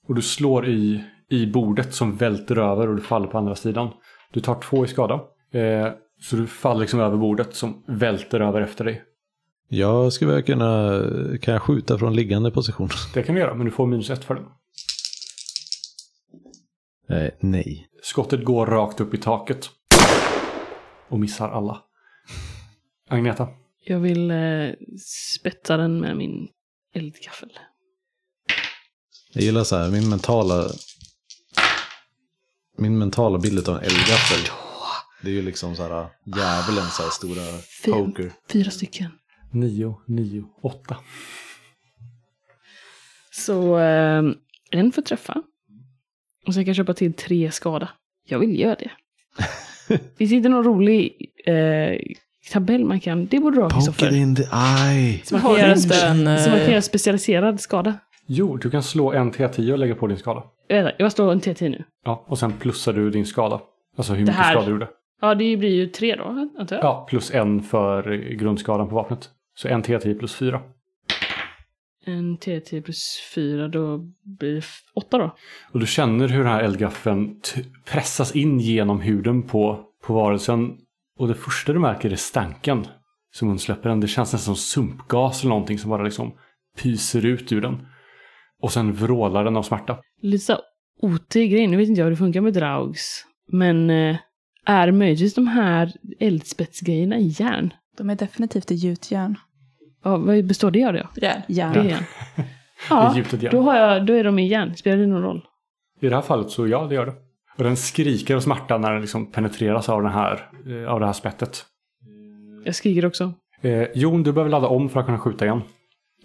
Och 0.09 0.15
du 0.15 0.23
slår 0.23 0.67
i, 0.67 1.05
i 1.31 1.47
bordet 1.47 1.95
som 1.95 2.17
välter 2.17 2.59
över 2.59 2.89
och 2.89 2.97
du 2.97 3.03
faller 3.03 3.27
på 3.27 3.39
andra 3.39 3.55
sidan. 3.55 3.91
Du 4.37 4.43
tar 4.43 4.61
två 4.61 4.85
i 4.85 4.89
skada. 4.89 5.15
Eh, 5.51 5.89
så 6.21 6.37
du 6.37 6.47
faller 6.47 6.81
liksom 6.81 7.01
över 7.01 7.17
bordet 7.17 7.55
som 7.55 7.85
välter 7.87 8.41
över 8.41 8.61
efter 8.61 8.85
dig. 8.85 9.03
Jag 9.69 10.13
skulle 10.13 10.33
väl 10.33 10.43
kunna, 10.43 11.03
kan 11.43 11.55
jag 11.55 11.63
skjuta 11.63 11.99
från 11.99 12.17
liggande 12.17 12.51
position? 12.51 12.89
Det 13.15 13.23
kan 13.23 13.35
du 13.35 13.41
göra, 13.41 13.55
men 13.55 13.65
du 13.67 13.73
får 13.73 13.87
minus 13.87 14.11
ett 14.11 14.25
för 14.25 14.35
det. 14.35 14.43
Eh, 17.15 17.31
nej. 17.41 17.89
Skottet 18.03 18.45
går 18.45 18.67
rakt 18.67 19.01
upp 19.01 19.15
i 19.15 19.19
taket. 19.19 19.71
Och 21.09 21.21
missar 21.21 21.49
alla. 21.49 21.83
Agneta. 23.09 23.49
Jag 23.85 23.99
vill 23.99 24.31
eh, 24.31 24.71
spetsa 25.39 25.77
den 25.77 26.01
med 26.01 26.17
min 26.17 26.49
eldgaffel. 26.95 27.59
Jag 29.33 29.45
gillar 29.45 29.65
så 29.65 29.77
här, 29.77 29.91
min 29.91 30.09
mentala... 30.09 30.65
Min 32.79 32.99
mentala 32.99 33.39
bild 33.39 33.69
av 33.69 33.77
en 33.77 33.83
eldgaffel. 33.83 34.53
Det 35.23 35.29
är 35.29 35.33
ju 35.33 35.43
liksom 35.43 35.77
så 35.77 35.83
här 35.83 36.07
djävulen 36.25 36.85
så 36.91 37.03
här 37.03 37.11
stora 37.11 37.43
poker. 37.85 38.33
Fyra 38.53 38.71
stycken. 38.71 39.11
Nio, 39.53 40.01
nio, 40.07 40.45
åtta. 40.63 40.97
Så 43.31 43.79
eh, 43.79 44.23
en 44.71 44.93
får 44.93 45.03
träffa. 45.03 45.43
Och 46.47 46.55
sen 46.55 46.65
kan 46.65 46.69
jag 46.69 46.77
köpa 46.77 46.95
till 46.95 47.13
tre 47.13 47.51
skada. 47.51 47.89
Jag 48.29 48.39
vill 48.39 48.61
göra 48.61 48.75
det. 48.75 48.91
Finns 50.19 50.31
det 50.31 50.37
inte 50.37 50.49
någon 50.49 50.65
rolig 50.65 51.17
eh, 51.47 51.99
tabell 52.53 52.85
man 52.85 53.01
kan... 53.01 53.27
Det 53.27 53.41
borde 53.41 53.57
du 53.57 53.63
ha, 53.63 53.71
Poker 53.71 53.85
Kristoffer. 53.85 54.15
in 54.17 54.37
the 54.37 54.43
eye. 54.43 55.21
Så 55.25 55.35
man 55.35 55.43
Har 55.43 55.51
kan 55.51 55.55
du 55.55 55.61
göra 55.61 55.73
en, 55.73 56.39
så 56.39 56.51
man 56.51 56.59
kan 56.59 56.67
eh, 56.67 56.71
göra 56.71 56.83
specialiserad 56.83 57.61
skada. 57.61 57.99
Jo, 58.27 58.57
du 58.57 58.71
kan 58.71 58.83
slå 58.83 59.13
en 59.13 59.33
T10 59.33 59.73
och 59.73 59.79
lägga 59.79 59.95
på 59.95 60.07
din 60.07 60.19
skada. 60.19 60.43
Vänta, 60.69 60.93
jag 60.99 61.13
står 61.13 61.33
en 61.33 61.41
T10 61.41 61.69
nu. 61.69 61.85
Ja, 62.05 62.25
och 62.27 62.39
sen 62.39 62.53
plussar 62.53 62.93
du 62.93 63.11
din 63.11 63.27
skada. 63.27 63.61
Alltså 63.97 64.13
hur 64.13 64.19
Det 64.21 64.23
mycket 64.33 64.37
här- 64.45 64.53
skada 64.53 64.67
du 64.67 64.73
gjorde. 64.73 64.89
Ja, 65.21 65.35
det 65.35 65.57
blir 65.57 65.71
ju 65.75 65.87
tre 65.87 66.17
då, 66.17 66.25
antar 66.59 66.77
jag. 66.77 66.85
Ja, 66.85 67.07
plus 67.11 67.31
en 67.35 67.63
för 67.63 68.17
grundskadan 68.17 68.89
på 68.89 68.95
vapnet. 68.95 69.31
Så 69.55 69.69
en 69.69 69.83
T10 69.83 70.19
plus 70.19 70.35
fyra. 70.35 70.61
En 72.05 72.39
T10 72.39 72.83
plus 72.83 73.21
fyra, 73.35 73.69
då 73.69 73.99
blir 74.39 74.55
det 74.55 74.63
åtta 74.95 75.19
då. 75.19 75.37
Och 75.73 75.81
du 75.81 75.87
känner 75.87 76.29
hur 76.29 76.39
den 76.39 76.53
här 76.53 76.63
eldgaffeln 76.63 77.41
pressas 77.91 78.37
in 78.37 78.61
genom 78.61 79.01
huden 79.01 79.43
på, 79.43 79.81
på 80.03 80.15
varelsen. 80.15 80.77
Och 81.19 81.29
det 81.29 81.35
första 81.35 81.73
du 81.73 81.79
märker 81.79 82.11
är 82.11 82.17
stanken 82.17 82.87
som 83.35 83.49
hon 83.49 83.59
släpper 83.59 83.89
den. 83.89 84.01
Det 84.01 84.09
känns 84.09 84.33
nästan 84.33 84.55
som 84.57 84.87
sumpgas 84.87 85.41
eller 85.43 85.49
någonting 85.49 85.79
som 85.79 85.91
bara 85.91 86.03
liksom 86.03 86.33
pyser 86.83 87.25
ut 87.27 87.53
ur 87.53 87.61
den. 87.61 87.87
Och 88.63 88.73
sen 88.73 88.93
vrålar 88.93 89.45
den 89.45 89.57
av 89.57 89.63
smärta. 89.63 89.99
Lite 90.23 90.45
så 90.45 90.59
otig 91.03 91.51
grej. 91.53 91.67
Nu 91.67 91.77
vet 91.77 91.89
inte 91.89 92.01
jag 92.01 92.05
hur 92.07 92.11
det 92.11 92.17
funkar 92.17 92.41
med 92.41 92.53
Draugs. 92.53 93.25
Men 93.53 93.91
eh, 93.91 94.17
är 94.67 94.91
möjligtvis 94.93 95.35
de 95.35 95.47
här 95.47 95.93
eldspetsgrejerna 96.21 97.19
i 97.19 97.27
järn? 97.39 97.73
De 97.99 98.11
är 98.11 98.15
definitivt 98.15 98.71
i 98.71 98.75
gjutjärn. 98.75 99.37
Ja, 100.05 100.17
vad 100.17 100.47
består 100.47 100.71
det 100.71 100.85
av 100.85 100.93
då? 100.93 100.99
Ja. 101.15 101.21
Det 101.21 101.27
är 101.27 101.43
Järn. 101.49 101.89
järn. 101.89 102.03
I 102.37 102.43
Ja, 102.91 103.17
järn. 103.17 103.49
då, 103.51 103.61
har 103.61 103.77
jag, 103.77 104.07
då 104.07 104.13
är 104.13 104.25
de 104.25 104.39
i 104.39 104.47
järn. 104.49 104.75
Spelar 104.77 104.97
det 104.97 105.07
någon 105.07 105.23
roll? 105.23 105.45
I 106.01 106.09
det 106.09 106.15
här 106.15 106.23
fallet 106.23 106.51
så 106.51 106.67
ja, 106.69 106.87
det 106.89 106.95
gör 106.95 107.07
det. 107.07 107.15
Och 107.59 107.65
den 107.65 107.77
skriker 107.77 108.37
av 108.37 108.41
smärta 108.41 108.79
när 108.79 108.93
den 108.93 109.01
liksom 109.01 109.33
penetreras 109.33 109.89
av, 109.89 110.03
den 110.03 110.13
här, 110.13 110.51
eh, 110.67 110.93
av 110.93 111.01
det 111.01 111.07
här 111.07 111.13
spettet. 111.13 111.65
Jag 112.65 112.75
skriker 112.75 113.07
också. 113.07 113.33
Eh, 113.61 113.87
Jon, 113.95 114.23
du 114.23 114.33
behöver 114.33 114.51
ladda 114.51 114.67
om 114.67 114.89
för 114.89 115.01
att 115.01 115.07
kunna 115.07 115.19
skjuta 115.19 115.45
igen. 115.45 115.63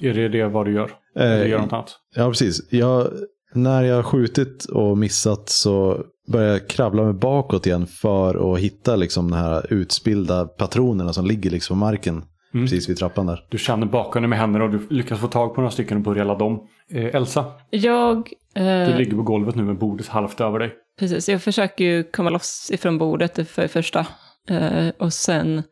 Är 0.01 0.13
det 0.13 0.30
det 0.30 0.45
vad 0.47 0.65
du 0.65 0.73
gör? 0.73 0.91
Eller 1.15 1.45
gör 1.45 1.58
du 1.58 1.63
något 1.63 1.73
annat? 1.73 1.99
Ja, 2.15 2.27
precis. 2.30 2.73
Jag, 2.73 3.08
när 3.54 3.84
jag 3.84 3.96
har 3.96 4.04
skjutit 4.04 4.66
och 4.66 4.98
missat 4.98 5.50
så 5.50 6.04
börjar 6.28 6.52
jag 6.52 6.68
kravla 6.70 7.04
mig 7.04 7.14
bakåt 7.14 7.66
igen 7.68 7.88
för 7.88 8.54
att 8.54 8.60
hitta 8.60 8.96
liksom 8.96 9.32
de 9.32 9.38
här 9.38 9.74
utspillda 9.74 10.46
patronerna 10.46 11.14
som 11.14 11.26
ligger 11.26 11.50
liksom 11.50 11.76
på 11.80 11.86
marken. 11.86 12.24
Mm. 12.54 12.66
Precis 12.66 12.90
vid 12.90 12.98
trappan 12.98 13.26
där. 13.26 13.46
Du 13.50 13.58
känner 13.58 13.86
bakom 13.88 14.22
dig 14.22 14.30
med 14.30 14.40
händerna 14.40 14.66
och 14.66 14.72
du 14.72 14.88
lyckas 14.90 15.20
få 15.20 15.28
tag 15.28 15.56
på 15.56 15.62
några 15.62 15.72
stycken 15.72 15.98
och 15.98 16.04
börja 16.04 16.24
ladda 16.24 16.46
om. 16.46 16.68
Eh, 16.92 17.16
Elsa, 17.16 17.46
Jag, 17.70 18.30
du 18.54 18.62
eh, 18.62 18.98
ligger 18.98 19.16
på 19.16 19.22
golvet 19.24 19.56
nu 19.56 19.64
med 19.64 19.78
bordet 19.78 20.08
halvt 20.08 20.42
över 20.42 20.60
dig. 20.60 20.74
precis, 21.00 21.30
jag 21.30 21.42
försöker 21.42 21.86
ju 21.86 22.04
komma 22.04 22.30
loss 22.30 22.72
ifrån 22.74 22.98
bordet 22.98 23.50
för 23.50 23.62
det 23.62 23.68
första. 23.68 24.06
Eh, 24.50 24.88
och 25.00 25.14
sen 25.14 25.64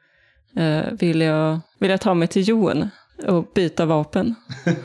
eh, 0.55 0.83
vill, 0.99 1.21
jag, 1.21 1.59
vill 1.79 1.89
jag 1.89 2.01
ta 2.01 2.13
mig 2.13 2.27
till 2.27 2.47
Johan 2.49 2.89
och 3.27 3.51
byta 3.55 3.85
vapen. 3.85 4.35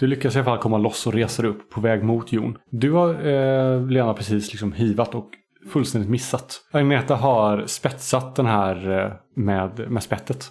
Du 0.00 0.06
lyckas 0.06 0.34
i 0.34 0.38
alla 0.38 0.44
fall 0.44 0.58
komma 0.58 0.78
loss 0.78 1.06
och 1.06 1.12
resa 1.12 1.42
dig 1.42 1.50
upp 1.50 1.70
på 1.70 1.80
väg 1.80 2.04
mot 2.04 2.32
Jon. 2.32 2.58
Du 2.70 2.92
har, 2.92 3.14
eh, 3.26 3.86
Lena, 3.86 4.14
precis 4.14 4.52
liksom 4.52 4.72
hivat 4.72 5.14
och 5.14 5.28
fullständigt 5.72 6.10
missat. 6.10 6.60
Agneta 6.72 7.16
har 7.16 7.66
spetsat 7.66 8.36
den 8.36 8.46
här 8.46 8.98
eh, 8.98 9.12
med, 9.36 9.90
med 9.90 10.02
spettet. 10.02 10.50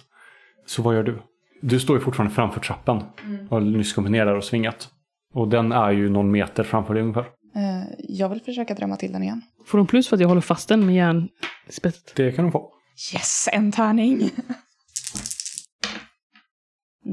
Så 0.66 0.82
vad 0.82 0.94
gör 0.94 1.02
du? 1.02 1.22
Du 1.62 1.80
står 1.80 1.96
ju 1.96 2.00
fortfarande 2.00 2.34
framför 2.34 2.60
trappan 2.60 3.02
och 3.48 3.56
har 3.56 3.60
nyss 3.60 3.92
kommit 3.92 4.12
ner 4.12 4.26
där 4.26 4.36
och 4.36 4.44
svingat. 4.44 4.88
Och 5.34 5.48
den 5.48 5.72
är 5.72 5.90
ju 5.90 6.08
någon 6.08 6.30
meter 6.30 6.62
framför 6.62 6.94
dig 6.94 7.02
ungefär. 7.02 7.24
Eh, 7.56 7.88
jag 7.98 8.28
vill 8.28 8.40
försöka 8.40 8.74
drämma 8.74 8.96
till 8.96 9.12
den 9.12 9.22
igen. 9.22 9.42
Får 9.66 9.78
de 9.78 9.86
plus 9.86 10.08
för 10.08 10.16
att 10.16 10.20
jag 10.20 10.28
håller 10.28 10.40
fast 10.40 10.68
den 10.68 10.86
med 10.86 10.94
järnspettet? 10.94 12.12
Det 12.16 12.32
kan 12.32 12.44
de 12.44 12.52
få. 12.52 12.72
Yes, 13.14 13.48
en 13.52 13.72
tärning! 13.72 14.30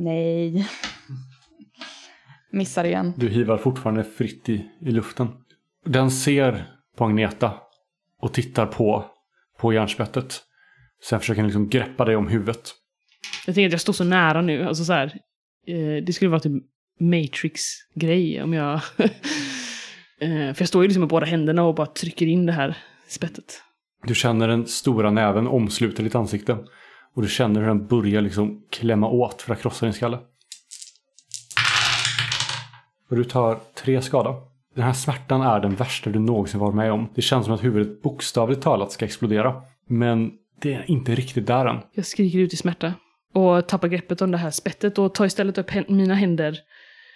Nej. 0.04 0.68
Missar 2.52 2.84
igen. 2.84 3.14
Du 3.18 3.30
hivar 3.30 3.58
fortfarande 3.58 4.04
fritt 4.04 4.50
i, 4.50 4.66
i 4.82 4.92
luften. 4.92 5.28
Den 5.86 6.12
ser 6.12 6.66
på 6.98 7.06
Agneta 7.06 7.54
och 8.22 8.34
tittar 8.34 8.66
på, 8.66 9.06
på 9.60 9.74
järnspettet. 9.74 10.42
Sen 11.04 11.20
försöker 11.20 11.42
den 11.42 11.48
liksom 11.48 11.70
greppa 11.70 12.06
dig 12.06 12.16
om 12.16 12.28
huvudet. 12.28 12.74
Jag 13.46 13.56
tänker 13.56 13.68
att 13.68 13.72
jag 13.72 13.82
står 13.82 13.94
så 13.94 14.04
nära 14.04 14.42
nu. 14.42 14.64
Alltså 14.64 14.86
så 14.86 14.94
här, 14.94 15.06
eh, 15.68 16.04
det 16.04 16.14
skulle 16.14 16.30
vara 16.30 16.40
typ 16.40 16.64
Matrix-grej 17.00 18.44
om 18.44 18.54
jag... 18.54 18.74
eh, 20.20 20.54
för 20.54 20.62
jag 20.62 20.68
står 20.68 20.84
ju 20.84 20.88
liksom 20.88 21.02
med 21.02 21.10
båda 21.10 21.26
händerna 21.26 21.64
och 21.64 21.76
bara 21.76 21.88
trycker 21.88 22.26
in 22.26 22.46
det 22.46 22.54
här 22.54 22.78
spettet. 23.08 23.62
Du 24.04 24.16
känner 24.16 24.48
den 24.48 24.68
stora 24.68 25.12
näven 25.12 25.48
omsluta 25.48 26.04
ditt 26.04 26.16
ansikte. 26.16 26.58
Och 27.18 27.24
du 27.24 27.30
känner 27.30 27.60
hur 27.60 27.68
den 27.68 27.88
börjar 27.88 28.22
liksom 28.22 28.64
klämma 28.70 29.08
åt 29.08 29.42
för 29.42 29.54
att 29.54 29.62
krossa 29.62 29.86
din 29.86 29.94
skalle. 29.94 30.18
Och 33.10 33.16
du 33.16 33.24
tar 33.24 33.60
tre 33.76 34.02
skada. 34.02 34.36
Den 34.76 34.84
här 34.84 34.94
smärtan 34.94 35.42
är 35.42 35.60
den 35.60 35.76
värsta 35.76 36.10
du 36.10 36.20
någonsin 36.20 36.60
varit 36.60 36.76
med 36.76 36.92
om. 36.92 37.10
Det 37.16 37.22
känns 37.22 37.46
som 37.46 37.54
att 37.54 37.64
huvudet 37.64 38.02
bokstavligt 38.02 38.62
talat 38.62 38.92
ska 38.92 39.06
explodera. 39.06 39.62
Men 39.88 40.32
det 40.62 40.74
är 40.74 40.92
inte 40.92 41.16
riktigt 41.16 41.48
där 41.48 41.66
än. 41.66 41.78
Jag 41.94 42.06
skriker 42.06 42.40
ut 42.40 42.54
i 42.54 42.58
smärta. 42.58 42.94
Och 43.34 43.68
tappar 43.68 43.88
greppet 43.88 44.22
om 44.22 44.32
det 44.32 44.38
här 44.38 44.52
spettet 44.52 44.98
och 44.98 45.14
tar 45.14 45.26
istället 45.26 45.58
upp 45.58 45.90
mina 45.90 46.16
händer 46.16 46.58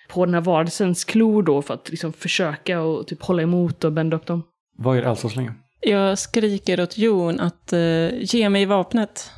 på 0.09 0.25
den 0.25 0.33
här 0.33 0.41
varelsens 0.41 1.03
klor 1.03 1.43
då 1.43 1.61
för 1.61 1.73
att 1.73 1.89
liksom 1.89 2.13
försöka 2.13 2.81
och 2.81 3.07
typ 3.07 3.21
hålla 3.21 3.41
emot 3.41 3.83
och 3.83 3.91
bända 3.91 4.17
upp 4.17 4.25
dem. 4.25 4.43
Vad 4.77 4.97
gör 4.97 5.03
Elsa 5.03 5.29
så 5.29 5.35
länge? 5.35 5.53
Jag 5.79 6.19
skriker 6.19 6.81
åt 6.81 6.97
Jon 6.97 7.39
att 7.39 7.73
eh, 7.73 8.09
ge 8.21 8.49
mig 8.49 8.65
vapnet. 8.65 9.31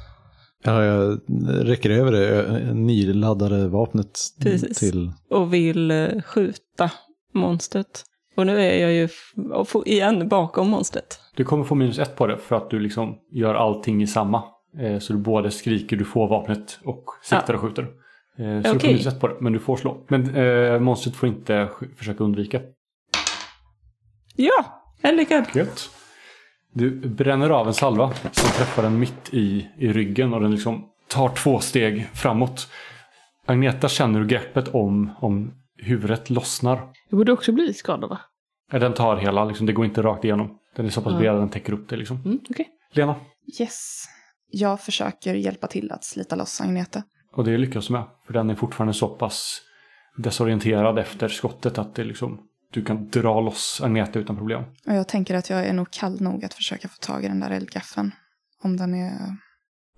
Ja, 0.63 0.84
jag 0.84 1.19
räcker 1.62 1.89
över 1.89 2.12
det 2.12 2.73
nyladdade 2.73 3.67
vapnet 3.67 4.19
Precis. 4.41 4.78
till... 4.80 5.12
och 5.30 5.54
vill 5.54 5.91
eh, 5.91 6.21
skjuta 6.21 6.91
monstret. 7.34 8.04
Och 8.36 8.45
nu 8.45 8.60
är 8.62 8.78
jag 8.82 8.93
ju 8.93 9.10
igen 9.86 10.28
bakom 10.30 10.69
monstret. 10.69 11.19
Du 11.36 11.43
kommer 11.43 11.63
få 11.63 11.76
minus 11.76 11.99
ett 11.99 12.15
på 12.15 12.28
det 12.28 12.38
för 12.38 12.56
att 12.56 12.69
du 12.69 12.80
liksom 12.80 13.15
gör 13.32 13.56
allting 13.56 14.04
i 14.04 14.08
samma. 14.08 14.43
Eh, 14.80 14.99
Så 14.99 15.13
du 15.13 15.19
både 15.19 15.52
skriker, 15.52 15.97
du 15.97 16.06
får 16.06 16.28
vapnet 16.28 16.80
och 16.84 17.04
siktar 17.23 17.54
och 17.54 17.60
skjuter. 17.62 17.84
Eh, 18.38 18.62
Så 18.62 18.73
du 18.73 18.80
får 18.80 18.88
minus 18.88 19.06
ett 19.08 19.19
på 19.19 19.28
det, 19.28 19.36
men 19.39 19.54
du 19.54 19.60
får 19.60 19.78
slå. 19.78 20.06
Men 20.08 20.36
eh, 20.36 20.80
monstret 20.80 21.15
får 21.15 21.30
inte 21.30 21.69
försöka 21.97 22.23
undvika. 22.23 22.62
Ja, 24.36 24.65
jag 25.02 25.12
är 25.13 25.17
lyckad. 25.17 25.45
Gött. 25.56 25.89
Du 26.73 26.91
bränner 27.09 27.49
av 27.49 27.67
en 27.67 27.73
salva 27.73 28.13
som 28.13 28.49
träffar 28.49 28.83
den 28.83 28.99
mitt 28.99 29.29
i, 29.33 29.67
i 29.77 29.93
ryggen 29.93 30.33
och 30.33 30.41
den 30.41 30.51
liksom 30.51 30.86
tar 31.07 31.29
två 31.29 31.59
steg 31.59 32.07
framåt. 32.13 32.67
Agneta 33.45 33.89
känner 33.89 34.19
hur 34.19 34.27
greppet 34.27 34.67
om, 34.67 35.12
om 35.19 35.53
huvudet 35.77 36.29
lossnar. 36.29 36.77
Jag 37.09 37.17
borde 37.17 37.31
också 37.31 37.51
bli 37.51 37.73
skadad 37.73 38.09
va? 38.09 38.19
Ja, 38.71 38.79
Den 38.79 38.93
tar 38.93 39.17
hela, 39.17 39.45
liksom, 39.45 39.65
det 39.65 39.73
går 39.73 39.86
inte 39.86 40.01
rakt 40.01 40.23
igenom. 40.23 40.57
Den 40.75 40.86
är 40.86 40.89
så 40.89 41.01
pass 41.01 41.13
bred 41.17 41.31
att 41.31 41.41
den 41.41 41.49
täcker 41.49 41.73
upp 41.73 41.89
det. 41.89 41.95
Liksom. 41.95 42.21
Mm, 42.25 42.39
okej. 42.49 42.67
Lena, 42.93 43.15
Yes. 43.59 44.05
Jag 44.52 44.81
försöker 44.81 45.33
hjälpa 45.35 45.67
till 45.67 45.91
att 45.91 46.04
slita 46.04 46.35
loss 46.35 46.62
Agneta. 46.62 47.04
och 47.35 47.43
det 47.43 47.58
lyckas 47.58 47.87
du 47.87 47.93
med. 47.93 48.04
För 48.25 48.33
den 48.33 48.50
är 48.50 48.56
fortfarande 48.56 48.93
så 48.93 49.08
pass 49.08 49.62
desorienterad 50.17 51.00
efter 51.00 51.27
skottet 51.27 51.77
att 51.77 51.95
det 51.95 52.04
liksom, 52.04 52.39
du 52.74 52.84
kan 52.84 53.10
dra 53.10 53.42
loss 53.42 53.82
Agneta 53.84 54.19
utan 54.19 54.38
problem. 54.38 54.63
Och 54.88 54.94
jag 54.94 55.08
tänker 55.08 55.36
att 55.36 55.50
jag 55.50 55.65
är 55.65 55.74
nog 55.74 55.92
kall 55.92 56.21
nog 56.21 56.46
att 56.46 56.54
försöka 56.54 56.88
få 56.88 56.98
tag 56.98 57.24
i 57.26 57.28
den 57.28 57.40
där 57.40 57.52
eldgaffeln. 57.52 58.12
Om 58.63 58.78
den 58.78 58.94
är 58.94 59.12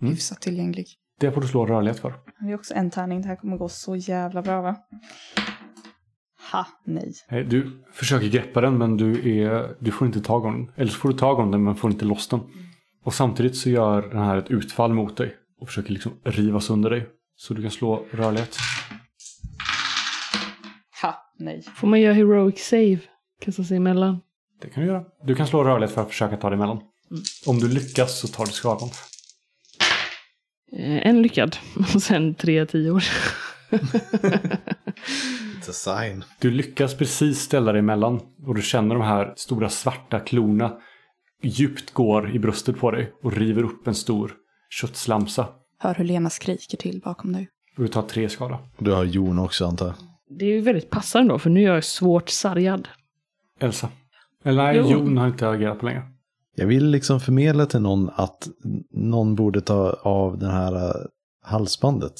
hyfsat 0.01 0.41
tillgänglig. 0.41 0.85
Det 1.19 1.31
får 1.31 1.41
du 1.41 1.47
slå 1.47 1.65
rörlighet 1.65 1.99
för. 1.99 2.13
Det 2.39 2.51
är 2.51 2.55
också 2.55 2.73
en 2.73 2.91
tärning. 2.91 3.21
Det 3.21 3.27
här 3.27 3.35
kommer 3.35 3.57
gå 3.57 3.69
så 3.69 3.95
jävla 3.95 4.41
bra 4.41 4.61
va? 4.61 4.75
Ha, 6.51 6.67
nej. 6.85 7.13
Nej, 7.31 7.43
Du 7.43 7.83
försöker 7.93 8.27
greppa 8.27 8.61
den 8.61 8.77
men 8.77 8.97
du, 8.97 9.39
är, 9.39 9.75
du 9.79 9.91
får 9.91 10.07
inte 10.07 10.21
tag 10.21 10.45
om 10.45 10.53
den. 10.53 10.71
Eller 10.75 10.91
så 10.91 10.99
får 10.99 11.09
du 11.09 11.17
tag 11.17 11.39
om 11.39 11.51
den 11.51 11.63
men 11.63 11.75
får 11.75 11.91
inte 11.91 12.05
loss 12.05 12.27
den. 12.27 12.39
Och 13.03 13.13
samtidigt 13.13 13.57
så 13.57 13.69
gör 13.69 14.01
den 14.01 14.17
här 14.23 14.37
ett 14.37 14.51
utfall 14.51 14.93
mot 14.93 15.17
dig. 15.17 15.35
Och 15.59 15.67
försöker 15.67 15.91
liksom 15.91 16.11
riva 16.23 16.59
sönder 16.59 16.89
dig. 16.89 17.07
Så 17.35 17.53
du 17.53 17.61
kan 17.61 17.71
slå 17.71 18.05
rörlighet. 18.11 18.57
Nej. 21.37 21.61
Får 21.75 21.87
man 21.87 22.01
göra 22.01 22.13
heroic 22.13 22.59
save? 22.59 22.99
Kasta 23.41 23.63
sig 23.63 23.77
emellan? 23.77 24.21
Det 24.61 24.69
kan 24.69 24.83
du 24.83 24.89
göra. 24.89 25.03
Du 25.23 25.35
kan 25.35 25.47
slå 25.47 25.63
rörlighet 25.63 25.93
för 25.93 26.01
att 26.01 26.09
försöka 26.09 26.37
ta 26.37 26.49
dig 26.49 26.55
emellan. 26.55 26.81
Om 27.45 27.59
du 27.59 27.67
lyckas 27.67 28.19
så 28.19 28.27
tar 28.27 28.45
du 28.45 28.51
skadan. 28.51 28.89
Eh, 30.71 31.07
en 31.07 31.21
lyckad. 31.21 31.57
Och 31.95 32.01
sen 32.01 32.35
tre 32.35 32.59
a 35.69 35.73
sign. 35.73 36.23
Du 36.39 36.51
lyckas 36.51 36.95
precis 36.95 37.39
ställa 37.39 37.71
dig 37.71 37.79
emellan 37.79 38.21
och 38.45 38.55
du 38.55 38.61
känner 38.61 38.95
de 38.95 39.03
här 39.03 39.33
stora 39.37 39.69
svarta 39.69 40.19
klorna 40.19 40.73
djupt 41.43 41.93
går 41.93 42.35
i 42.35 42.39
bröstet 42.39 42.79
på 42.79 42.91
dig 42.91 43.13
och 43.23 43.33
river 43.33 43.63
upp 43.63 43.87
en 43.87 43.95
stor 43.95 44.33
köttslamsa. 44.69 45.47
Hör 45.79 45.93
hur 45.93 46.05
Lena 46.05 46.29
skriker 46.29 46.77
till 46.77 47.01
bakom 47.03 47.33
dig. 47.33 47.49
Och 47.77 47.83
du 47.83 47.87
tar 47.87 48.01
tre 48.01 48.29
skada. 48.29 48.59
Du 48.77 48.91
har 48.91 49.03
Jon 49.03 49.39
också 49.39 49.65
antar 49.65 49.85
jag. 49.85 49.95
Det 50.29 50.45
är 50.45 50.49
ju 50.49 50.61
väldigt 50.61 50.89
passande 50.89 51.33
då, 51.33 51.39
för 51.39 51.49
nu 51.49 51.63
är 51.63 51.73
jag 51.73 51.83
svårt 51.83 52.29
sargad. 52.29 52.87
Elsa. 53.59 53.89
Eller 54.43 54.63
nej, 54.63 54.77
Jo. 54.77 54.89
Jon 54.89 55.17
har 55.17 55.27
inte 55.27 55.49
agerat 55.49 55.79
på 55.79 55.85
länge. 55.85 56.01
Jag 56.55 56.67
vill 56.67 56.85
liksom 56.85 57.19
förmedla 57.19 57.65
till 57.65 57.81
någon 57.81 58.09
att 58.15 58.47
någon 58.91 59.35
borde 59.35 59.61
ta 59.61 59.99
av 60.01 60.37
det 60.37 60.51
här 60.51 60.75
äh, 60.75 61.05
halsbandet. 61.41 62.13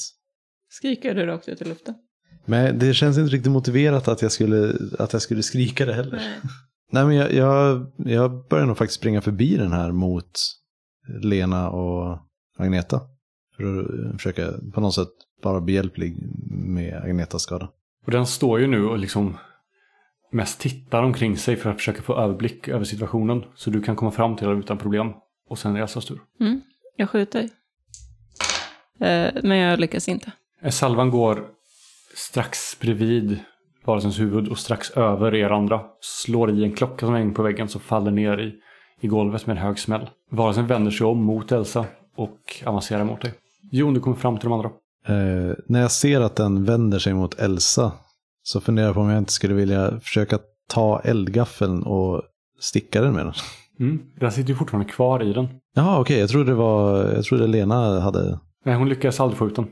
Skriker 0.68 1.14
du 1.14 1.26
rakt 1.26 1.48
ut 1.48 1.62
i 1.62 1.64
luften? 1.64 1.94
Men 2.44 2.78
det 2.78 2.94
känns 2.94 3.18
inte 3.18 3.34
riktigt 3.34 3.52
motiverat 3.52 4.08
att 4.08 4.22
jag 4.22 4.32
skulle, 4.32 4.74
att 4.98 5.12
jag 5.12 5.22
skulle 5.22 5.42
skrika 5.42 5.86
det 5.86 5.94
heller. 5.94 6.22
Nej 6.92 7.04
men 7.04 7.16
jag, 7.16 7.32
jag, 7.32 7.92
jag 7.96 8.48
börjar 8.48 8.66
nog 8.66 8.78
faktiskt 8.78 9.00
springa 9.00 9.20
förbi 9.20 9.56
den 9.56 9.72
här 9.72 9.92
mot 9.92 10.30
Lena 11.22 11.70
och 11.70 12.18
Agneta. 12.58 13.00
För 13.56 13.80
att 13.80 14.12
försöka 14.16 14.52
på 14.74 14.80
något 14.80 14.94
sätt 14.94 15.08
vara 15.42 15.60
behjälplig 15.60 16.16
med 16.50 17.02
Agnetas 17.02 17.42
skada. 17.42 17.68
Och 18.06 18.12
den 18.12 18.26
står 18.26 18.60
ju 18.60 18.66
nu 18.66 18.86
och 18.86 18.98
liksom 18.98 19.36
mest 20.32 20.60
tittar 20.60 21.02
omkring 21.02 21.36
sig 21.36 21.56
för 21.56 21.70
att 21.70 21.76
försöka 21.76 22.02
få 22.02 22.16
överblick 22.16 22.68
över 22.68 22.84
situationen. 22.84 23.44
Så 23.54 23.70
du 23.70 23.82
kan 23.82 23.96
komma 23.96 24.10
fram 24.10 24.36
till 24.36 24.48
det 24.48 24.54
utan 24.54 24.78
problem. 24.78 25.12
Och 25.48 25.58
sen 25.58 25.70
är 25.70 25.74
det 25.74 25.82
Elsas 25.82 26.04
tur. 26.04 26.20
Mm, 26.40 26.60
jag 26.96 27.10
skjuter. 27.10 27.40
Eh, 29.00 29.30
men 29.42 29.58
jag 29.58 29.80
lyckas 29.80 30.08
inte. 30.08 30.32
Eh, 30.62 30.70
Salvan 30.70 31.10
går 31.10 31.48
strax 32.14 32.80
bredvid 32.80 33.38
varelsens 33.84 34.20
huvud 34.20 34.48
och 34.48 34.58
strax 34.58 34.90
över 34.90 35.34
er 35.34 35.50
andra. 35.50 35.80
Slår 36.00 36.50
i 36.50 36.64
en 36.64 36.72
klocka 36.72 37.06
som 37.06 37.14
hänger 37.14 37.34
på 37.34 37.42
väggen 37.42 37.68
som 37.68 37.80
faller 37.80 38.10
ner 38.10 38.38
i, 38.38 38.54
i 39.00 39.06
golvet 39.06 39.46
med 39.46 39.56
en 39.56 39.62
hög 39.62 39.78
smäll. 39.78 40.10
Varelsen 40.30 40.66
vänder 40.66 40.90
sig 40.90 41.06
om 41.06 41.24
mot 41.24 41.52
Elsa 41.52 41.86
och 42.16 42.62
avancerar 42.64 43.04
mot 43.04 43.20
dig. 43.20 43.32
Jon, 43.72 43.94
du 43.94 44.00
kommer 44.00 44.16
fram 44.16 44.38
till 44.38 44.48
de 44.48 44.52
andra. 44.52 44.70
Eh, 45.08 45.54
när 45.66 45.80
jag 45.80 45.90
ser 45.90 46.20
att 46.20 46.36
den 46.36 46.64
vänder 46.64 46.98
sig 46.98 47.14
mot 47.14 47.34
Elsa 47.40 47.92
så 48.42 48.60
funderar 48.60 48.86
jag 48.86 48.94
på 48.94 49.00
om 49.00 49.08
jag 49.08 49.18
inte 49.18 49.32
skulle 49.32 49.54
vilja 49.54 50.00
försöka 50.00 50.38
ta 50.68 51.00
eldgaffeln 51.04 51.82
och 51.82 52.22
sticka 52.60 53.00
den 53.02 53.14
med 53.14 53.26
den. 53.26 53.34
Mm. 53.80 54.02
Den 54.20 54.32
sitter 54.32 54.48
ju 54.48 54.54
fortfarande 54.56 54.92
kvar 54.92 55.22
i 55.22 55.32
den. 55.32 55.48
Jaha, 55.74 56.00
okej, 56.00 56.18
jag 56.18 56.28
trodde 56.28 56.50
det 56.50 56.54
var, 56.54 57.04
jag 57.14 57.24
trodde 57.24 57.46
Lena 57.46 58.00
hade... 58.00 58.38
Nej, 58.64 58.74
hon 58.74 58.88
lyckas 58.88 59.20
aldrig 59.20 59.38
få 59.38 59.46
ut 59.46 59.56
den. 59.56 59.66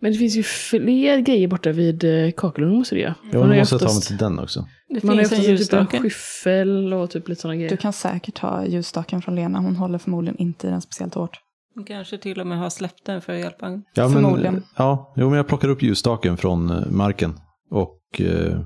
Men 0.00 0.12
det 0.12 0.18
finns 0.18 0.36
ju 0.36 0.42
fler 0.42 1.18
grejer 1.18 1.48
borta 1.48 1.72
vid 1.72 2.04
eh, 2.04 2.30
kakelugnen 2.36 2.78
måste 2.78 2.94
det 2.94 3.00
göra. 3.00 3.14
Ja, 3.32 3.38
Man 3.38 3.58
måste 3.58 3.74
jag 3.74 3.80
ta 3.80 3.86
mig 3.86 3.90
oftast- 3.90 4.08
till 4.08 4.16
den 4.16 4.38
också. 4.38 4.66
Det 4.88 5.02
Man 5.04 5.16
har 5.16 5.22
ju 5.22 5.28
finns 5.28 5.48
en 5.48 5.54
oftast 5.54 5.70
typ 5.70 5.94
en 5.94 6.00
skyffel 6.02 6.94
och 6.94 7.10
typ 7.10 7.28
lite 7.28 7.40
sådana 7.40 7.56
grejer. 7.56 7.70
Du 7.70 7.76
kan 7.76 7.92
säkert 7.92 8.34
ta 8.34 8.66
ljusstaken 8.66 9.22
från 9.22 9.34
Lena. 9.34 9.58
Hon 9.58 9.76
håller 9.76 9.98
förmodligen 9.98 10.36
inte 10.38 10.66
i 10.66 10.70
den 10.70 10.80
speciellt 10.82 11.14
hårt. 11.14 11.38
Kanske 11.86 12.18
till 12.18 12.40
och 12.40 12.46
med 12.46 12.58
har 12.58 12.70
släppt 12.70 13.04
den 13.04 13.22
för 13.22 13.32
att 13.32 13.38
hjälpa 13.38 13.66
honom. 13.66 13.84
Ja, 13.94 14.08
Förmodligen. 14.08 14.54
Men, 14.54 14.62
ja, 14.76 15.12
jo, 15.16 15.28
men 15.28 15.36
jag 15.36 15.48
plockar 15.48 15.68
upp 15.68 15.82
ljusstaken 15.82 16.36
från 16.36 16.70
eh, 16.70 16.90
marken. 16.90 17.40
Och 17.70 18.00
eh, 18.20 18.60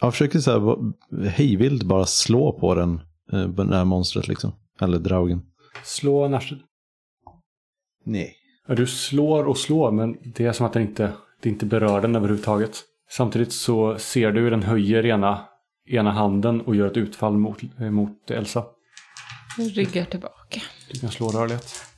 jag 0.00 0.12
försöker 0.12 0.38
så 0.38 0.50
här, 0.50 1.28
hejvilt 1.28 1.82
bara 1.82 2.06
slå 2.06 2.52
på 2.60 2.74
den, 2.74 3.00
eh, 3.32 3.48
det 3.48 3.76
här 3.76 3.84
monstret 3.84 4.28
liksom. 4.28 4.52
Eller 4.80 4.98
draugen. 4.98 5.42
Slå 5.84 6.28
Nashid. 6.28 6.58
Nej. 8.04 8.36
Ja, 8.68 8.74
du 8.74 8.86
slår 8.86 9.44
och 9.44 9.58
slår 9.58 9.90
men 9.90 10.16
det 10.34 10.44
är 10.44 10.52
som 10.52 10.66
att 10.66 10.72
den 10.72 10.82
inte, 10.82 11.12
det 11.42 11.48
inte 11.48 11.66
berör 11.66 12.00
den 12.00 12.16
överhuvudtaget. 12.16 12.82
Samtidigt 13.10 13.52
så 13.52 13.98
ser 13.98 14.32
du 14.32 14.40
hur 14.40 14.50
den 14.50 14.62
höjer 14.62 15.06
ena, 15.06 15.40
ena 15.90 16.10
handen 16.10 16.60
och 16.60 16.76
gör 16.76 16.86
ett 16.86 16.96
utfall 16.96 17.32
mot, 17.32 17.62
eh, 17.80 17.90
mot 17.90 18.30
Elsa. 18.30 18.64
Jag 19.58 19.78
ryggar 19.78 20.04
tillbaka. 20.04 20.60
Du 20.92 20.98
kan 20.98 21.10
slå 21.10 21.28
rörlighet. 21.28 21.91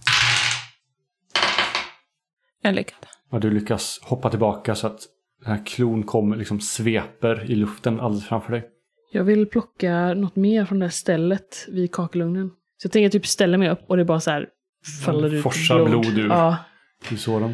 Jag 2.64 2.74
lyckades. 2.74 3.08
Ja, 3.30 3.38
du 3.38 3.50
lyckas 3.50 4.00
hoppa 4.02 4.30
tillbaka 4.30 4.74
så 4.74 4.86
att 4.86 5.00
den 5.44 5.52
här 5.56 5.66
klon 5.66 6.02
kommer, 6.02 6.36
liksom 6.36 6.60
sveper 6.60 7.50
i 7.50 7.54
luften 7.54 8.00
alldeles 8.00 8.26
framför 8.28 8.52
dig. 8.52 8.64
Jag 9.12 9.24
vill 9.24 9.46
plocka 9.46 10.14
något 10.14 10.36
mer 10.36 10.64
från 10.64 10.78
det 10.78 10.84
här 10.84 10.90
stället 10.90 11.66
vid 11.68 11.92
kakelugnen. 11.92 12.48
Så 12.76 12.86
jag 12.86 12.92
tänker 12.92 13.08
typ 13.08 13.26
ställa 13.26 13.58
mig 13.58 13.68
upp 13.70 13.80
och 13.88 13.96
det 13.96 14.04
bara 14.04 14.20
så 14.20 14.30
här 14.30 14.48
faller 15.04 15.34
ut 15.34 15.42
forsar 15.42 15.84
blod 15.84 16.18
ur. 16.18 16.28
Ja. 16.28 16.56
Du 17.10 17.16
såg 17.16 17.40
den. 17.42 17.50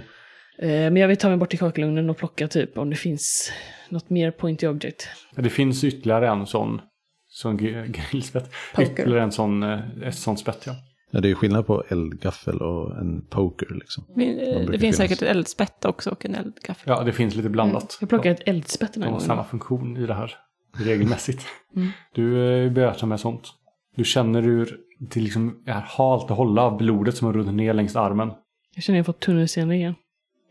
Eh, 0.59 0.69
Men 0.69 0.97
jag 0.97 1.09
vill 1.09 1.17
ta 1.17 1.29
mig 1.29 1.37
bort 1.37 1.51
till 1.51 1.59
kakelugnen 1.59 2.11
och 2.11 2.17
plocka 2.17 2.49
typ 2.49 2.79
om 2.79 2.91
det 2.91 2.97
finns 2.97 3.53
något 3.89 4.11
mer 4.11 4.31
pointy 4.31 4.67
object. 4.67 5.09
Ja, 5.37 5.43
Det 5.43 5.51
finns 5.51 5.85
ytterligare 5.85 6.29
en 6.29 6.47
sån, 6.47 6.81
sån 7.29 7.59
gr- 7.61 7.87
grillspett. 8.11 8.51
Poker. 8.75 8.93
Ytterligare 8.93 9.23
en 9.23 9.33
sån, 9.33 9.63
eh, 9.63 9.79
ett 10.05 10.15
sånt 10.15 10.41
spett 10.41 10.63
ja. 10.67 10.73
Ja, 11.11 11.21
det 11.21 11.31
är 11.31 11.35
skillnad 11.35 11.67
på 11.67 11.85
eldgaffel 11.89 12.59
och 12.63 12.99
en 12.99 13.27
poker 13.27 13.67
liksom. 13.75 14.05
De 14.17 14.25
Det 14.25 14.67
finns 14.67 14.81
finnas. 14.81 14.97
säkert 14.97 15.23
ett 15.23 15.29
eldspett 15.29 15.85
också 15.85 16.11
och 16.11 16.25
en 16.27 16.35
eldgaffel. 16.35 16.85
Ja, 16.87 17.03
det 17.05 17.13
finns 17.13 17.35
lite 17.35 17.49
blandat. 17.49 17.99
Jag 18.01 18.09
plockar 18.09 18.31
ett 18.31 18.43
eldspett 18.47 18.93
den 18.93 19.01
De 19.01 19.05
här 19.07 19.11
gången. 19.13 19.27
samma 19.27 19.45
funktion 19.45 19.97
i 19.97 20.07
det 20.07 20.15
här 20.15 20.35
regelmässigt. 20.77 21.47
Mm. 21.77 21.89
Du 22.15 22.39
är 22.47 22.71
behjärtad 22.71 23.09
med 23.09 23.21
sånt. 23.21 23.49
Du 23.97 24.05
känner 24.05 24.43
hur 24.43 24.81
det 24.99 25.21
liksom 25.21 25.63
är 25.67 25.73
halt 25.73 26.31
att 26.31 26.37
hålla 26.37 26.63
av 26.63 26.77
blodet 26.79 27.17
som 27.17 27.27
har 27.27 27.33
runnit 27.35 27.55
ner 27.55 27.75
längs 27.75 27.97
armen. 27.97 28.33
Jag 28.75 28.83
känner 28.85 28.97
att 29.01 29.07
jag 29.07 29.15
fått 29.15 29.21
tunnelseende 29.23 29.75
igen. 29.75 29.95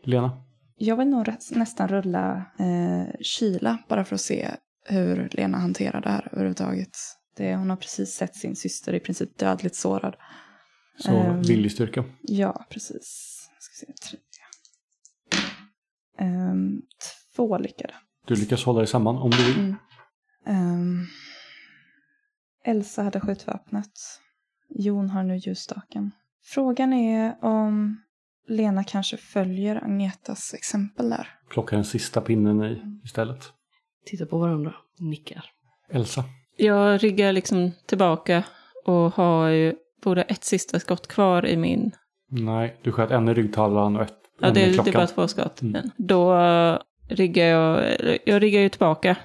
Lena? 0.04 0.32
Jag 0.76 0.96
vill 0.96 1.08
nog 1.08 1.26
nästan 1.50 1.88
rulla 1.88 2.36
eh, 2.58 3.14
kyla 3.22 3.78
bara 3.88 4.04
för 4.04 4.14
att 4.14 4.20
se 4.20 4.48
hur 4.88 5.28
Lena 5.32 5.58
hanterar 5.58 6.00
det 6.00 6.08
här 6.08 6.28
överhuvudtaget. 6.32 6.90
Det, 7.36 7.56
hon 7.56 7.70
har 7.70 7.76
precis 7.76 8.10
sett 8.14 8.34
sin 8.36 8.56
syster 8.56 8.94
i 8.94 9.00
princip 9.00 9.38
dödligt 9.38 9.76
sårad. 9.76 10.16
Så 11.00 11.10
Ehm. 11.10 11.42
viljestyrka. 11.42 12.04
Ja, 12.22 12.66
precis. 12.70 13.36
Ska 13.58 13.86
se, 13.86 13.92
tre. 13.92 14.18
Ehm, 16.18 16.82
två 17.36 17.58
lyckade. 17.58 17.94
Du 18.26 18.34
lyckas 18.34 18.64
hålla 18.64 18.78
dig 18.78 18.86
samman 18.86 19.16
om 19.16 19.30
du 19.30 19.44
vill. 19.44 19.58
Mm. 19.58 19.74
Ehm, 20.46 21.06
Elsa 22.64 23.02
hade 23.02 23.20
skjutvapnet. 23.20 23.90
Jon 24.68 25.10
har 25.10 25.22
nu 25.22 25.36
ljusstaken. 25.36 26.10
Frågan 26.44 26.92
är 26.92 27.44
om 27.44 28.02
Lena 28.48 28.84
kanske 28.84 29.16
följer 29.16 29.84
Agnetas 29.84 30.54
exempel 30.54 31.10
där. 31.10 31.28
Plocka 31.50 31.76
den 31.76 31.84
sista 31.84 32.20
pinnen 32.20 32.62
i 32.64 32.82
istället. 33.04 33.52
Tittar 34.06 34.26
på 34.26 34.38
varandra. 34.38 34.74
Nickar. 34.98 35.44
Elsa. 35.90 36.24
Jag 36.56 37.04
ryggar 37.04 37.32
liksom 37.32 37.72
tillbaka 37.86 38.44
och 38.84 39.14
har 39.14 39.48
ju 39.48 39.74
både 40.02 40.22
ett 40.22 40.44
sista 40.44 40.80
skott 40.80 41.08
kvar 41.08 41.46
i 41.46 41.56
min... 41.56 41.92
Nej, 42.30 42.76
du 42.82 42.92
sköt 42.92 43.10
en 43.10 43.28
i 43.28 43.34
ryggtavlan 43.34 43.96
och 43.96 44.02
ett 44.02 44.14
Ja, 44.40 44.50
det, 44.50 44.60
i 44.60 44.78
är- 44.78 44.82
det 44.84 44.90
är 44.90 44.94
bara 44.94 45.06
två 45.06 45.28
skott. 45.28 45.62
Mm. 45.62 45.90
Då 45.96 46.38
ryggar 47.08 47.44
jag... 47.46 47.96
Jag 48.24 48.42
ryggar 48.42 48.60
ju 48.60 48.68
tillbaka 48.68 49.16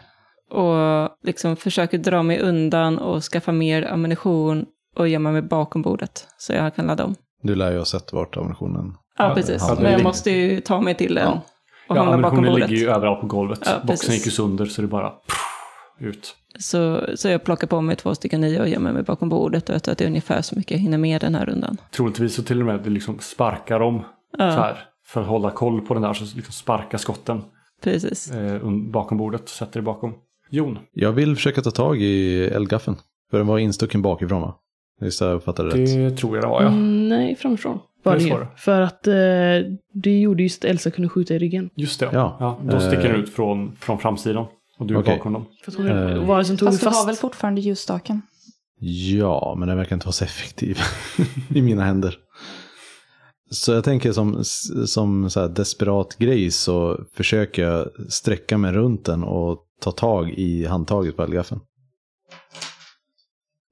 och 0.51 1.09
liksom 1.23 1.55
försöker 1.55 1.97
dra 1.97 2.23
mig 2.23 2.39
undan 2.39 2.97
och 2.99 3.23
skaffa 3.23 3.51
mer 3.51 3.91
ammunition 3.91 4.65
och 4.95 5.07
gömma 5.07 5.31
mig 5.31 5.41
bakom 5.41 5.81
bordet 5.81 6.27
så 6.37 6.53
jag 6.53 6.75
kan 6.75 6.87
ladda 6.87 7.05
om. 7.05 7.15
Du 7.41 7.55
lär 7.55 7.71
ju 7.71 7.77
ha 7.77 7.85
sett 7.85 8.13
vart 8.13 8.37
ammunitionen... 8.37 8.93
Ja, 9.17 9.29
Ja, 9.29 9.35
precis. 9.35 9.65
ja, 9.69 9.77
Men 9.81 9.91
jag 9.91 10.03
måste 10.03 10.31
ju 10.31 10.61
ta 10.61 10.81
mig 10.81 10.95
till 10.95 11.15
den 11.15 11.23
Ja. 11.27 11.41
och 11.89 11.97
Ja, 11.97 12.03
hamna 12.03 12.17
bakom 12.17 12.37
ammunitionen 12.37 12.51
bordet. 12.51 12.69
ligger 12.69 12.83
ju 12.85 12.89
överallt 12.91 13.21
på 13.21 13.27
golvet. 13.27 13.59
Ja, 13.65 13.71
Boxen 13.83 14.13
gick 14.15 14.25
ju 14.25 14.31
sönder 14.31 14.65
så 14.65 14.81
det 14.81 14.87
bara 14.87 15.09
pff, 15.09 15.37
ut. 15.99 16.35
Så, 16.59 17.05
så 17.15 17.27
jag 17.29 17.43
plockar 17.43 17.67
på 17.67 17.81
mig 17.81 17.95
två 17.95 18.15
stycken 18.15 18.41
nya 18.41 18.61
och 18.61 18.69
gömmer 18.69 18.93
mig 18.93 19.03
bakom 19.03 19.29
bordet 19.29 19.69
och 19.69 19.75
jag 19.75 19.83
tror 19.83 19.91
att 19.91 19.97
det 19.97 20.03
är 20.05 20.07
ungefär 20.09 20.41
så 20.41 20.55
mycket 20.55 20.71
jag 20.71 20.79
hinner 20.79 20.97
med 20.97 21.21
den 21.21 21.35
här 21.35 21.45
rundan. 21.45 21.77
Troligtvis 21.91 22.35
så 22.35 22.43
till 22.43 22.59
och 22.59 22.65
med 22.65 22.79
du 22.83 22.89
liksom 22.89 23.19
sparkar 23.19 23.79
dem 23.79 24.01
Ja, 24.37 24.51
så 24.51 24.57
här. 24.59 24.77
För 25.07 25.21
att 25.21 25.27
hålla 25.27 25.51
koll 25.51 25.81
på 25.81 25.93
den 25.93 26.03
där 26.03 26.13
så 26.13 26.23
liksom 26.35 26.53
sparka 26.53 26.97
skotten 26.97 27.41
precis. 27.83 28.31
eh, 28.31 28.69
bakom 28.91 29.17
bordet. 29.17 29.49
Sätter 29.49 29.73
dig 29.73 29.81
bakom. 29.81 30.13
Jon, 30.49 30.79
Jag 30.93 31.11
vill 31.11 31.35
försöka 31.35 31.61
ta 31.61 31.71
tag 31.71 32.01
i 32.01 32.43
eldgaffeln. 32.47 32.97
För 33.31 33.37
den 33.37 33.47
var 33.47 33.59
instucken 33.59 34.01
bakifrån 34.01 34.41
va? 34.41 34.55
Visst 35.01 35.19
har 35.21 35.27
jag 35.27 35.35
uppfattat 35.35 35.71
det 35.71 35.77
rätt? 35.77 36.11
det 36.11 36.17
tror 36.17 36.35
jag 36.37 36.43
det 36.43 36.47
var 36.49 36.61
ja. 36.61 36.67
Mm, 36.67 37.09
nej, 37.09 37.35
framifrån. 37.35 37.79
Var 38.03 38.17
Det 38.17 38.29
det. 38.29 38.47
För 38.57 38.81
att 38.81 39.07
eh, 39.07 39.13
det 39.93 40.19
gjorde 40.19 40.43
just 40.43 40.65
att 40.65 40.69
Elsa 40.71 40.91
kunde 40.91 41.09
skjuta 41.09 41.33
i 41.33 41.39
ryggen. 41.39 41.69
Just 41.75 41.99
det. 41.99 42.09
Ja. 42.13 42.37
Ja. 42.39 42.59
då 42.71 42.79
sticker 42.79 43.05
Eh. 43.05 43.11
den 43.11 43.21
ut 43.21 43.29
från, 43.33 43.71
från 43.79 43.97
framsidan. 43.99 44.45
Och 44.77 44.85
du 44.85 44.93
är 44.95 44.99
Okej. 44.99 45.17
bakom 45.17 45.33
dem. 45.33 45.45
För 45.63 45.71
att 45.71 45.77
hon 45.77 45.87
Eh. 45.87 46.25
var 46.25 46.37
det 46.37 46.45
som 46.45 46.57
tog 46.57 46.67
Fast 46.67 46.79
du 46.79 46.85
fast. 46.85 46.99
har 46.99 47.05
väl 47.05 47.15
fortfarande 47.15 47.61
ljusstaken? 47.61 48.21
Ja, 48.79 49.55
men 49.59 49.67
den 49.67 49.77
verkar 49.77 49.95
inte 49.95 50.05
vara 50.05 50.13
så 50.13 50.23
effektiv 50.25 50.79
i 51.55 51.61
mina 51.61 51.83
händer. 51.83 52.17
Så 53.51 53.71
jag 53.71 53.83
tänker 53.83 54.11
som, 54.11 54.43
som 54.85 55.29
så 55.29 55.39
här 55.39 55.47
desperat 55.47 56.17
grej 56.17 56.51
så 56.51 56.99
försöker 57.13 57.63
jag 57.63 57.87
sträcka 58.09 58.57
mig 58.57 58.71
runt 58.71 59.05
den 59.05 59.23
och 59.23 59.59
ta 59.81 59.91
tag 59.91 60.29
i 60.29 60.65
handtaget 60.65 61.15
på 61.15 61.23
eldgaffeln. 61.23 61.61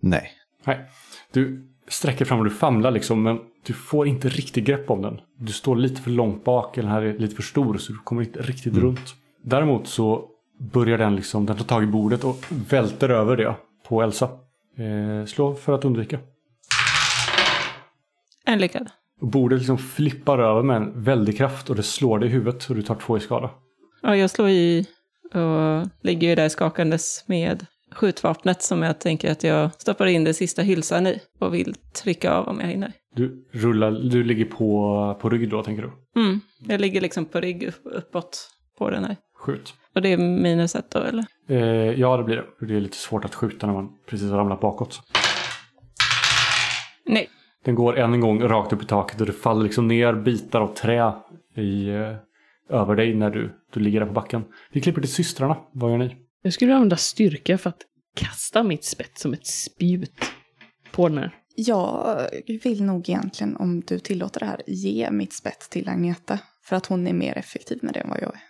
Nej. 0.01 0.31
Nej. 0.65 0.85
Du 1.33 1.67
sträcker 1.87 2.25
fram 2.25 2.39
och 2.39 2.45
du 2.45 2.51
famlar 2.51 2.91
liksom 2.91 3.23
men 3.23 3.39
du 3.65 3.73
får 3.73 4.07
inte 4.07 4.29
riktigt 4.29 4.63
grepp 4.65 4.89
om 4.89 5.01
den. 5.01 5.19
Du 5.39 5.53
står 5.53 5.75
lite 5.75 6.01
för 6.01 6.11
långt 6.11 6.43
bak, 6.43 6.77
eller 6.77 6.89
den 6.89 6.95
här 6.95 7.01
är 7.01 7.17
lite 7.19 7.35
för 7.35 7.43
stor 7.43 7.77
så 7.77 7.91
du 7.93 7.97
kommer 7.99 8.21
inte 8.21 8.41
riktigt 8.41 8.73
Mm. 8.73 8.85
runt. 8.85 9.15
Däremot 9.43 9.87
så 9.87 10.25
börjar 10.59 10.97
den 10.97 11.15
liksom, 11.15 11.45
den 11.45 11.57
tar 11.57 11.65
tag 11.65 11.83
i 11.83 11.87
bordet 11.87 12.23
och 12.23 12.45
välter 12.69 13.09
över 13.09 13.37
det 13.37 13.55
på 13.87 14.01
Elsa. 14.01 14.29
Eh, 14.77 15.25
slå 15.25 15.55
för 15.55 15.73
att 15.73 15.85
undvika. 15.85 16.19
En 18.45 18.59
lyckad. 18.59 18.89
Bordet 19.21 19.59
liksom 19.59 19.77
flippar 19.77 20.39
över 20.39 20.63
med 20.63 20.77
en 20.77 21.03
väldig 21.03 21.37
kraft 21.37 21.69
och 21.69 21.75
det 21.75 21.83
slår 21.83 22.19
dig 22.19 22.29
i 22.29 22.31
huvudet 22.31 22.69
och 22.69 22.75
du 22.75 22.81
tar 22.81 22.95
två 22.95 23.17
i 23.17 23.19
skada. 23.19 23.49
Ja, 24.01 24.15
jag 24.15 24.29
slår 24.29 24.49
i 24.49 24.87
och 25.33 25.87
ligger 26.01 26.27
ju 26.27 26.35
där 26.35 26.49
skakandes 26.49 27.23
med 27.27 27.65
skjutvapnet 27.91 28.61
som 28.61 28.83
jag 28.83 28.99
tänker 28.99 29.31
att 29.31 29.43
jag 29.43 29.73
stoppar 29.73 30.05
in 30.05 30.23
det 30.23 30.33
sista 30.33 30.61
hylsan 30.61 31.07
i 31.07 31.19
och 31.39 31.53
vill 31.53 31.75
trycka 32.03 32.31
av 32.33 32.47
om 32.47 32.59
jag 32.59 32.67
hinner. 32.67 32.91
Du 33.15 33.45
rullar, 33.51 33.91
du 33.91 34.23
ligger 34.23 34.45
på, 34.45 35.17
på 35.21 35.29
rygg 35.29 35.49
då 35.49 35.63
tänker 35.63 35.83
du? 35.83 36.21
Mm, 36.21 36.39
jag 36.67 36.81
ligger 36.81 37.01
liksom 37.01 37.25
på 37.25 37.39
rygg 37.39 37.63
upp, 37.63 37.81
uppåt 37.83 38.49
på 38.77 38.89
den 38.89 39.03
här. 39.03 39.17
Skjut. 39.43 39.73
Och 39.95 40.01
det 40.01 40.09
är 40.09 40.17
minus 40.17 40.75
ett 40.75 40.91
då, 40.91 40.99
eller? 40.99 41.25
Eh, 41.49 41.99
ja, 41.99 42.17
det 42.17 42.23
blir 42.23 42.35
det. 42.35 42.65
Det 42.67 42.75
är 42.75 42.81
lite 42.81 42.97
svårt 42.97 43.25
att 43.25 43.35
skjuta 43.35 43.67
när 43.67 43.73
man 43.73 43.89
precis 44.09 44.29
har 44.29 44.37
ramlat 44.37 44.61
bakåt. 44.61 45.01
Nej. 47.05 47.29
Den 47.65 47.75
går 47.75 47.97
än 47.97 48.13
en 48.13 48.21
gång 48.21 48.43
rakt 48.43 48.73
upp 48.73 48.83
i 48.83 48.85
taket 48.85 49.21
och 49.21 49.27
det 49.27 49.33
faller 49.33 49.63
liksom 49.63 49.87
ner 49.87 50.13
bitar 50.13 50.61
av 50.61 50.73
trä 50.73 51.13
i, 51.55 51.89
eh, 51.89 52.15
över 52.69 52.95
dig 52.95 53.15
när 53.15 53.29
du, 53.29 53.53
du 53.73 53.79
ligger 53.79 53.99
där 53.99 54.07
på 54.07 54.13
backen. 54.13 54.43
Vi 54.71 54.81
klipper 54.81 55.01
till 55.01 55.13
systrarna. 55.13 55.57
Vad 55.73 55.91
gör 55.91 55.97
ni? 55.97 56.15
Jag 56.41 56.53
skulle 56.53 56.73
använda 56.73 56.97
styrka 56.97 57.57
för 57.57 57.69
att 57.69 57.81
kasta 58.15 58.63
mitt 58.63 58.85
spett 58.85 59.17
som 59.17 59.33
ett 59.33 59.47
spjut 59.47 60.21
på 60.91 61.09
den 61.09 61.17
här. 61.17 61.35
Jag 61.55 62.17
vill 62.63 62.83
nog 62.83 63.09
egentligen, 63.09 63.55
om 63.55 63.81
du 63.81 63.99
tillåter 63.99 64.39
det 64.39 64.45
här, 64.45 64.61
ge 64.67 65.11
mitt 65.11 65.33
spett 65.33 65.67
till 65.69 65.89
Agneta. 65.89 66.39
För 66.63 66.75
att 66.75 66.85
hon 66.85 67.07
är 67.07 67.13
mer 67.13 67.37
effektiv 67.37 67.79
med 67.81 67.93
det 67.93 67.99
än 67.99 68.09
vad 68.09 68.21
jag 68.21 68.33
är. 68.35 68.41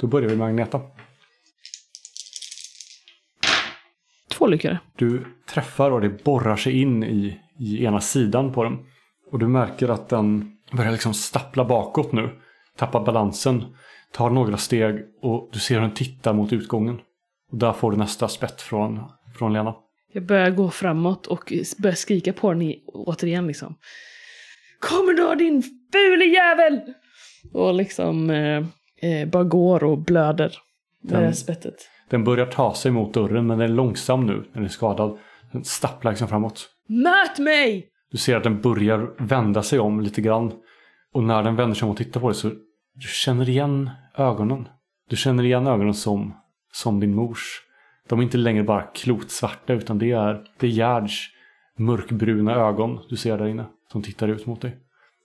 Då 0.00 0.06
börjar 0.06 0.28
vi 0.28 0.36
med 0.36 0.46
Agneta. 0.46 0.80
Två 4.30 4.46
lyckade. 4.46 4.78
Du 4.96 5.24
träffar 5.48 5.90
och 5.90 6.00
det 6.00 6.24
borrar 6.24 6.56
sig 6.56 6.80
in 6.80 7.04
i, 7.04 7.40
i 7.58 7.84
ena 7.84 8.00
sidan 8.00 8.52
på 8.52 8.64
den. 8.64 8.78
Och 9.30 9.38
du 9.38 9.48
märker 9.48 9.88
att 9.88 10.08
den 10.08 10.56
börjar 10.72 10.92
liksom 10.92 11.14
stappla 11.14 11.64
bakåt 11.64 12.12
nu. 12.12 12.40
Tappar 12.76 13.04
balansen. 13.04 13.64
Tar 14.12 14.30
några 14.30 14.56
steg 14.56 15.00
och 15.22 15.50
du 15.52 15.58
ser 15.58 15.74
hur 15.74 15.82
den 15.82 15.94
tittar 15.94 16.32
mot 16.32 16.52
utgången. 16.52 17.00
Och 17.50 17.58
där 17.58 17.72
får 17.72 17.90
du 17.90 17.96
nästa 17.96 18.28
spett 18.28 18.60
från, 18.60 19.00
från 19.38 19.52
Lena. 19.52 19.74
Jag 20.12 20.26
börjar 20.26 20.50
gå 20.50 20.70
framåt 20.70 21.26
och 21.26 21.52
börjar 21.78 21.94
skrika 21.94 22.32
på 22.32 22.52
den 22.52 22.62
i, 22.62 22.84
återigen 22.86 23.46
liksom. 23.46 23.74
Kommer 24.88 25.14
då 25.16 25.34
din 25.34 25.62
fule 25.92 26.24
jävel! 26.24 26.80
Och 27.52 27.74
liksom 27.74 28.30
eh, 28.30 28.56
eh, 29.10 29.28
bara 29.28 29.44
går 29.44 29.84
och 29.84 29.98
blöder 29.98 30.56
med 31.02 31.22
Den- 31.22 31.34
spettet. 31.34 31.74
Den 32.10 32.24
börjar 32.24 32.46
ta 32.46 32.74
sig 32.74 32.90
mot 32.90 33.14
dörren 33.14 33.46
men 33.46 33.58
den 33.58 33.70
är 33.70 33.74
långsam 33.74 34.26
nu. 34.26 34.44
Den 34.52 34.64
är 34.64 34.68
skadad. 34.68 35.18
Den 35.52 35.64
stapplar 35.64 36.12
liksom 36.12 36.28
framåt. 36.28 36.68
Möt 36.88 37.38
mig! 37.38 37.88
Du 38.10 38.18
ser 38.18 38.36
att 38.36 38.42
den 38.42 38.60
börjar 38.60 39.10
vända 39.18 39.62
sig 39.62 39.78
om 39.78 40.00
lite 40.00 40.20
grann. 40.20 40.52
Och 41.12 41.22
när 41.24 41.42
den 41.42 41.56
vänder 41.56 41.74
sig 41.74 41.86
om 41.86 41.90
och 41.90 41.96
tittar 41.96 42.20
på 42.20 42.28
dig 42.28 42.34
så 42.34 42.48
du 42.94 43.08
känner 43.08 43.48
igen 43.48 43.90
ögonen. 44.16 44.68
Du 45.10 45.16
känner 45.16 45.44
igen 45.44 45.66
ögonen 45.66 45.94
som, 45.94 46.34
som 46.72 47.00
din 47.00 47.14
mors. 47.14 47.60
De 48.08 48.18
är 48.18 48.22
inte 48.22 48.36
längre 48.38 48.62
bara 48.62 48.82
klotsvarta 48.82 49.72
utan 49.72 49.98
det 49.98 50.10
är, 50.12 50.44
det 50.58 50.66
är 50.66 50.70
Gerds 50.70 51.28
mörkbruna 51.78 52.54
ögon 52.54 52.98
du 53.08 53.16
ser 53.16 53.38
där 53.38 53.46
inne. 53.46 53.64
Som 53.92 54.02
tittar 54.02 54.28
ut 54.28 54.46
mot 54.46 54.60
dig. 54.60 54.76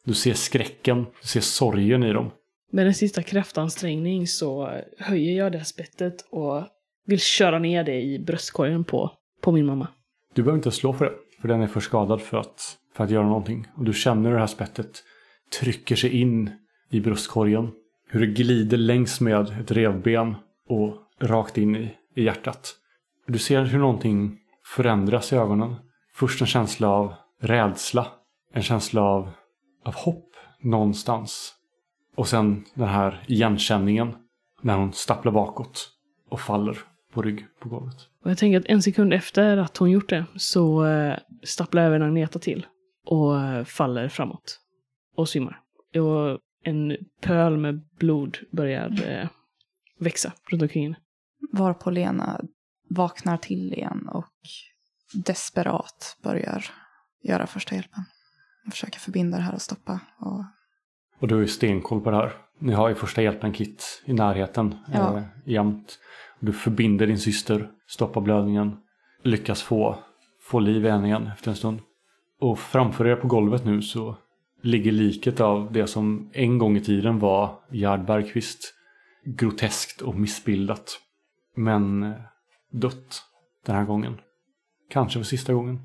Du 0.06 0.14
ser 0.14 0.34
skräcken, 0.34 1.06
du 1.22 1.28
ser 1.28 1.42
sorgen 1.42 2.04
i 2.04 2.14
dem. 2.14 2.32
Med 2.72 2.88
en 2.88 2.94
sista 2.94 3.24
kraftansträngning 3.24 4.28
så 4.28 4.70
höjer 5.00 5.38
jag 5.38 5.52
det 5.52 5.58
här 5.58 5.66
spettet 5.66 6.16
och 6.30 6.64
vill 7.06 7.20
köra 7.20 7.60
ner 7.60 7.84
det 7.84 8.02
i 8.02 8.20
bröstkorgen 8.20 8.84
på, 8.84 9.12
på 9.42 9.52
min 9.52 9.66
mamma. 9.66 9.88
Du 10.34 10.44
behöver 10.44 10.58
inte 10.58 10.72
slå 10.72 10.94
för 10.94 11.06
det. 11.06 11.12
För 11.42 11.48
den 11.48 11.62
är 11.62 11.68
för 11.68 11.80
skadad 11.80 12.22
för 12.22 12.38
att, 12.38 12.78
för 12.96 13.04
att 13.04 13.10
göra 13.10 13.26
någonting. 13.26 13.68
Och 13.76 13.86
du 13.86 13.94
känner 13.94 14.30
hur 14.30 14.34
det 14.34 14.40
här 14.40 14.48
spettet 14.48 15.04
trycker 15.60 15.96
sig 15.96 16.22
in 16.22 16.52
i 16.90 17.00
bröstkorgen. 17.00 17.72
Hur 18.10 18.20
det 18.20 18.34
glider 18.34 18.78
längs 18.78 19.22
med 19.22 19.50
ett 19.62 19.72
revben 19.72 20.36
och 20.68 20.96
rakt 21.20 21.58
in 21.58 21.76
i, 21.76 21.96
i 22.16 22.24
hjärtat. 22.24 22.76
Du 23.28 23.40
ser 23.40 23.64
hur 23.64 23.80
någonting 23.80 24.38
förändras 24.66 25.34
i 25.34 25.36
ögonen. 25.36 25.76
Först 26.16 26.42
en 26.42 26.48
känsla 26.48 26.90
av 26.90 27.14
rädsla. 27.42 28.08
En 28.54 28.64
känsla 28.64 29.02
av, 29.02 29.32
av 29.86 29.96
hopp 29.96 30.36
någonstans. 30.62 31.54
Och 32.16 32.28
sen 32.28 32.66
den 32.74 32.88
här 32.88 33.24
igenkänningen 33.28 34.16
när 34.62 34.78
hon 34.78 34.94
stapplar 34.94 35.32
bakåt 35.32 35.90
och 36.30 36.40
faller 36.40 36.78
på 37.14 37.22
rygg 37.22 37.46
på 37.60 37.70
golvet. 37.70 37.96
Och 38.24 38.32
jag 38.32 38.38
tänker 38.38 38.60
att 38.60 38.66
en 38.66 38.82
sekund 38.82 39.14
efter 39.14 39.58
att 39.58 39.78
hon 39.78 39.92
gjort 39.92 40.10
det 40.10 40.26
så 40.36 40.86
eh, 40.86 41.18
stapplar 41.44 41.82
även 41.82 42.02
Agneta 42.02 42.40
till 42.40 42.66
och 43.06 43.42
eh, 43.42 43.64
faller 43.64 44.10
framåt 44.10 44.60
och 45.16 45.30
svimmar. 45.30 45.62
Och 45.96 46.40
en 46.64 46.98
pöl 47.22 47.58
med 47.58 47.82
blod 48.00 48.38
börjar 48.52 49.10
eh, 49.10 49.30
växa 50.00 50.34
runt 50.50 50.62
omkring 50.62 50.84
henne. 50.84 50.98
Varpå 51.52 51.92
Lena 51.92 52.42
vaknar 52.90 53.38
till 53.38 53.74
igen 53.74 54.10
och 54.12 54.34
desperat 55.14 56.18
börjar 56.24 56.66
göra 57.24 57.48
första 57.48 57.76
hjälpen. 57.76 58.04
Och 58.66 58.72
försöker 58.72 59.00
förbinda 59.00 59.38
det 59.38 59.44
här 59.44 59.54
och 59.54 59.62
stoppa. 59.62 60.00
Och 60.20 60.44
Och 61.20 61.28
du 61.28 61.36
har 61.36 61.42
ju 61.42 61.48
stenkoll 61.48 62.02
på 62.02 62.12
det 62.12 62.18
här. 62.18 62.32
Ni 62.60 62.74
har 62.74 62.90
ju 62.90 62.96
första 62.96 63.22
hjälpen-kit 63.22 64.04
i 64.06 64.14
närheten 64.14 64.76
Ja. 64.94 65.18
eh, 65.18 65.24
jämt. 65.46 66.00
Du 66.40 66.54
förbinder 66.54 67.08
din 67.08 67.20
syster, 67.20 67.70
stoppar 67.88 68.22
blödningen, 68.22 68.78
lyckas 69.24 69.62
få, 69.64 70.00
få 70.42 70.60
liv 70.60 70.86
i 70.86 70.90
henne 70.90 71.08
igen 71.08 71.28
efter 71.28 71.50
en 71.52 71.58
stund. 71.58 71.80
Och 72.40 72.60
framför 72.60 73.08
er 73.08 73.16
på 73.16 73.28
golvet 73.28 73.66
nu 73.66 73.82
så 73.82 74.18
ligger 74.62 74.92
liket 74.92 75.40
av 75.40 75.72
det 75.72 75.88
som 75.88 76.30
en 76.34 76.58
gång 76.58 76.78
i 76.78 76.82
tiden 76.82 77.20
var 77.20 77.60
Gerd 77.72 78.06
Bergqvist. 78.06 78.74
Groteskt 79.26 80.02
och 80.02 80.16
missbildat. 80.16 81.00
Men 81.56 82.04
eh, 82.04 82.14
dött 82.72 83.22
den 83.66 83.76
här 83.76 83.84
gången. 83.86 84.18
Kanske 84.90 85.20
för 85.20 85.26
sista 85.26 85.54
gången. 85.54 85.80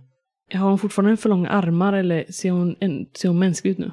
Har 0.53 0.69
hon 0.69 0.79
fortfarande 0.79 1.17
för 1.17 1.29
långa 1.29 1.49
armar 1.49 1.93
eller 1.93 2.33
ser 2.33 2.51
hon, 2.51 2.77
en, 2.81 3.07
ser 3.15 3.29
hon 3.29 3.39
mänsklig 3.39 3.71
ut 3.71 3.79
nu? 3.79 3.93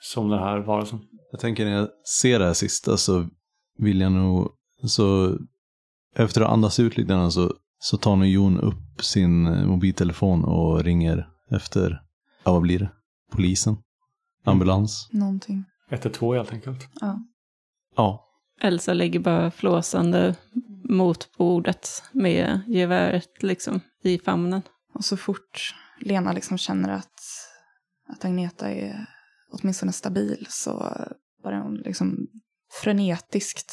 Som 0.00 0.28
den 0.28 0.38
här 0.38 0.58
varelsen. 0.58 0.98
Jag 1.30 1.40
tänker 1.40 1.64
när 1.64 1.72
jag 1.72 1.88
ser 2.20 2.38
det 2.38 2.44
här 2.44 2.52
sista 2.52 2.96
så 2.96 3.28
vill 3.78 4.00
jag 4.00 4.12
nog, 4.12 4.52
så 4.84 5.38
efter 6.16 6.40
att 6.40 6.50
andas 6.50 6.80
ut 6.80 6.96
lite 6.96 7.08
grann 7.08 7.32
så, 7.32 7.54
så 7.78 7.96
tar 7.96 8.16
nog 8.16 8.28
Jon 8.28 8.60
upp 8.60 9.04
sin 9.04 9.46
eh, 9.46 9.66
mobiltelefon 9.66 10.44
och 10.44 10.84
ringer 10.84 11.28
efter, 11.50 12.02
ja 12.44 12.52
vad 12.52 12.62
blir 12.62 12.78
det? 12.78 12.90
Polisen? 13.32 13.76
Ambulans? 14.44 15.08
någonting. 15.12 15.64
112 15.90 16.36
helt 16.36 16.52
enkelt. 16.52 16.88
Ja. 17.00 17.22
Ja. 17.96 18.27
Elsa 18.60 18.94
ligger 18.94 19.20
bara 19.20 19.50
flåsande 19.50 20.34
mot 20.88 21.36
bordet 21.36 22.02
med 22.12 22.60
geväret 22.66 23.42
liksom 23.42 23.80
i 24.02 24.18
famnen. 24.18 24.62
Och 24.94 25.04
så 25.04 25.16
fort 25.16 25.74
Lena 26.00 26.32
liksom 26.32 26.58
känner 26.58 26.88
att, 26.88 27.20
att 28.08 28.24
Agneta 28.24 28.70
är 28.70 29.06
åtminstone 29.50 29.92
stabil 29.92 30.46
så 30.48 30.94
börjar 31.42 31.60
hon 31.60 31.74
liksom 31.74 32.26
frenetiskt 32.82 33.72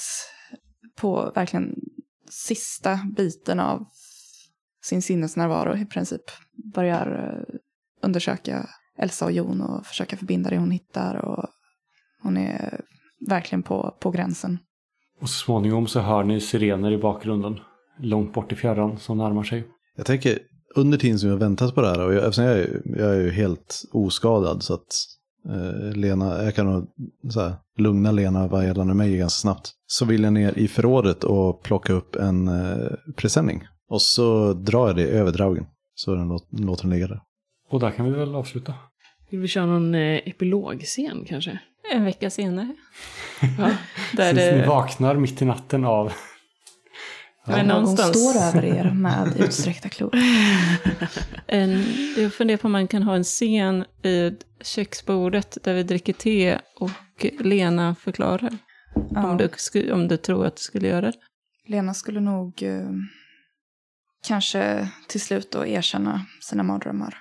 på 0.95 1.31
verkligen 1.35 1.75
sista 2.29 2.99
biten 3.15 3.59
av 3.59 3.85
sin 4.83 5.01
sinnesnärvaro 5.01 5.77
i 5.77 5.85
princip 5.85 6.21
börjar 6.73 7.35
eh, 7.37 7.55
undersöka 8.01 8.69
Elsa 8.97 9.25
och 9.25 9.31
Jon 9.31 9.61
och 9.61 9.85
försöka 9.85 10.17
förbinda 10.17 10.49
det 10.49 10.57
hon 10.57 10.71
hittar 10.71 11.15
och 11.15 11.49
hon 12.21 12.37
är 12.37 12.81
verkligen 13.27 13.63
på, 13.63 13.97
på 13.99 14.11
gränsen. 14.11 14.59
Och 15.21 15.29
så 15.29 15.45
småningom 15.45 15.87
så 15.87 15.99
hör 15.99 16.23
ni 16.23 16.41
sirener 16.41 16.91
i 16.91 16.97
bakgrunden. 16.97 17.59
Långt 17.99 18.33
bort 18.33 18.51
i 18.51 18.55
fjärran 18.55 18.97
som 18.97 19.17
närmar 19.17 19.43
sig. 19.43 19.63
Jag 19.97 20.05
tänker, 20.05 20.39
under 20.75 20.97
tiden 20.97 21.19
som 21.19 21.29
jag 21.29 21.37
väntat 21.37 21.75
på 21.75 21.81
det 21.81 21.87
här, 21.87 22.05
och 22.05 22.13
jag, 22.13 22.23
eftersom 22.23 22.43
jag, 22.43 22.57
är, 22.57 22.81
jag 22.85 23.15
är 23.15 23.21
ju 23.21 23.31
helt 23.31 23.83
oskadad 23.91 24.63
så 24.63 24.73
att 24.73 24.87
eh, 25.49 25.97
Lena, 25.97 26.43
jag 26.43 26.55
kan 26.55 26.65
nog 26.65 26.87
så 27.29 27.41
här, 27.41 27.53
lugna 27.77 28.11
Lena 28.11 28.47
vad 28.47 28.65
gällande 28.65 28.93
mig 28.93 29.17
ganska 29.17 29.41
snabbt. 29.41 29.71
Så 29.87 30.05
vill 30.05 30.23
jag 30.23 30.33
ner 30.33 30.57
i 30.57 30.67
förrådet 30.67 31.23
och 31.23 31.63
plocka 31.63 31.93
upp 31.93 32.15
en 32.15 32.47
eh, 32.47 32.87
presenning. 33.15 33.63
Och 33.89 34.01
så 34.01 34.53
drar 34.53 34.87
jag 34.87 34.95
det 34.95 35.07
över 35.07 35.31
draugen. 35.31 35.65
Så 35.95 36.15
den 36.15 36.27
låt, 36.27 36.47
låter 36.59 36.83
den 36.83 36.91
ligga 36.91 37.07
där. 37.07 37.19
Och 37.69 37.79
där 37.79 37.91
kan 37.91 38.05
vi 38.05 38.11
väl 38.11 38.35
avsluta. 38.35 38.73
Vill 39.29 39.39
vi 39.39 39.47
köra 39.47 39.65
någon 39.65 39.95
eh, 39.95 40.21
epilogscen 40.25 41.25
kanske? 41.27 41.59
En 41.91 42.03
vecka 42.03 42.29
senare. 42.29 42.75
Ja. 43.57 43.71
Där 44.13 44.33
Tills 44.33 44.51
ni 44.51 44.57
det, 44.61 44.67
vaknar 44.67 45.15
mitt 45.15 45.41
i 45.41 45.45
natten 45.45 45.85
av... 45.85 46.13
Men 47.47 47.67
Någon 47.67 47.81
någonstans- 47.81 48.31
står 48.31 48.41
över 48.41 48.65
er 48.65 48.91
med 48.93 49.33
utsträckta 49.39 49.89
klor. 49.89 50.15
en, 51.47 51.83
jag 52.17 52.33
funderar 52.33 52.57
på 52.57 52.65
om 52.67 52.71
man 52.71 52.87
kan 52.87 53.03
ha 53.03 53.15
en 53.15 53.23
scen 53.23 53.85
vid 54.01 54.43
köksbordet 54.61 55.57
där 55.63 55.73
vi 55.73 55.83
dricker 55.83 56.13
te 56.13 56.59
och 56.79 57.25
Lena 57.39 57.95
förklarar. 57.95 58.57
Ja. 59.11 59.29
Om, 59.29 59.37
du, 59.37 59.47
sku- 59.47 59.91
om 59.91 60.07
du 60.07 60.17
tror 60.17 60.45
att 60.45 60.55
du 60.55 60.61
skulle 60.61 60.87
göra 60.87 61.11
det. 61.11 61.17
Lena 61.67 61.93
skulle 61.93 62.19
nog 62.19 62.63
eh, 62.63 62.89
kanske 64.27 64.89
till 65.07 65.21
slut 65.21 65.51
då 65.51 65.65
erkänna 65.65 66.25
sina 66.41 66.63
mardrömmar. 66.63 67.17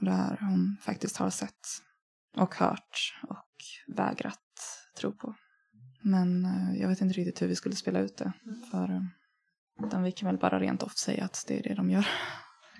Och 0.00 0.04
det 0.04 0.12
här 0.12 0.36
hon 0.40 0.76
faktiskt 0.82 1.16
har 1.16 1.30
sett 1.30 1.60
och 2.36 2.54
hört 2.54 3.14
och 3.28 3.94
vägrat 3.96 4.38
tro 5.02 5.12
på. 5.12 5.34
Men 6.02 6.44
eh, 6.44 6.80
jag 6.80 6.88
vet 6.88 7.00
inte 7.00 7.14
riktigt 7.14 7.42
hur 7.42 7.46
vi 7.46 7.54
skulle 7.54 7.74
spela 7.74 8.00
ut 8.00 8.16
det. 8.16 8.32
För 8.70 8.84
eh, 8.84 9.02
utan 9.86 10.02
vi 10.02 10.12
kan 10.12 10.26
väl 10.26 10.38
bara 10.38 10.60
rent 10.60 10.82
off 10.82 10.96
säga 10.96 11.24
att 11.24 11.44
det 11.48 11.58
är 11.58 11.62
det 11.62 11.74
de 11.74 11.90
gör. 11.90 12.06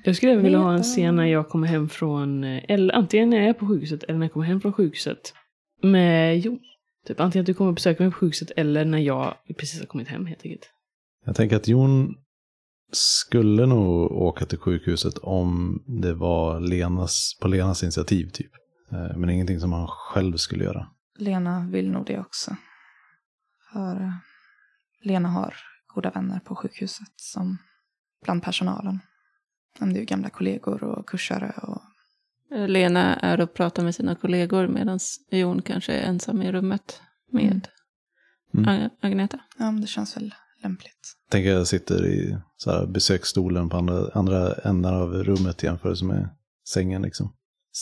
Jag 0.05 0.17
skulle 0.17 0.37
vilja 0.37 0.59
ha 0.59 0.75
en 0.75 0.83
scen 0.83 1.17
när 1.17 1.27
jag 1.27 1.49
kommer 1.49 1.69
hem 1.69 1.89
från, 1.89 2.45
eh, 2.45 2.65
eller 2.69 2.95
antingen 2.95 3.31
när 3.31 3.37
jag 3.37 3.47
är 3.47 3.53
på 3.53 3.67
sjukhuset 3.67 4.03
eller 4.03 4.19
när 4.19 4.27
jag 4.27 4.33
kommer 4.33 4.47
hem 4.47 4.61
från 4.61 4.73
sjukhuset. 4.73 5.35
Med 5.83 6.39
Jon. 6.39 6.61
Typ 7.07 7.21
antingen 7.21 7.43
att 7.43 7.47
du 7.47 7.55
kommer 7.55 7.69
och 7.69 7.75
besöker 7.75 8.05
mig 8.05 8.13
på 8.13 8.19
sjukhuset 8.19 8.51
eller 8.57 8.85
när 8.85 8.99
jag 8.99 9.35
precis 9.59 9.81
har 9.81 9.87
kommit 9.87 10.09
hem 10.09 10.27
helt 10.27 10.45
enkelt. 10.45 10.71
Jag 11.27 11.37
tänker 11.37 11.57
att 11.57 11.69
Jon 11.69 12.15
skulle 12.93 13.67
nog 13.67 14.13
åka 14.13 14.45
till 14.45 14.59
sjukhuset 14.59 15.19
om 15.19 15.83
det 16.03 16.15
var 16.15 16.61
Lenas, 16.61 17.39
på 17.41 17.49
Lenas 17.49 17.83
initiativ 17.83 18.29
typ. 18.29 18.51
Men 19.17 19.31
ingenting 19.31 19.61
som 19.61 19.73
han 19.73 19.87
själv 19.89 20.37
skulle 20.37 20.65
göra. 20.65 20.87
Lena 21.19 21.67
vill 21.71 21.91
nog 21.91 22.07
det 22.07 22.19
också. 22.19 22.57
För 23.73 24.01
eh, 24.01 24.13
Lena 25.03 25.29
har 25.29 25.55
goda 25.87 26.11
vänner 26.11 26.41
på 26.41 26.57
sjukhuset 26.57 27.13
som 27.17 27.59
bland 28.25 28.43
personalen. 28.43 28.99
Men 29.79 29.93
det 29.93 29.97
är 29.99 30.01
ju 30.01 30.07
gamla 30.07 30.31
kollegor 30.31 30.85
och 30.85 31.09
kursare 31.09 31.53
och 31.63 31.83
Eh, 32.55 32.69
Lena 32.69 33.17
är 33.17 33.41
och 33.41 33.55
pratar 33.55 33.85
med 33.85 33.95
sina 33.95 34.15
kollegor 34.15 34.69
medan 34.69 34.99
Jon 35.31 35.63
kanske 35.63 35.93
är 35.93 36.03
ensam 36.09 36.43
i 36.43 36.53
rummet 36.53 37.01
med 37.31 37.69
Mm. 38.55 38.69
Ag- 38.69 38.91
Agneta. 39.01 39.39
ja, 39.59 39.65
men 39.71 39.81
det 39.81 39.87
känns 39.87 40.17
väl 40.17 40.35
lämpligt. 40.63 41.17
Tänker 41.31 41.51
jag 41.51 41.67
sitter 41.67 42.07
i 42.07 42.39
så 42.57 42.71
här 42.71 42.87
besöksstolen 42.87 43.69
på 43.69 43.77
andra, 43.77 44.11
andra 44.15 44.53
ändar 44.55 44.93
av 44.93 45.13
rummet 45.15 45.63
i 45.63 45.67
jämförelse 45.67 46.05
med 46.05 46.29
sängen 46.69 47.03
liksom. 47.03 47.33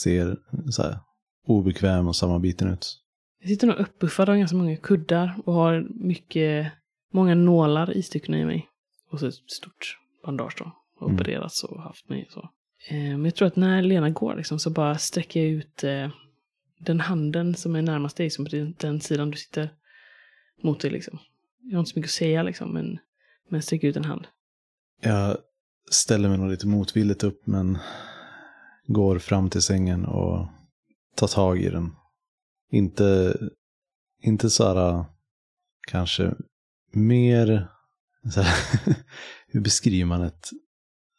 Ser 0.03 0.37
så 0.71 0.83
här 0.83 0.99
obekväm 1.47 2.07
och 2.07 2.15
sammanbiten 2.15 2.67
ut. 2.73 3.00
Jag 3.41 3.49
sitter 3.49 3.67
nog 3.67 3.77
uppbuffad 3.77 4.29
av 4.29 4.37
ganska 4.37 4.57
många 4.57 4.77
kuddar 4.77 5.35
och 5.45 5.53
har 5.53 5.87
mycket, 5.89 6.71
många 7.13 7.35
nålar 7.35 7.97
istyckna 7.97 8.39
i 8.39 8.45
mig. 8.45 8.67
Och 9.11 9.19
så 9.19 9.27
ett 9.27 9.33
stort 9.51 9.97
bandage 10.25 10.55
då. 10.59 10.71
Och 10.99 11.09
Mm. 11.09 11.21
opererats 11.21 11.63
och 11.63 11.81
haft 11.81 12.09
mig 12.09 12.27
så. 12.29 12.49
Eh, 12.89 12.95
Men 12.97 13.25
jag 13.25 13.35
tror 13.35 13.47
att 13.47 13.55
när 13.55 13.81
Lena 13.81 14.09
går 14.09 14.35
liksom, 14.35 14.59
så 14.59 14.69
bara 14.69 14.97
sträcker 14.97 15.39
jag 15.39 15.49
ut 15.49 15.83
eh, 15.83 16.09
den 16.79 16.99
handen 16.99 17.55
som 17.55 17.75
är 17.75 17.81
närmast 17.81 18.17
dig, 18.17 18.29
som 18.29 18.45
på 18.45 18.73
den, 18.77 19.01
sidan 19.01 19.31
du 19.31 19.37
sitter 19.37 19.69
mot 20.63 20.79
dig 20.79 20.91
liksom. 20.91 21.19
Jag 21.61 21.75
har 21.77 21.79
inte 21.79 21.91
så 21.91 21.99
mycket 21.99 22.09
att 22.09 22.13
säga 22.13 22.43
liksom, 22.43 22.73
men, 22.73 22.99
men 23.49 23.61
sträcker 23.61 23.87
ut 23.87 23.95
en 23.95 24.05
hand. 24.05 24.27
Jag 25.01 25.37
ställer 25.89 26.29
mig 26.29 26.37
nog 26.37 26.49
lite 26.49 26.67
motvilligt 26.67 27.23
upp 27.23 27.47
men 27.47 27.77
går 28.87 29.19
fram 29.19 29.49
till 29.49 29.61
sängen 29.61 30.05
och 30.05 30.47
tar 31.15 31.27
tag 31.27 31.59
i 31.59 31.69
den. 31.69 31.95
Inte, 32.71 33.37
inte 34.21 34.49
så 34.49 34.73
här 34.73 35.05
kanske 35.87 36.33
mer, 36.91 37.67
så 38.33 38.41
här, 38.41 38.55
hur 39.47 39.61
beskriver 39.61 40.05
man 40.05 40.21
ett, 40.21 40.49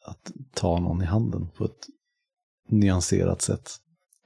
att 0.05 0.33
ta 0.55 0.81
någon 0.81 1.03
i 1.03 1.05
handen 1.05 1.49
på 1.57 1.65
ett 1.65 1.87
nyanserat 2.69 3.43
sätt? 3.43 3.71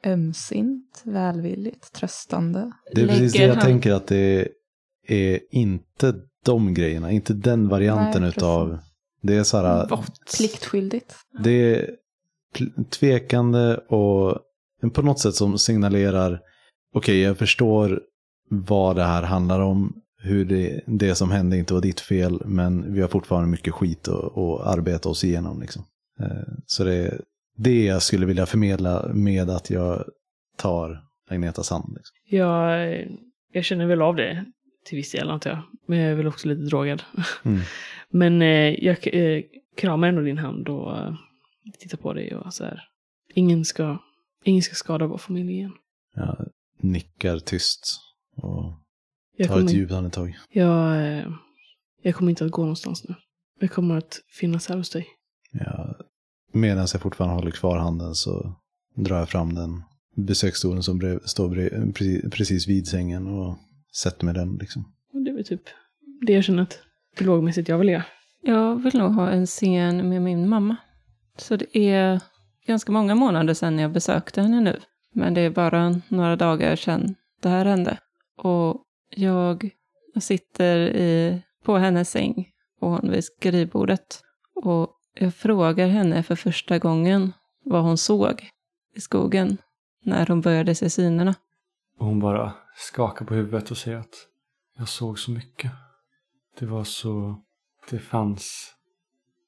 Ömsint, 0.05 1.03
välvilligt, 1.05 1.93
tröstande. 1.93 2.73
Det 2.95 3.03
är 3.03 3.07
precis 3.07 3.33
det 3.33 3.43
jag 3.43 3.55
han- 3.55 3.65
tänker 3.65 3.93
att 3.93 4.07
det 4.07 4.49
är 5.07 5.41
inte 5.51 6.15
de 6.45 6.75
grejerna, 6.75 7.11
inte 7.11 7.35
den 7.35 7.69
varianten 7.69 8.23
Nej, 8.23 8.31
utav, 8.31 8.79
det 9.21 9.35
är 9.35 9.45
så 9.45 9.57
här, 9.57 9.89
Pliktskyldigt. 10.39 11.15
Det 11.45 11.51
är 11.51 11.97
tvekande 12.91 13.77
och 13.77 14.39
på 14.93 15.03
något 15.03 15.21
sätt 15.21 15.35
som 15.35 15.59
signalerar 15.59 16.41
okej, 16.97 17.21
jag 17.21 17.39
förstår 17.39 18.01
vad 18.49 18.97
det 18.97 19.05
här 19.05 19.23
handlar 19.23 19.61
om, 19.61 20.03
hur 20.19 20.45
det, 20.45 20.81
det 20.87 21.15
som 21.15 21.31
hände 21.31 21.57
inte 21.59 21.75
var 21.75 21.81
ditt 21.81 22.01
fel, 22.01 22.43
men 22.45 22.95
vi 22.95 23.01
har 23.01 23.09
fortfarande 23.09 23.49
mycket 23.49 23.75
skit 23.75 24.09
att, 24.09 24.39
att 24.39 24.61
arbeta 24.67 25.09
oss 25.09 25.25
igenom. 25.25 25.61
Liksom. 25.61 25.85
Eh, 26.21 26.53
Så 26.67 26.85
det 26.85 26.95
är 26.95 27.21
det 27.57 27.85
jag 27.85 28.03
skulle 28.03 28.27
vilja 28.27 28.47
förmedla 28.47 29.09
med 29.15 29.51
att 29.51 29.71
jag 29.71 30.05
tar 30.57 31.03
Agnetas 31.31 31.71
hand. 31.71 31.95
Liksom. 31.97 32.17
Jag, 32.25 32.97
jag 33.53 33.65
känner 33.65 33.87
väl 33.87 34.03
av 34.03 34.17
det 34.17 34.45
till 34.85 34.97
viss 34.97 35.13
del 35.13 35.31
antar 35.31 35.51
jag. 35.51 35.63
Men 35.87 35.99
jag 35.99 36.11
är 36.11 36.15
väl 36.15 36.27
också 36.27 36.49
lite 36.49 36.63
drogad. 36.63 37.03
Mm. 37.45 37.61
Men 38.11 38.43
eh, 38.43 38.85
jag 38.85 38.97
eh, 39.15 39.43
kramar 39.77 40.09
ändå 40.09 40.23
din 40.23 40.39
hand 40.39 40.69
och 40.69 40.97
eh, 40.97 41.15
tittar 41.79 41.99
på 41.99 42.13
dig 42.13 42.37
och 42.37 42.55
så 42.55 42.65
här. 42.65 42.81
Ingen 43.35 43.65
ska, 43.65 43.99
ingen 44.45 44.63
ska 44.63 44.75
skada 44.75 45.07
vår 45.07 45.19
familj 45.19 45.53
igen. 45.53 45.73
Jag 46.15 46.49
nickar 46.79 47.39
tyst 47.39 48.01
och 48.37 48.73
Jag 49.37 49.49
tar 49.49 49.55
kommer, 49.55 49.67
ett 49.69 49.75
djupt 49.75 49.93
andetag. 49.93 50.37
jag, 50.51 50.97
eh, 50.97 51.27
jag 52.03 52.15
kommer 52.15 52.31
inte 52.31 52.45
att 52.45 52.51
gå 52.51 52.63
någonstans 52.63 53.05
nu. 53.09 53.15
Jag 53.61 53.71
kommer 53.71 53.97
att 53.97 54.21
finnas 54.41 54.69
här 54.69 54.77
hos 54.77 54.91
dig. 54.91 55.07
Ja, 55.53 55.95
medan 56.53 56.87
jag 56.93 57.01
fortfarande 57.03 57.37
håller 57.37 57.51
kvar 57.51 57.79
handen 57.79 58.15
så 58.15 58.57
drar 58.97 59.19
jag 59.19 59.29
fram 59.29 59.55
den 59.55 59.83
besöksstolen 60.17 60.83
som 60.83 60.99
brev, 60.99 61.21
står 61.25 61.49
brev, 61.49 61.93
precis, 61.93 62.31
precis 62.31 62.69
vid 62.69 62.87
sängen 62.89 63.27
och 63.27 63.59
sätter 63.97 64.25
mig 64.25 64.35
den. 64.35 64.57
Liksom. 64.57 64.85
Och 65.13 65.23
det 65.23 65.31
är 65.31 65.35
väl 65.35 65.45
typ 65.45 65.63
det 66.27 66.33
jag 66.33 66.45
känner 66.45 66.63
att 66.63 66.79
lågmässigt 67.19 67.69
jag 67.69 67.79
vill 67.79 67.89
göra. 67.89 68.05
Jag 68.43 68.83
vill 68.83 68.95
nog 68.95 69.13
ha 69.13 69.31
en 69.31 69.47
scen 69.47 70.09
med 70.09 70.23
min 70.23 70.49
mamma. 70.49 70.77
Så 71.39 71.57
det 71.57 71.79
är 71.79 72.21
ganska 72.67 72.93
många 72.93 73.15
månader 73.15 73.55
sedan 73.55 73.79
jag 73.79 73.93
besökte 73.93 74.43
henne 74.43 74.61
nu. 74.61 74.81
Men 75.17 75.35
det 75.35 75.41
är 75.41 75.51
bara 75.51 76.01
några 76.09 76.37
dagar 76.37 76.77
sedan 76.77 77.15
det 77.41 77.49
här 77.49 77.65
hände. 77.65 77.99
Och 78.37 78.85
jag 79.11 79.71
sitter 80.21 80.77
i, 80.77 81.43
på 81.65 81.77
hennes 81.77 82.11
säng 82.11 82.49
och 82.81 82.91
hon 82.91 83.11
vid 83.11 83.25
skrivbordet. 83.25 84.23
Och 84.55 84.91
jag 85.15 85.35
frågar 85.35 85.89
henne 85.89 86.23
för 86.23 86.37
första 86.37 86.79
gången 86.79 87.33
vad 87.65 87.83
hon 87.83 87.99
såg 87.99 88.51
i 88.95 89.01
skogen 89.01 89.59
när 90.03 90.27
hon 90.27 90.41
började 90.41 90.75
se 90.75 90.91
synerna. 90.91 91.35
Och 91.99 92.07
hon 92.07 92.21
bara 92.21 92.53
skakar 92.77 93.25
på 93.25 93.35
huvudet 93.35 93.71
och 93.71 93.77
säger 93.77 93.99
att 93.99 94.15
jag 94.79 94.89
såg 94.89 95.19
så 95.19 95.31
mycket. 95.31 95.73
Det 96.59 96.67
var 96.67 96.85
så... 96.85 97.43
Det 97.91 97.99
fanns... 97.99 98.75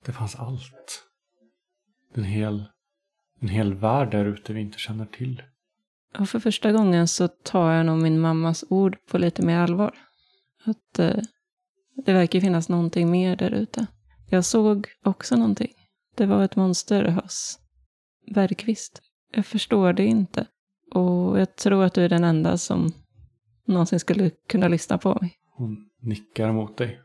Det 0.05 0.13
fanns 0.13 0.37
allt. 0.37 1.05
En 2.15 2.25
hel... 2.25 2.65
En 3.41 3.49
hel 3.49 3.75
värld 3.75 4.11
där 4.11 4.25
ute 4.25 4.53
vi 4.53 4.61
inte 4.61 4.79
känner 4.79 5.07
till. 5.07 5.43
Och 6.19 6.29
för 6.29 6.39
första 6.39 6.73
gången 6.73 7.09
så 7.09 7.29
tar 7.29 7.73
jag 7.73 7.87
nog 7.87 8.03
min 8.03 8.21
mammas 8.21 8.65
ord 8.69 8.97
på 9.07 9.19
lite 9.19 9.43
mer 9.43 9.59
allvar. 9.59 9.95
Att 10.65 10.99
eh, 10.99 11.23
det 12.05 12.13
verkar 12.13 12.41
finnas 12.41 12.69
någonting 12.69 13.11
mer 13.11 13.37
där 13.37 13.51
ute. 13.51 13.87
Jag 14.31 14.45
såg 14.45 14.87
också 15.05 15.37
någonting. 15.37 15.73
Det 16.17 16.27
var 16.27 16.45
ett 16.45 16.57
monster 16.57 17.05
hos 17.05 17.59
Bergqvist. 18.35 19.03
Jag 19.33 19.47
förstår 19.47 19.93
det 19.93 20.05
inte. 20.05 20.47
Och 20.91 21.41
jag 21.41 21.57
tror 21.57 21.85
att 21.85 21.95
du 21.95 22.05
är 22.05 22.09
den 22.09 22.25
enda 22.25 22.59
som 22.59 22.93
någonsin 23.65 24.01
skulle 24.01 24.31
kunna 24.31 24.69
lyssna 24.69 24.99
på 24.99 25.19
mig. 25.21 25.35
Hon 25.57 25.89
nickar 26.03 26.53
mot 26.53 26.77
dig. 26.77 27.01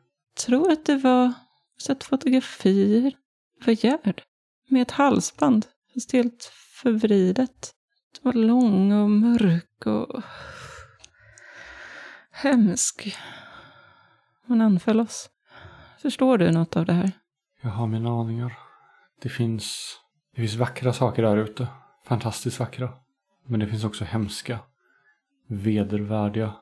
tror 0.46 0.72
att 0.72 0.86
det 0.86 0.98
var 0.98 1.34
sett 1.82 2.04
fotografier 2.04 3.14
för 3.62 3.86
Gerd. 3.86 4.22
Med 4.70 4.82
ett 4.82 4.92
halsband, 4.92 5.66
fast 5.94 6.12
helt 6.12 6.52
förvridet. 6.82 7.74
Det 8.14 8.20
var 8.26 8.34
lång 8.34 8.92
och 8.92 9.10
mörk 9.10 9.86
och 9.86 10.22
hemsk. 12.32 13.16
Hon 14.48 14.62
anföll 14.62 15.00
oss. 15.00 15.30
Förstår 16.02 16.38
du 16.38 16.52
något 16.52 16.78
av 16.78 16.86
det 16.86 16.94
här? 16.94 17.12
Jag 17.62 17.70
har 17.70 17.88
mina 17.88 18.10
aningar. 18.10 18.58
Det 19.22 19.30
finns... 19.30 19.98
Det 20.36 20.42
finns 20.42 20.56
vackra 20.56 20.94
saker 20.94 21.24
där 21.24 21.38
ute. 21.38 21.68
Fantastiskt 22.06 22.60
vackra. 22.60 22.90
Men 23.48 23.60
det 23.60 23.68
finns 23.68 23.84
också 23.84 24.04
hemska, 24.06 24.60
vedervärdiga, 25.48 26.54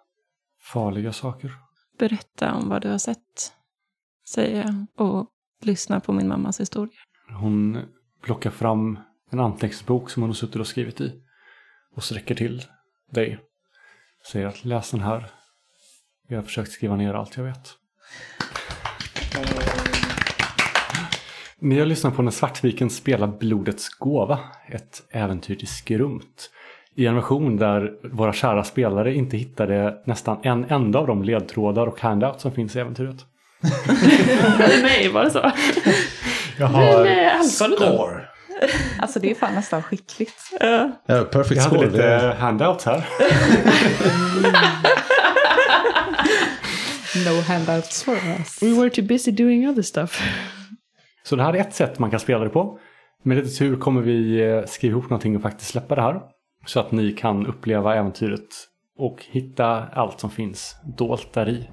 farliga 0.60 1.14
saker. 1.14 1.52
Berätta 1.99 2.54
om 2.54 2.70
vad 2.70 2.82
du 2.82 2.89
har 2.89 2.97
sett, 2.97 3.54
säger 4.28 4.64
jag 4.64 5.08
och 5.08 5.28
lyssnar 5.62 5.99
på 5.99 6.14
min 6.14 6.28
mammas 6.28 6.60
historia. 6.60 6.99
Hon 7.30 7.82
plockar 8.22 8.49
fram 8.49 8.99
en 9.30 9.39
anteckningsbok 9.39 10.10
som 10.10 10.24
hon 10.24 10.30
har 10.30 10.36
suttit 10.36 10.56
och 10.56 10.68
skrivit 10.68 11.02
i. 11.02 11.22
Och 11.96 12.04
sträcker 12.04 12.36
till 12.36 12.64
dig. 13.12 13.39
Säger 14.32 14.48
att 14.48 14.66
läs 14.66 14.92
den 14.92 15.02
här. 15.02 15.26
Jag 16.28 16.38
har 16.38 16.44
försökt 16.44 16.72
skriva 16.72 16.96
ner 16.96 17.14
allt 17.14 17.38
jag 17.38 17.44
vet. 17.44 17.70
Ni 21.60 21.80
har 21.80 21.86
lyssnat 21.86 22.16
på 22.16 22.22
när 22.22 22.32
Svartviken 22.32 22.89
spelar 22.89 23.28
Blodets 23.28 23.89
gåva. 23.89 24.39
Ett 24.68 25.04
äventyr 25.10 25.56
till 25.56 25.68
skrumt. 25.68 26.50
I 26.96 27.06
en 27.06 27.16
version 27.16 27.58
där 27.58 27.94
våra 28.04 28.34
kära 28.34 28.64
spelare 28.64 29.14
inte 29.14 29.38
hittade 29.38 30.02
nästan 30.06 30.39
en 30.44 30.66
enda 30.70 31.00
av 31.00 31.08
de 31.08 31.24
ledtrådar 31.24 31.88
och 31.88 32.02
handouts 32.02 32.42
som 32.42 32.52
finns 32.52 32.76
i 32.76 32.80
äventyret. 32.80 33.26
Nej, 34.84 35.10
var 35.10 35.24
det 35.24 35.32
så? 35.32 35.52
Jag 36.58 36.72
Men 36.72 36.82
har, 36.82 37.06
eh, 37.06 37.39
alfaret 37.39 37.80
då? 37.80 37.86
Score! 37.86 38.20
Alltså 38.99 39.20
det 39.20 39.32
är 39.32 39.36
fan 39.36 39.53
nästan 39.55 39.84
skickligt. 39.84 40.36
Ja. 40.59 40.91
Ja, 41.05 41.24
perfect 41.24 41.55
jag 41.55 41.64
hade 41.64 41.76
score. 41.78 41.86
lite 41.91 42.36
handouts 42.39 42.86
här. 42.86 43.07
No 47.26 47.41
handouts 47.41 48.03
for 48.03 48.14
us. 48.16 48.64
We 48.64 48.74
were 48.74 48.89
too 48.89 49.03
busy 49.05 49.32
doing 49.32 49.70
other 49.70 49.82
stuff. 49.82 50.22
Så 51.24 51.36
det 51.36 51.43
här 51.43 51.53
är 51.53 51.59
ett 51.62 51.74
sätt 51.74 51.99
man 51.99 52.12
kan 52.12 52.20
spela 52.20 52.43
det 52.43 52.49
på. 52.49 52.80
Med 53.24 53.38
lite 53.38 53.49
tur 53.49 53.78
kommer 53.78 54.01
vi 54.01 54.41
eh, 54.49 54.66
skriva 54.66 54.91
ihop 54.91 55.03
någonting 55.09 55.36
och 55.36 55.41
faktiskt 55.41 55.70
släppa 55.72 55.95
det 55.95 56.01
här. 56.01 56.22
Så 56.66 56.80
att 56.80 56.91
ni 56.91 57.12
kan 57.12 57.47
uppleva 57.47 57.95
äventyret 57.95 58.47
och 58.97 59.26
hitta 59.32 59.84
allt 59.93 60.20
som 60.20 60.30
finns 60.32 60.76
dolt 60.97 61.34
där 61.34 61.49
i. 61.49 61.70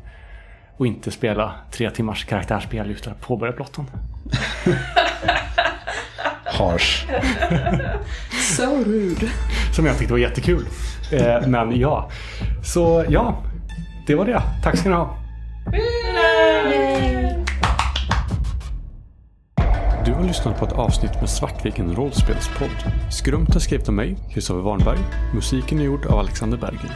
Och 0.76 0.86
inte 0.86 1.10
spela 1.10 1.54
tre 1.72 1.90
timmars 1.90 2.24
karaktärsspel 2.24 2.90
just 2.90 3.06
att 3.06 3.20
påbörja 3.20 3.52
plotten. 3.52 3.84
Harsh. 6.58 7.06
So 8.56 8.84
rude. 8.86 9.28
Som 9.72 9.86
jag 9.86 9.98
tyckte 9.98 10.12
var 10.12 10.18
jättekul. 10.18 10.66
Eh, 11.12 11.48
men 11.48 11.80
ja, 11.80 12.10
så 12.64 13.04
ja, 13.08 13.42
det 14.06 14.14
var 14.14 14.24
det. 14.24 14.42
Tack 14.62 14.78
ska 14.78 14.88
ni 14.88 14.94
ha. 14.94 15.16
Du 20.04 20.12
har 20.12 20.24
lyssnat 20.24 20.58
på 20.58 20.66
ett 20.66 20.72
avsnitt 20.72 21.20
med 21.20 21.30
Svartviken 21.30 21.94
rollspelspodd. 21.94 22.92
Skrumt 23.10 23.56
är 23.56 23.60
skrivet 23.60 23.88
av 23.88 23.94
mig, 23.94 24.16
Kristoffer 24.34 24.60
Warnberg. 24.60 24.98
Musiken 25.34 25.80
är 25.80 25.84
gjord 25.84 26.06
av 26.06 26.18
Alexander 26.18 26.58
Bergen. 26.58 26.90